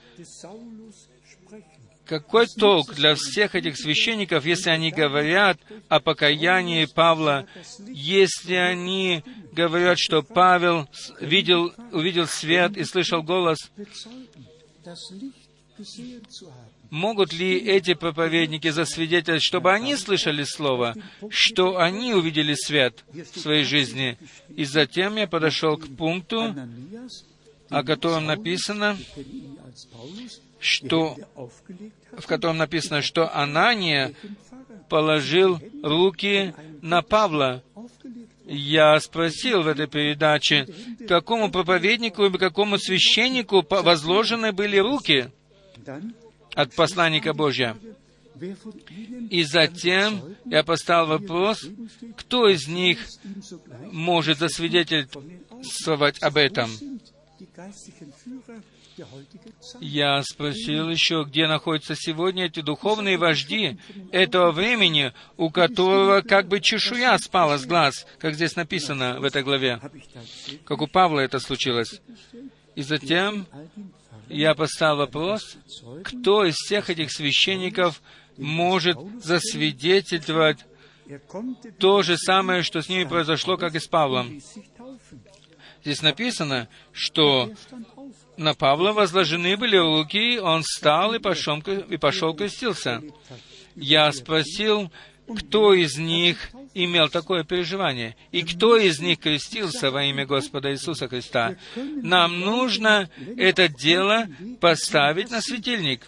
какой 2.06 2.48
толк 2.48 2.94
для 2.94 3.16
всех 3.16 3.56
этих 3.56 3.78
священников, 3.78 4.46
если 4.46 4.70
они 4.70 4.92
говорят 4.92 5.60
о 5.90 6.00
покаянии 6.00 6.86
Павла, 6.86 7.48
если 7.88 8.54
они 8.54 9.24
говорят, 9.52 9.98
что 10.00 10.22
Павел 10.22 10.88
видел, 11.20 11.74
увидел 11.92 12.28
свет 12.28 12.78
и 12.78 12.84
слышал 12.84 13.24
голос? 13.24 13.58
Могут 16.92 17.34
ли 17.34 17.58
эти 17.58 17.96
проповедники 17.96 18.70
засвидетельствовать, 18.70 19.44
чтобы 19.44 19.74
они 19.74 19.98
слышали 19.98 20.44
Слово, 20.44 20.96
что 21.30 21.80
они 21.80 22.14
увидели 22.14 22.54
свет 22.54 23.04
в 23.12 23.40
своей 23.40 23.64
жизни? 23.64 24.18
И 24.56 24.64
затем 24.64 25.16
я 25.16 25.28
подошел 25.28 25.78
к 25.78 25.88
пункту, 25.98 26.56
о 27.70 27.84
котором 27.84 28.26
написано, 28.26 28.98
что, 30.60 31.16
в 32.18 32.26
котором 32.26 32.58
написано, 32.58 33.02
что 33.02 33.34
Анания 33.36 34.14
положил 34.90 35.60
руки 35.84 36.54
на 36.82 37.02
Павла. 37.02 37.64
Я 38.46 39.00
спросил 39.00 39.64
в 39.64 39.68
этой 39.68 39.88
передаче, 39.88 40.68
какому 41.08 41.50
проповеднику 41.50 42.26
и 42.26 42.38
какому 42.38 42.78
священнику 42.78 43.66
возложены 43.68 44.52
были 44.52 44.78
руки 44.78 45.32
от 46.54 46.74
посланника 46.76 47.34
Божья. 47.34 47.76
И 49.30 49.44
затем 49.44 50.36
я 50.46 50.64
поставил 50.64 51.08
вопрос, 51.08 51.66
кто 52.18 52.50
из 52.50 52.68
них 52.68 53.00
может 53.92 54.40
засвидетельствовать 54.40 56.22
об 56.22 56.38
этом. 56.38 56.70
Я 59.80 60.22
спросил 60.24 60.90
еще, 60.90 61.26
где 61.28 61.48
находятся 61.48 61.96
сегодня 61.96 62.46
эти 62.46 62.62
духовные 62.62 63.18
вожди 63.18 63.78
этого 64.12 64.52
времени, 64.52 65.14
у 65.38 65.50
которого 65.50 66.22
как 66.22 66.48
бы 66.48 66.60
чешуя 66.60 67.18
спала 67.18 67.58
с 67.58 67.66
глаз, 67.66 68.06
как 68.20 68.36
здесь 68.36 68.56
написано 68.56 69.20
в 69.20 69.24
этой 69.24 69.44
главе, 69.44 69.80
как 70.66 70.82
у 70.82 70.88
Павла 70.88 71.20
это 71.20 71.40
случилось. 71.40 72.02
И 72.76 72.82
затем 72.82 73.48
я 74.28 74.56
поставил 74.56 74.98
вопрос, 74.98 75.58
кто 76.04 76.46
из 76.46 76.56
всех 76.56 76.90
этих 76.90 77.12
священников 77.12 78.02
может 78.38 78.98
засвидетельствовать 79.22 80.60
то 81.80 82.02
же 82.02 82.18
самое, 82.18 82.64
что 82.64 82.82
с 82.82 82.90
ними 82.90 83.04
произошло, 83.04 83.58
как 83.58 83.76
и 83.76 83.80
с 83.80 83.88
Павлом. 83.88 84.42
Здесь 85.84 86.02
написано, 86.02 86.68
что 86.92 87.52
на 88.38 88.54
Павла 88.54 88.92
возложены 88.92 89.58
были 89.58 89.78
руки, 89.78 90.40
он 90.40 90.64
встал 90.64 91.14
и 91.14 91.20
пошел, 91.20 91.60
и 91.60 91.98
пошел 91.98 92.34
крестился. 92.34 93.02
Я 93.76 94.12
спросил, 94.12 94.92
кто 95.28 95.74
из 95.74 95.98
них 95.98 96.52
имел 96.74 97.10
такое 97.10 97.44
переживание, 97.44 98.16
и 98.32 98.44
кто 98.44 98.78
из 98.78 99.00
них 99.00 99.20
крестился 99.20 99.90
во 99.90 100.04
имя 100.04 100.26
Господа 100.26 100.72
Иисуса 100.72 101.08
Христа. 101.08 101.56
Нам 101.76 102.42
нужно 102.42 103.10
это 103.38 103.68
дело 103.68 104.28
поставить 104.60 105.32
на 105.32 105.42
светильник. 105.42 106.08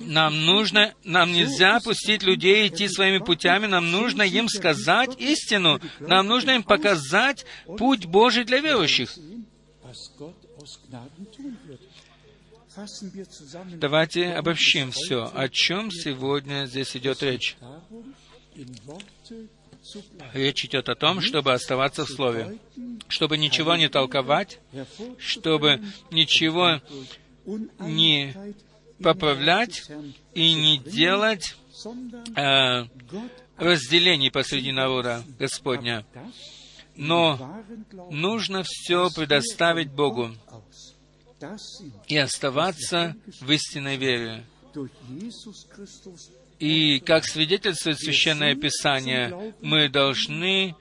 Нам 0.00 0.44
нужно, 0.44 0.94
нам 1.04 1.32
нельзя 1.32 1.80
пустить 1.80 2.22
людей 2.22 2.68
идти 2.68 2.88
своими 2.88 3.18
путями, 3.18 3.66
нам 3.66 3.90
нужно 3.90 4.22
им 4.22 4.48
сказать 4.48 5.18
истину, 5.18 5.80
нам 6.00 6.26
нужно 6.26 6.50
им 6.52 6.62
показать 6.62 7.46
путь 7.78 8.06
Божий 8.06 8.44
для 8.44 8.60
верующих. 8.60 9.16
Давайте 13.76 14.32
обобщим 14.34 14.90
все, 14.92 15.30
о 15.34 15.48
чем 15.48 15.90
сегодня 15.90 16.66
здесь 16.66 16.96
идет 16.96 17.22
речь. 17.22 17.56
Речь 20.32 20.64
идет 20.64 20.88
о 20.88 20.94
том, 20.94 21.20
чтобы 21.20 21.52
оставаться 21.52 22.04
в 22.04 22.10
Слове, 22.10 22.58
чтобы 23.08 23.38
ничего 23.38 23.76
не 23.76 23.88
толковать, 23.88 24.58
чтобы 25.18 25.82
ничего 26.10 26.80
не 27.78 28.34
поправлять 29.02 29.90
и 30.34 30.54
не 30.54 30.78
делать 30.78 31.56
э, 32.36 32.84
разделений 33.56 34.30
посреди 34.30 34.72
народа 34.72 35.22
Господня. 35.38 36.04
Но 36.96 37.62
нужно 38.10 38.62
все 38.64 39.10
предоставить 39.10 39.90
Богу 39.90 40.30
и 42.08 42.16
оставаться 42.16 43.14
в 43.40 43.50
истинной 43.50 43.96
вере. 43.96 44.44
И, 46.58 47.00
как 47.00 47.26
свидетельствует 47.26 47.98
Священное 47.98 48.54
Писание, 48.54 49.54
мы 49.60 49.90
должны 49.90 50.74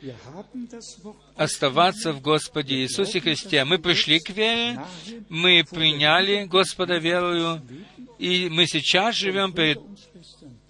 оставаться 1.35 2.13
в 2.13 2.21
Господе 2.21 2.75
Иисусе 2.75 3.19
Христе. 3.19 3.65
Мы 3.65 3.77
пришли 3.77 4.19
к 4.19 4.29
вере, 4.29 4.79
мы 5.27 5.65
приняли 5.69 6.45
Господа 6.45 6.97
верою, 6.97 7.61
и 8.17 8.47
мы 8.49 8.67
сейчас 8.67 9.15
живем 9.15 9.51
перед 9.51 9.79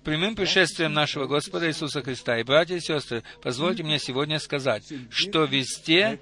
прямым 0.06 0.36
пришествием 0.36 0.94
нашего 0.94 1.26
Господа 1.26 1.68
Иисуса 1.68 2.02
Христа. 2.02 2.40
И, 2.40 2.44
братья 2.44 2.76
и 2.76 2.80
сестры, 2.80 3.24
позвольте 3.42 3.84
мне 3.84 4.00
сегодня 4.00 4.40
сказать, 4.40 4.86
что 5.10 5.44
везде 5.44 6.20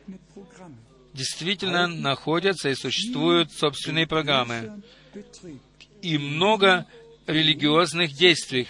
действительно 1.14 1.88
находятся 1.88 2.70
и 2.70 2.76
существуют 2.76 3.52
собственные 3.52 4.08
программы. 4.08 4.82
И 6.02 6.18
много 6.18 6.88
религиозных 7.28 8.14
действий, 8.14 8.68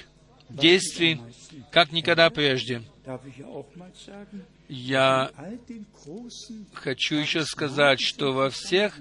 действий, 0.49 1.21
как 1.71 1.91
никогда 1.91 2.29
прежде. 2.29 2.81
Я 4.67 5.31
хочу 6.73 7.15
еще 7.15 7.45
сказать, 7.45 7.99
что 7.99 8.33
во 8.33 8.49
всех 8.49 8.93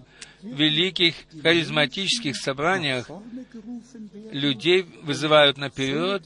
великих 0.42 1.14
харизматических 1.42 2.36
собраниях 2.36 3.08
людей 4.32 4.82
вызывают 5.02 5.56
наперед, 5.56 6.22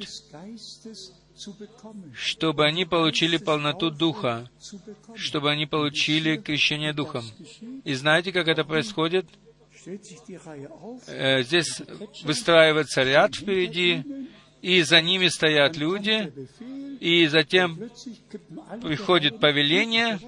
чтобы 2.15 2.65
они 2.65 2.87
получили 2.87 3.37
полноту 3.37 3.91
Духа, 3.91 4.51
чтобы 5.15 5.51
они 5.51 5.67
получили 5.67 6.37
крещение 6.37 6.93
Духом. 6.93 7.25
И 7.85 7.95
знаете, 7.95 8.33
как 8.33 8.49
это 8.49 8.65
происходит? 8.65 9.27
Э, 11.07 11.43
здесь 11.43 11.81
выстраивается 12.25 13.03
ряд 13.03 13.37
впереди, 13.37 14.03
и 14.61 14.83
за 14.83 15.01
ними 15.01 15.29
стоят 15.29 15.77
люди, 15.77 16.33
и 17.07 17.29
затем 17.29 17.79
приходит 18.83 19.39
повеление, 19.39 20.19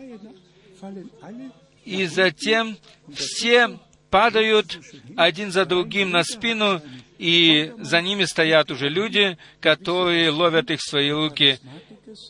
и 1.85 2.07
затем 2.07 2.79
все 3.13 3.81
падают 4.11 4.79
один 5.17 5.51
за 5.51 5.67
другим 5.67 6.11
на 6.11 6.23
спину, 6.23 6.81
и 7.19 7.73
за 7.79 8.01
ними 8.01 8.27
стоят 8.27 8.71
уже 8.71 8.89
люди, 8.89 9.37
которые 9.59 10.31
ловят 10.31 10.71
их 10.71 10.79
в 10.79 10.89
свои 10.89 11.11
руки. 11.11 11.59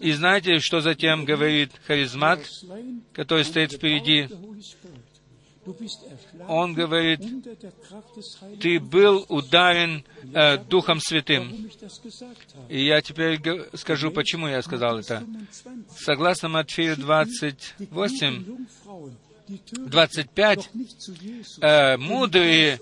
И 0.00 0.12
знаете, 0.12 0.60
что 0.60 0.80
затем 0.80 1.26
говорит 1.26 1.70
харизмат, 1.86 2.40
который 3.12 3.44
стоит 3.44 3.72
впереди? 3.72 4.30
Он 6.48 6.74
говорит, 6.74 7.20
ты 8.60 8.80
был 8.80 9.24
ударен 9.28 10.04
э, 10.32 10.58
Духом 10.58 11.00
Святым. 11.00 11.70
И 12.68 12.84
я 12.84 13.00
теперь 13.00 13.40
скажу, 13.74 14.10
почему 14.10 14.48
я 14.48 14.62
сказал 14.62 14.98
это. 14.98 15.24
Согласно 15.96 16.48
Матфею 16.48 16.96
28, 16.96 18.66
25, 19.72 20.70
э, 21.60 21.96
мудрые 21.96 22.80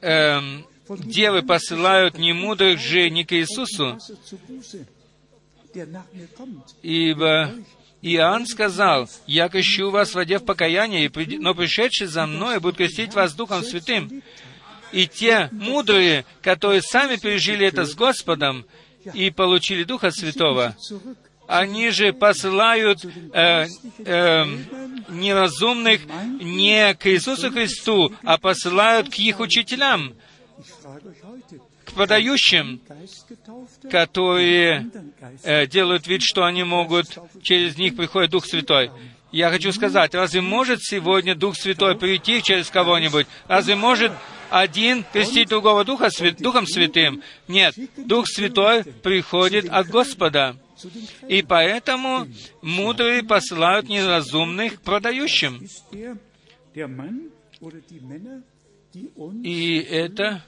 э, 0.00 0.40
девы 0.88 1.42
посылают 1.42 2.18
не 2.18 2.32
мудрых 2.32 2.80
же 2.80 3.10
не 3.10 3.24
к 3.24 3.32
Иисусу, 3.32 3.98
ибо 6.82 7.54
Иоанн 8.00 8.46
сказал, 8.46 9.08
«Я 9.26 9.48
крещу 9.48 9.90
вас 9.90 10.10
в 10.10 10.14
воде 10.14 10.38
в 10.38 10.44
покаяние, 10.44 11.10
но 11.40 11.54
пришедший 11.54 12.06
за 12.06 12.26
мной 12.26 12.60
будет 12.60 12.76
крестить 12.76 13.14
вас 13.14 13.34
Духом 13.34 13.62
Святым». 13.62 14.22
И 14.92 15.06
те 15.06 15.48
мудрые, 15.52 16.24
которые 16.40 16.80
сами 16.80 17.16
пережили 17.16 17.66
это 17.66 17.84
с 17.84 17.94
Господом 17.94 18.64
и 19.12 19.30
получили 19.30 19.84
Духа 19.84 20.10
Святого, 20.10 20.76
они 21.46 21.90
же 21.90 22.12
посылают 22.12 23.04
э, 23.04 23.66
э, 24.04 24.44
неразумных 25.08 26.02
не 26.40 26.94
к 26.94 27.06
Иисусу 27.06 27.50
Христу, 27.50 28.12
а 28.22 28.38
посылают 28.38 29.08
к 29.08 29.14
их 29.14 29.40
учителям, 29.40 30.14
к 31.88 31.92
подающим, 31.92 32.80
которые 33.90 34.90
э, 35.42 35.66
делают 35.66 36.06
вид, 36.06 36.22
что 36.22 36.44
они 36.44 36.64
могут, 36.64 37.18
через 37.42 37.76
них 37.76 37.96
приходит 37.96 38.30
Дух 38.30 38.46
Святой. 38.46 38.90
Я 39.30 39.50
хочу 39.50 39.72
сказать, 39.72 40.14
разве 40.14 40.40
может 40.40 40.82
сегодня 40.82 41.34
Дух 41.34 41.56
Святой 41.56 41.96
прийти 41.96 42.42
через 42.42 42.70
кого-нибудь? 42.70 43.26
Разве 43.46 43.74
может 43.74 44.12
один 44.48 45.04
крестить 45.12 45.48
другого 45.48 45.84
Духа, 45.84 46.08
свят, 46.10 46.38
Духом 46.38 46.66
Святым? 46.66 47.22
Нет, 47.46 47.74
Дух 47.96 48.26
Святой 48.26 48.84
приходит 48.84 49.68
от 49.68 49.88
Господа. 49.88 50.56
И 51.28 51.42
поэтому 51.42 52.26
мудрые 52.62 53.22
посылают 53.22 53.88
неразумных 53.88 54.76
к 54.76 54.82
продающим. 54.82 55.66
И 59.42 59.86
это 59.90 60.44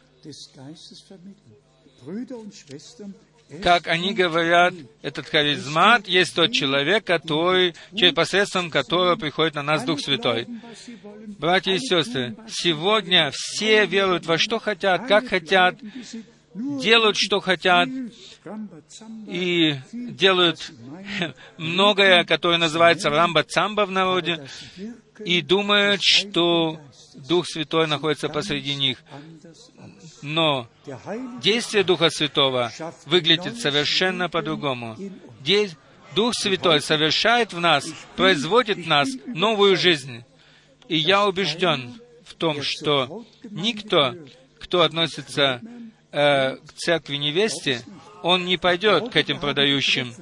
как 3.63 3.89
они 3.89 4.15
говорят, 4.15 4.75
этот 5.03 5.29
харизмат 5.29 6.07
есть 6.07 6.35
тот 6.35 6.53
человек, 6.53 7.05
который, 7.05 7.75
через 7.95 8.15
посредством 8.15 8.71
которого 8.71 9.17
приходит 9.17 9.55
на 9.55 9.63
нас 9.63 9.85
Дух 9.85 10.01
Святой. 10.01 10.47
Братья 11.39 11.73
и 11.73 11.79
сестры, 11.79 12.37
сегодня 12.49 13.31
все 13.33 13.87
веруют 13.87 14.25
во 14.27 14.39
что 14.39 14.61
хотят, 14.61 15.07
как 15.09 15.27
хотят, 15.27 15.77
делают, 16.55 17.17
что 17.17 17.41
хотят, 17.41 17.89
и 19.27 19.77
делают 19.93 20.73
многое, 21.59 22.25
которое 22.25 22.59
называется 22.59 23.11
рамба-цамба 23.11 23.85
в 23.85 23.91
народе, 23.91 24.47
и 25.25 25.43
думают, 25.43 26.01
что 26.03 26.81
Дух 27.29 27.47
Святой 27.47 27.87
находится 27.87 28.29
посреди 28.29 28.75
них. 28.75 29.03
Но 30.23 30.69
действие 31.43 31.85
Духа 31.85 32.11
Святого 32.11 32.73
выглядит 33.07 33.59
совершенно 33.59 34.29
по-другому. 34.29 34.97
Дух 36.15 36.35
Святой 36.35 36.81
совершает 36.81 37.53
в 37.53 37.61
нас, 37.61 37.87
производит 38.17 38.79
в 38.79 38.89
нас 38.89 39.09
новую 39.27 39.77
жизнь. 39.77 40.25
И 40.89 40.97
я 40.97 41.27
убежден 41.27 42.01
в 42.25 42.35
том, 42.35 42.63
что 42.63 43.25
никто, 43.49 44.15
кто 44.59 44.83
относится 44.83 45.61
э, 46.11 46.57
к 46.57 46.73
церкви 46.75 47.17
невесте, 47.17 47.83
он 48.23 48.45
не 48.45 48.57
пойдет 48.57 49.11
к 49.11 49.17
этим 49.17 49.39
продающим. 49.39 50.13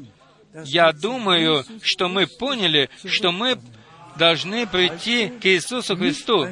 Я 0.65 0.93
думаю, 0.93 1.65
что 1.83 2.09
мы 2.09 2.27
поняли, 2.27 2.91
что 3.05 3.33
мы 3.33 3.59
должны 4.19 4.67
прийти 4.67 5.29
к 5.29 5.47
Иисусу 5.47 5.97
Христу. 5.97 6.49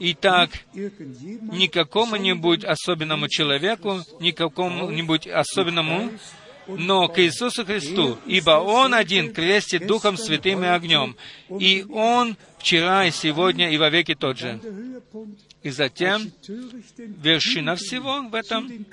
Итак, 0.00 0.50
не 0.72 1.68
какому-нибудь 1.68 2.64
особенному 2.64 3.28
человеку, 3.28 4.00
не 4.18 4.32
какому-нибудь 4.32 5.28
особенному, 5.28 6.10
но 6.66 7.08
к 7.08 7.20
Иисусу 7.20 7.64
Христу, 7.64 8.18
ибо 8.26 8.52
Он 8.52 8.94
один 8.94 9.32
крестит 9.32 9.86
Духом 9.86 10.16
Святым 10.16 10.64
и 10.64 10.66
огнем, 10.66 11.14
и 11.60 11.84
Он 11.90 12.36
вчера 12.58 13.04
и 13.04 13.10
сегодня 13.10 13.70
и 13.70 13.76
вовеки 13.76 14.14
тот 14.14 14.38
же. 14.38 14.60
И 15.62 15.70
затем 15.70 16.32
вершина 16.98 17.76
всего 17.76 18.22
в 18.22 18.34
этом, 18.34 18.86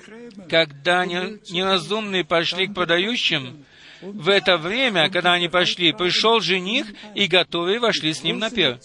когда 0.48 1.04
неразумные 1.04 2.24
пошли 2.24 2.68
к 2.68 2.74
продающим, 2.74 3.64
в 4.02 4.28
это 4.28 4.58
время, 4.58 5.08
когда 5.10 5.34
они 5.34 5.48
пошли, 5.48 5.92
пришел 5.92 6.40
жених, 6.40 6.86
и 7.14 7.26
готовые 7.26 7.78
вошли 7.78 8.12
с 8.12 8.22
ним 8.22 8.38
на 8.38 8.50
пир. 8.50 8.80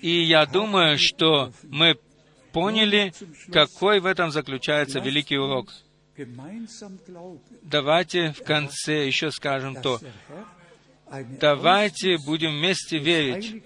И 0.00 0.22
я 0.24 0.46
думаю, 0.46 0.96
что 0.98 1.52
мы 1.64 1.98
поняли, 2.52 3.12
какой 3.52 4.00
в 4.00 4.06
этом 4.06 4.30
заключается 4.30 5.00
великий 5.00 5.36
урок. 5.36 5.72
Давайте 7.62 8.32
в 8.32 8.42
конце 8.42 9.06
еще 9.06 9.30
скажем 9.30 9.76
то. 9.82 10.00
Давайте 11.38 12.16
будем 12.18 12.56
вместе 12.56 12.98
верить 12.98 13.62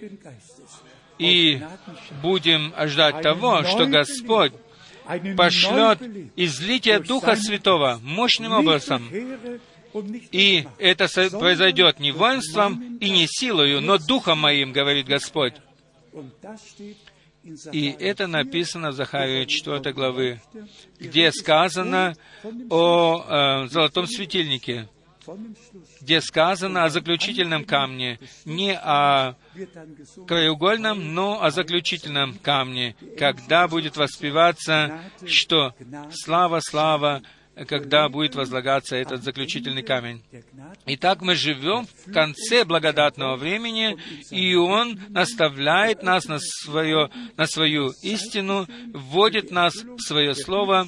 и 1.18 1.62
будем 2.22 2.74
ждать 2.86 3.22
того, 3.22 3.62
что 3.62 3.86
Господь 3.86 4.52
пошлет 5.36 6.00
излитие 6.36 6.98
Духа 7.00 7.36
Святого 7.36 8.00
мощным 8.02 8.52
образом. 8.52 9.08
И 10.32 10.66
это 10.78 11.08
произойдет 11.30 11.98
не 11.98 12.12
воинством 12.12 12.96
и 12.98 13.10
не 13.10 13.26
силою, 13.26 13.80
но 13.80 13.98
Духом 13.98 14.38
моим, 14.38 14.72
говорит 14.72 15.06
Господь. 15.06 15.54
И 17.72 17.96
это 17.98 18.26
написано 18.26 18.90
в 18.90 18.94
Захарии 18.94 19.46
4 19.46 19.92
главы, 19.92 20.40
где 20.98 21.32
сказано 21.32 22.14
о 22.68 23.64
э, 23.64 23.68
золотом 23.68 24.06
светильнике, 24.06 24.88
где 26.00 26.20
сказано 26.20 26.84
о 26.84 26.90
заключительном 26.90 27.64
камне, 27.64 28.18
не 28.44 28.74
о 28.74 29.36
краеугольном, 30.26 31.14
но 31.14 31.42
о 31.42 31.50
заключительном 31.50 32.38
камне, 32.38 32.94
когда 33.18 33.68
будет 33.68 33.96
воспеваться, 33.96 35.00
что 35.26 35.74
«Слава, 36.12 36.60
слава, 36.60 37.22
когда 37.66 38.08
будет 38.08 38.34
возлагаться 38.34 38.96
этот 38.96 39.22
заключительный 39.22 39.82
камень. 39.82 40.22
Итак, 40.86 41.20
мы 41.20 41.34
живем 41.34 41.86
в 42.06 42.12
конце 42.12 42.64
благодатного 42.64 43.36
времени, 43.36 43.96
и 44.30 44.54
Он 44.54 44.98
наставляет 45.08 46.02
нас 46.02 46.26
на, 46.26 46.38
свое, 46.38 47.10
на 47.36 47.46
свою 47.46 47.90
истину, 48.02 48.66
вводит 48.94 49.50
нас 49.50 49.74
в 49.74 50.00
Свое 50.00 50.34
Слово 50.34 50.86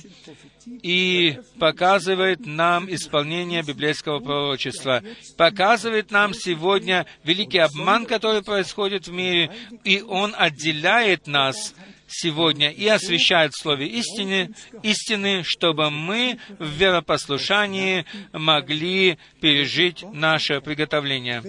и 0.66 1.38
показывает 1.58 2.46
нам 2.46 2.92
исполнение 2.92 3.62
библейского 3.62 4.20
пророчества, 4.20 5.02
показывает 5.36 6.10
нам 6.10 6.32
сегодня 6.32 7.06
великий 7.24 7.58
обман, 7.58 8.06
который 8.06 8.42
происходит 8.42 9.08
в 9.08 9.12
мире, 9.12 9.50
и 9.84 10.02
Он 10.02 10.34
отделяет 10.36 11.26
нас 11.26 11.74
сегодня 12.12 12.70
и 12.70 12.86
освещает 12.86 13.52
в 13.52 13.60
Слове 13.60 13.86
истины, 13.86 14.50
истины, 14.82 15.42
чтобы 15.44 15.90
мы 15.90 16.38
в 16.58 16.68
веропослушании 16.68 18.04
могли 18.32 19.18
пережить 19.40 20.04
наше 20.12 20.60
приготовление. 20.60 21.42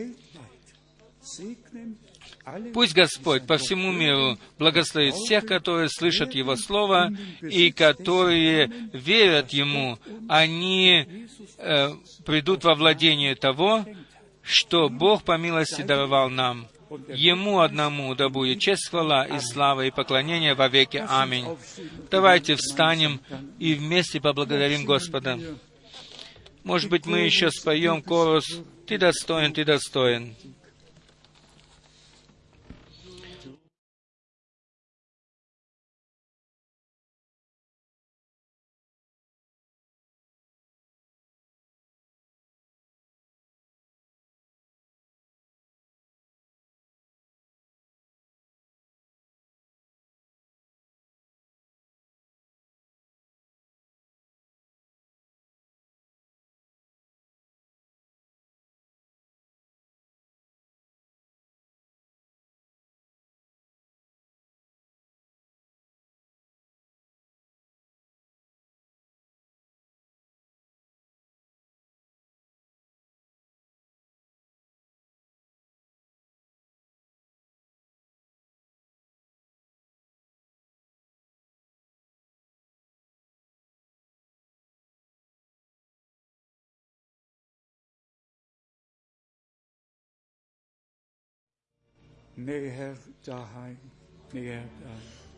Пусть 2.73 2.93
Господь 2.93 3.47
по 3.47 3.57
всему 3.57 3.91
миру 3.91 4.37
благословит 4.59 5.15
всех, 5.15 5.45
которые 5.45 5.87
слышат 5.89 6.33
Его 6.33 6.55
Слово 6.57 7.09
и 7.41 7.71
которые 7.71 8.67
верят 8.91 9.51
Ему. 9.51 9.97
Они 10.27 11.27
э, 11.57 11.89
придут 12.25 12.65
во 12.65 12.75
владение 12.75 13.35
того, 13.35 13.85
что 14.41 14.89
Бог 14.89 15.23
по 15.23 15.37
милости 15.37 15.83
даровал 15.83 16.29
нам. 16.29 16.67
Ему 17.09 17.59
одному 17.59 18.15
да 18.15 18.29
будет 18.29 18.59
честь, 18.59 18.89
хвала 18.89 19.25
и 19.25 19.39
слава 19.39 19.85
и 19.85 19.91
поклонение 19.91 20.53
во 20.53 20.67
веки. 20.67 21.03
Аминь. 21.07 21.45
Давайте 22.11 22.55
встанем 22.55 23.19
и 23.59 23.73
вместе 23.73 24.19
поблагодарим 24.19 24.85
Господа. 24.85 25.39
Может 26.63 26.89
быть, 26.89 27.05
мы 27.05 27.19
еще 27.19 27.51
споем 27.51 28.01
корус 28.01 28.45
«Ты 28.87 28.97
достоин, 28.97 29.53
ты 29.53 29.65
достоин». 29.65 30.35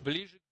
Bliżej. 0.03 0.44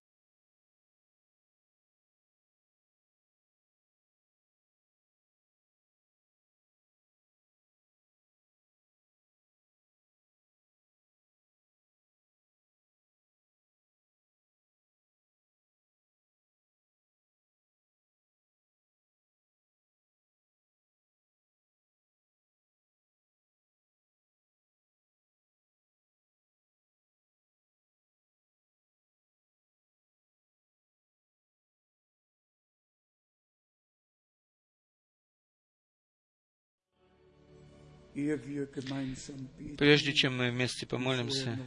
Прежде 39.78 40.14
чем 40.14 40.38
мы 40.38 40.52
вместе 40.52 40.86
помолимся, 40.86 41.58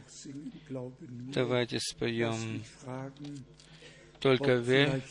давайте 1.33 1.79
споем. 1.79 2.63
«Только 4.19 4.53
верь». 4.55 5.01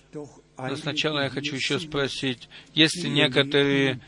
Но 0.59 0.77
сначала 0.77 1.25
я 1.25 1.29
хочу 1.29 1.55
еще 1.55 1.79
спросить, 1.79 2.49
есть 2.75 3.03
ли 3.05 3.11
некоторые 3.11 4.01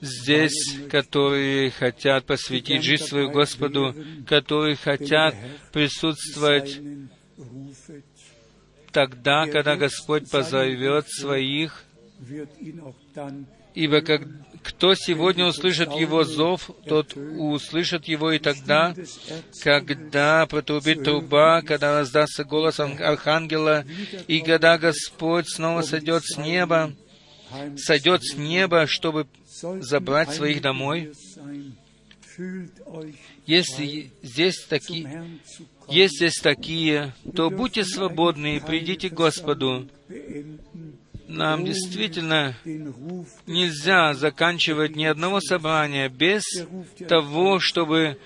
здесь, 0.00 0.78
которые 0.90 1.70
хотят 1.70 2.26
посвятить 2.26 2.82
жизнь 2.82 3.04
свою 3.04 3.30
Господу, 3.30 3.94
которые 4.26 4.76
хотят 4.76 5.34
присутствовать 5.72 6.80
тогда, 8.92 9.46
когда 9.46 9.76
Господь 9.76 10.30
позовет 10.30 11.08
своих, 11.08 11.84
ибо 13.74 14.00
как, 14.00 14.22
кто 14.62 14.94
сегодня 14.94 15.46
услышит 15.46 15.92
Его 15.92 16.24
зов, 16.24 16.70
тот 16.86 17.16
услышит 17.16 18.06
Его 18.06 18.32
и 18.32 18.38
тогда, 18.38 18.94
когда 19.62 20.46
протрубит 20.46 21.04
труба, 21.04 21.62
когда 21.62 21.98
раздастся 22.00 22.44
голос 22.44 22.80
Архангела, 22.80 23.84
и 24.26 24.40
когда 24.40 24.78
Господь 24.78 25.48
снова 25.48 25.82
сойдет 25.82 26.24
с 26.24 26.36
неба, 26.36 26.92
сойдет 27.76 28.22
с 28.24 28.36
неба, 28.36 28.86
чтобы 28.86 29.26
забрать 29.80 30.30
своих 30.30 30.60
домой. 30.60 31.12
Если 33.46 34.12
здесь 34.22 34.64
такие, 34.68 35.40
есть 35.88 36.16
здесь 36.16 36.38
такие, 36.40 37.14
то 37.34 37.50
будьте 37.50 37.84
свободны 37.84 38.56
и 38.56 38.60
придите 38.60 39.10
к 39.10 39.14
Господу. 39.14 39.88
Нам 41.30 41.64
действительно 41.64 42.56
нельзя 43.46 44.14
заканчивать 44.14 44.96
ни 44.96 45.04
одного 45.04 45.40
собрания 45.40 46.08
без 46.08 46.42
того, 47.08 47.60
чтобы 47.60 48.18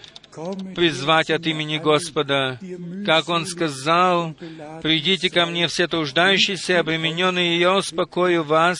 призвать 0.74 1.30
от 1.30 1.46
имени 1.46 1.78
Господа. 1.78 2.58
Как 3.04 3.28
Он 3.28 3.46
сказал, 3.46 4.34
«Придите 4.82 5.30
ко 5.30 5.46
мне 5.46 5.68
все 5.68 5.86
труждающиеся, 5.86 6.80
обремененные, 6.80 7.56
и 7.56 7.60
я 7.60 7.76
успокою 7.76 8.42
вас. 8.42 8.78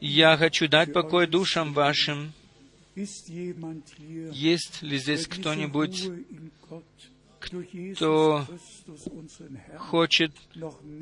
Я 0.00 0.36
хочу 0.36 0.68
дать 0.68 0.92
покой 0.92 1.26
душам 1.26 1.72
вашим». 1.72 2.32
Есть 2.94 4.82
ли 4.82 4.98
здесь 4.98 5.26
кто-нибудь, 5.26 6.10
кто 7.94 8.46
хочет 9.78 10.32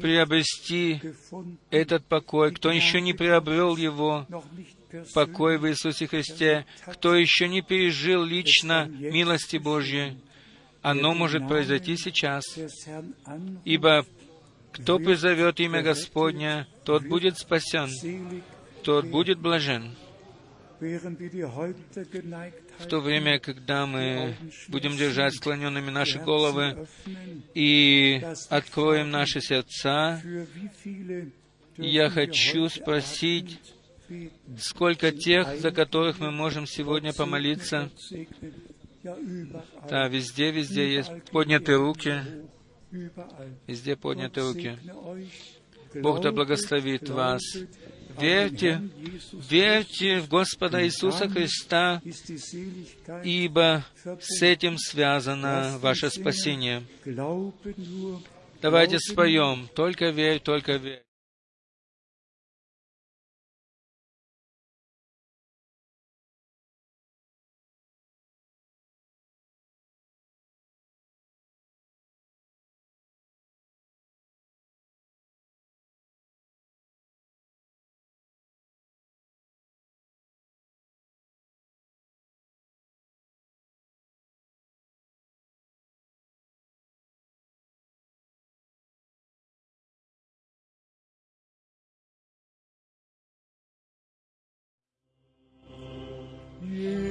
приобрести 0.01 1.01
этот 1.71 2.05
покой, 2.05 2.53
кто 2.53 2.71
еще 2.71 3.01
не 3.01 3.13
приобрел 3.13 3.77
его, 3.77 4.27
покой 5.15 5.59
в 5.59 5.69
Иисусе 5.69 6.07
Христе, 6.07 6.67
кто 6.87 7.15
еще 7.15 7.49
не 7.49 7.63
пережил 7.63 8.23
лично 8.23 8.87
милости 8.87 9.57
Божьей, 9.57 10.19
оно 10.83 11.15
может 11.15 11.47
произойти 11.49 11.97
сейчас, 11.97 12.45
ибо 13.65 14.07
кто 14.73 14.99
призовет 14.99 15.59
имя 15.61 15.83
Господня, 15.83 16.69
тот 16.85 17.05
будет 17.05 17.39
спасен, 17.39 17.91
тот 18.83 19.07
будет 19.07 19.39
блажен 19.39 19.97
в 22.79 22.87
то 22.87 23.01
время, 23.01 23.39
когда 23.39 23.87
мы 23.87 24.37
будем 24.69 24.97
держать 24.97 25.35
склоненными 25.35 25.91
наши 25.91 26.19
головы 26.19 26.87
и 27.55 28.23
откроем 28.49 29.11
наши 29.11 29.41
сердца, 29.41 30.23
я 31.77 32.11
хочу 32.11 32.69
спросить, 32.69 33.61
сколько 34.59 35.13
тех, 35.13 35.59
за 35.59 35.71
которых 35.71 36.21
мы 36.21 36.31
можем 36.31 36.67
сегодня 36.67 37.13
помолиться. 37.13 37.91
Да, 39.89 40.09
везде, 40.09 40.51
везде 40.51 40.95
есть 40.95 41.11
поднятые 41.31 41.79
руки. 41.79 42.23
Везде 43.67 43.97
поднятые 43.97 44.49
руки. 44.49 44.79
Бог 45.95 46.21
да 46.21 46.33
благословит 46.33 47.09
вас. 47.09 47.43
Верьте, 48.19 48.83
верьте 49.33 50.21
в 50.21 50.29
Господа 50.29 50.85
Иисуса 50.85 51.29
Христа, 51.29 52.01
ибо 53.25 53.85
с 54.21 54.43
этим 54.43 54.79
связано 54.79 55.79
ваше 55.81 56.11
спасение. 56.11 56.83
Давайте 58.63 58.99
споем. 58.99 59.69
Только 59.75 60.11
верь, 60.11 60.41
только 60.41 60.77
верь. 60.77 61.06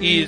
И 0.06 0.28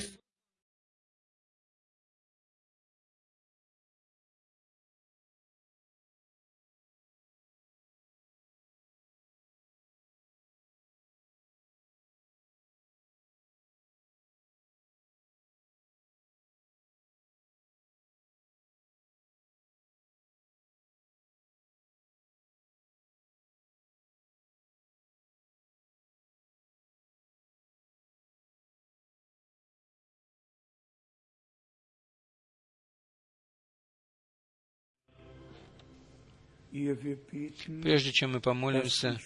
Прежде 37.82 38.12
чем 38.12 38.34
мы 38.34 38.40
помолимся, 38.40 39.20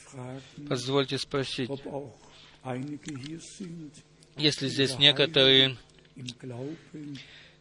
позвольте 0.68 1.18
спросить, 1.18 1.70
если 4.38 4.68
здесь 4.68 4.98
некоторые, 4.98 5.78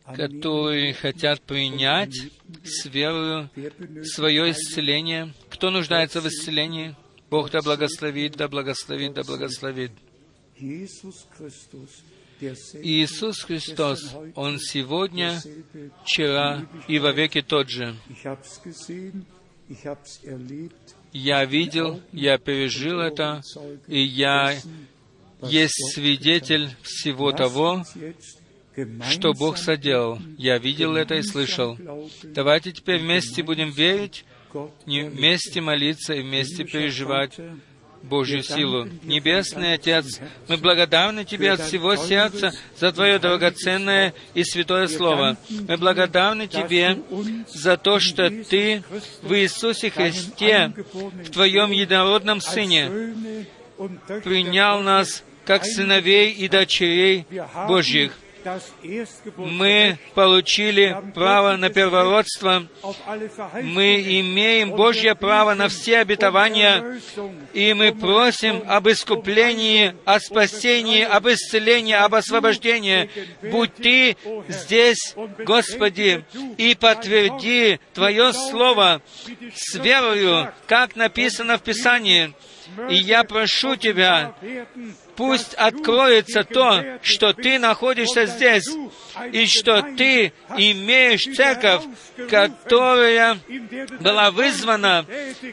которые 0.04 0.94
хотят 0.94 1.40
принять 1.42 2.14
с 2.64 2.86
верою 2.86 3.50
свое 4.04 4.52
исцеление, 4.52 5.34
кто 5.48 5.70
нуждается 5.70 6.20
в 6.20 6.28
исцелении, 6.28 6.94
Бог 7.30 7.50
да 7.50 7.60
благословит, 7.62 8.36
да 8.36 8.48
благословит, 8.48 9.14
да 9.14 9.22
благословит. 9.22 9.92
Иисус 12.82 13.42
Христос, 13.42 14.16
Он 14.34 14.58
сегодня, 14.58 15.40
вчера 16.04 16.66
и 16.88 16.98
во 16.98 17.12
веки 17.12 17.42
тот 17.42 17.68
же. 17.68 17.94
Я 21.12 21.44
видел, 21.44 22.00
я 22.12 22.38
пережил 22.38 23.00
это, 23.00 23.42
и 23.86 24.00
я 24.00 24.56
есть 25.42 25.94
свидетель 25.94 26.70
всего 26.82 27.32
того, 27.32 27.84
что 29.10 29.32
Бог 29.32 29.56
соделал. 29.58 30.18
Я 30.38 30.58
видел 30.58 30.96
это 30.96 31.16
и 31.16 31.22
слышал. 31.22 31.76
Давайте 32.22 32.72
теперь 32.72 33.00
вместе 33.00 33.42
будем 33.42 33.70
верить, 33.70 34.24
вместе 34.86 35.60
молиться 35.60 36.14
и 36.14 36.22
вместе 36.22 36.64
переживать 36.64 37.38
Божью 38.02 38.42
силу. 38.42 38.88
Небесный 39.02 39.74
Отец, 39.74 40.20
мы 40.48 40.56
благодарны 40.56 41.24
Тебе 41.24 41.52
от 41.52 41.60
всего 41.60 41.96
сердца 41.96 42.52
за 42.76 42.92
Твое 42.92 43.18
драгоценное 43.18 44.14
и 44.34 44.42
святое 44.44 44.86
Слово. 44.86 45.36
Мы 45.48 45.76
благодарны 45.76 46.46
Тебе 46.46 46.98
за 47.48 47.76
то, 47.76 47.98
что 47.98 48.30
Ты 48.30 48.82
в 49.22 49.34
Иисусе 49.34 49.90
Христе, 49.90 50.72
в 50.92 51.30
Твоем 51.30 51.70
единородном 51.70 52.40
Сыне, 52.40 53.16
принял 54.24 54.80
нас 54.80 55.22
как 55.44 55.64
сыновей 55.64 56.32
и 56.32 56.48
дочерей 56.48 57.26
Божьих 57.66 58.12
мы 59.36 59.98
получили 60.14 60.96
право 61.14 61.56
на 61.56 61.70
первородство, 61.70 62.66
мы 63.62 64.00
имеем 64.20 64.70
Божье 64.70 65.14
право 65.14 65.54
на 65.54 65.68
все 65.68 65.98
обетования, 65.98 67.00
и 67.52 67.74
мы 67.74 67.92
просим 67.92 68.62
об 68.66 68.88
искуплении, 68.88 69.94
о 70.04 70.20
спасении, 70.20 71.02
об 71.02 71.28
исцелении, 71.28 71.94
об 71.94 72.14
освобождении. 72.14 73.10
Будь 73.42 73.74
Ты 73.74 74.16
здесь, 74.48 75.14
Господи, 75.44 76.24
и 76.56 76.74
подтверди 76.74 77.80
Твое 77.94 78.32
Слово 78.32 79.02
с 79.54 79.74
верою, 79.74 80.52
как 80.66 80.96
написано 80.96 81.58
в 81.58 81.62
Писании. 81.62 82.34
И 82.88 82.94
я 82.94 83.24
прошу 83.24 83.76
Тебя, 83.76 84.34
пусть 85.20 85.52
откроется 85.52 86.44
то, 86.44 86.82
что 87.02 87.34
ты 87.34 87.58
находишься 87.58 88.24
здесь, 88.24 88.66
и 89.32 89.44
что 89.44 89.82
ты 89.82 90.32
имеешь 90.56 91.24
церковь, 91.36 91.82
которая 92.30 93.36
была 94.00 94.30
вызвана, 94.30 95.04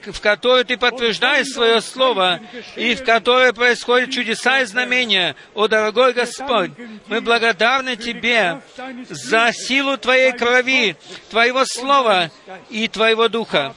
в 0.05 0.21
которой 0.21 0.63
ты 0.63 0.77
подтверждаешь 0.77 1.47
свое 1.47 1.81
слово, 1.81 2.39
и 2.77 2.95
в 2.95 3.03
которой 3.03 3.51
происходят 3.51 4.09
чудеса 4.09 4.61
и 4.61 4.65
знамения. 4.65 5.35
О, 5.53 5.67
дорогой 5.67 6.13
Господь, 6.13 6.71
мы 7.07 7.19
благодарны 7.19 7.97
Тебе 7.97 8.61
за 9.09 9.51
силу 9.51 9.97
Твоей 9.97 10.31
крови, 10.31 10.95
Твоего 11.29 11.65
слова 11.65 12.31
и 12.69 12.87
Твоего 12.87 13.27
духа. 13.27 13.75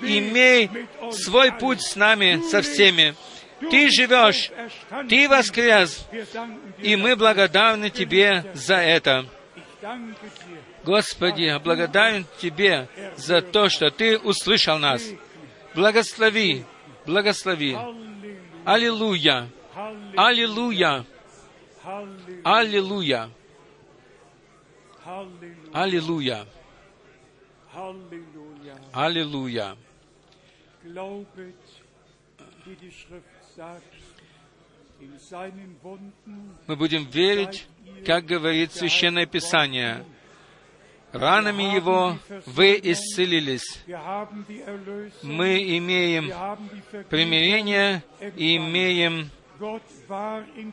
Имей 0.00 0.70
свой 1.10 1.50
путь 1.50 1.82
с 1.82 1.96
нами, 1.96 2.40
со 2.48 2.62
всеми 2.62 3.16
Ты 3.68 3.90
живешь, 3.90 4.50
Ты 5.08 5.28
воскрес, 5.28 6.06
и 6.78 6.96
мы 6.96 7.16
благодарны 7.16 7.90
Тебе 7.90 8.50
за 8.54 8.76
это. 8.76 9.26
Господи, 10.84 11.58
благодарен 11.62 12.26
Тебе 12.38 12.88
за 13.16 13.42
то, 13.42 13.68
что 13.68 13.90
Ты 13.90 14.18
услышал 14.18 14.78
нас. 14.78 15.02
Благослови, 15.74 16.64
благослови. 17.06 17.76
Аллилуйя, 18.64 19.48
аллилуйя, 20.16 21.04
аллилуйя, 22.44 23.30
аллилуйя, 25.72 26.46
аллилуйя. 28.92 29.76
Мы 36.66 36.76
будем 36.76 37.04
верить, 37.10 37.66
как 38.06 38.24
говорит 38.26 38.72
Священное 38.72 39.26
Писание. 39.26 40.04
Ранами 41.12 41.74
Его 41.74 42.18
вы 42.46 42.78
исцелились. 42.82 43.82
Мы 45.22 45.78
имеем 45.78 46.32
примирение, 47.08 48.04
имеем 48.36 49.30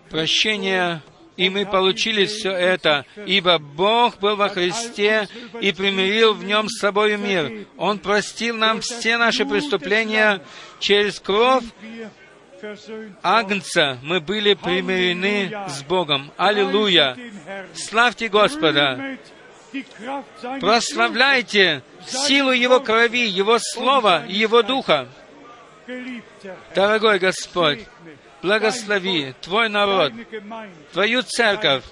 прощение, 0.09 1.01
и 1.37 1.49
мы 1.49 1.65
получили 1.65 2.25
все 2.25 2.51
это, 2.51 3.05
ибо 3.25 3.57
Бог 3.57 4.19
был 4.19 4.35
во 4.35 4.49
Христе 4.49 5.27
и 5.61 5.71
примирил 5.71 6.33
в 6.33 6.43
Нем 6.43 6.67
с 6.69 6.79
собой 6.79 7.17
мир. 7.17 7.67
Он 7.77 7.97
простил 7.99 8.55
нам 8.57 8.81
все 8.81 9.17
наши 9.17 9.45
преступления 9.45 10.41
через 10.79 11.19
кровь 11.19 11.63
Агнца 13.23 13.99
мы 14.01 14.19
были 14.19 14.53
примирены 14.53 15.51
с 15.67 15.84
Богом. 15.84 16.31
Аллилуйя! 16.38 17.17
Славьте 17.73 18.29
Господа! 18.29 19.17
Прославляйте 20.59 21.84
силу 22.05 22.51
Его 22.51 22.79
крови, 22.79 23.27
Его 23.27 23.59
Слова 23.59 24.25
и 24.25 24.34
Его 24.34 24.63
Духа. 24.63 25.07
Дорогой 26.73 27.19
Господь, 27.19 27.85
благослови 28.41 29.34
Твой 29.41 29.69
народ, 29.69 30.13
Твою 30.93 31.21
церковь, 31.23 31.84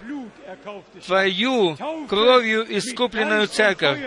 Твою 1.05 1.77
кровью 2.07 2.77
искупленную 2.77 3.47
церковь, 3.47 3.99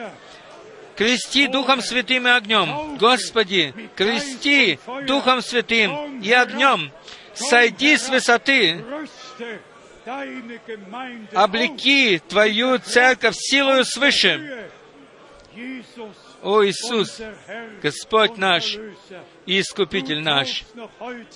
крести 0.99 1.47
Духом 1.47 1.81
Святым 1.81 2.27
и 2.27 2.31
огнем. 2.31 2.97
Господи, 2.99 3.73
крести 3.95 4.81
Духом 5.07 5.41
Святым 5.43 6.21
и 6.21 6.33
огнем. 6.33 6.91
Сойди 7.35 7.97
с 7.97 8.09
высоты, 8.09 8.85
облеки 11.33 12.21
Твою 12.29 12.79
церковь 12.79 13.37
силою 13.37 13.85
свыше. 13.85 14.71
О 16.43 16.65
Иисус, 16.65 17.21
Господь 17.83 18.37
наш 18.37 18.77
Искупитель 19.47 20.21
наш, 20.21 20.65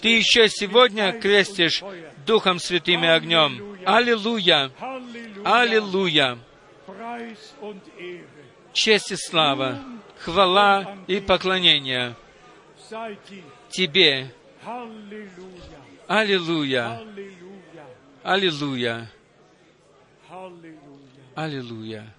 Ты 0.00 0.08
еще 0.08 0.48
сегодня 0.48 1.12
крестишь 1.12 1.82
Духом 2.26 2.58
Святым 2.58 3.04
и 3.04 3.08
огнем. 3.08 3.78
Аллилуйя! 3.84 4.70
Аллилуйя! 5.44 6.38
Честь 8.72 9.12
и 9.12 9.16
слава, 9.16 9.78
хвала 10.18 10.96
и 11.06 11.20
поклонение 11.20 12.16
Тебе. 13.70 14.30
Аллилуйя. 16.06 17.00
Аллилуйя. 18.22 19.10
Аллилуйя. 21.34 22.14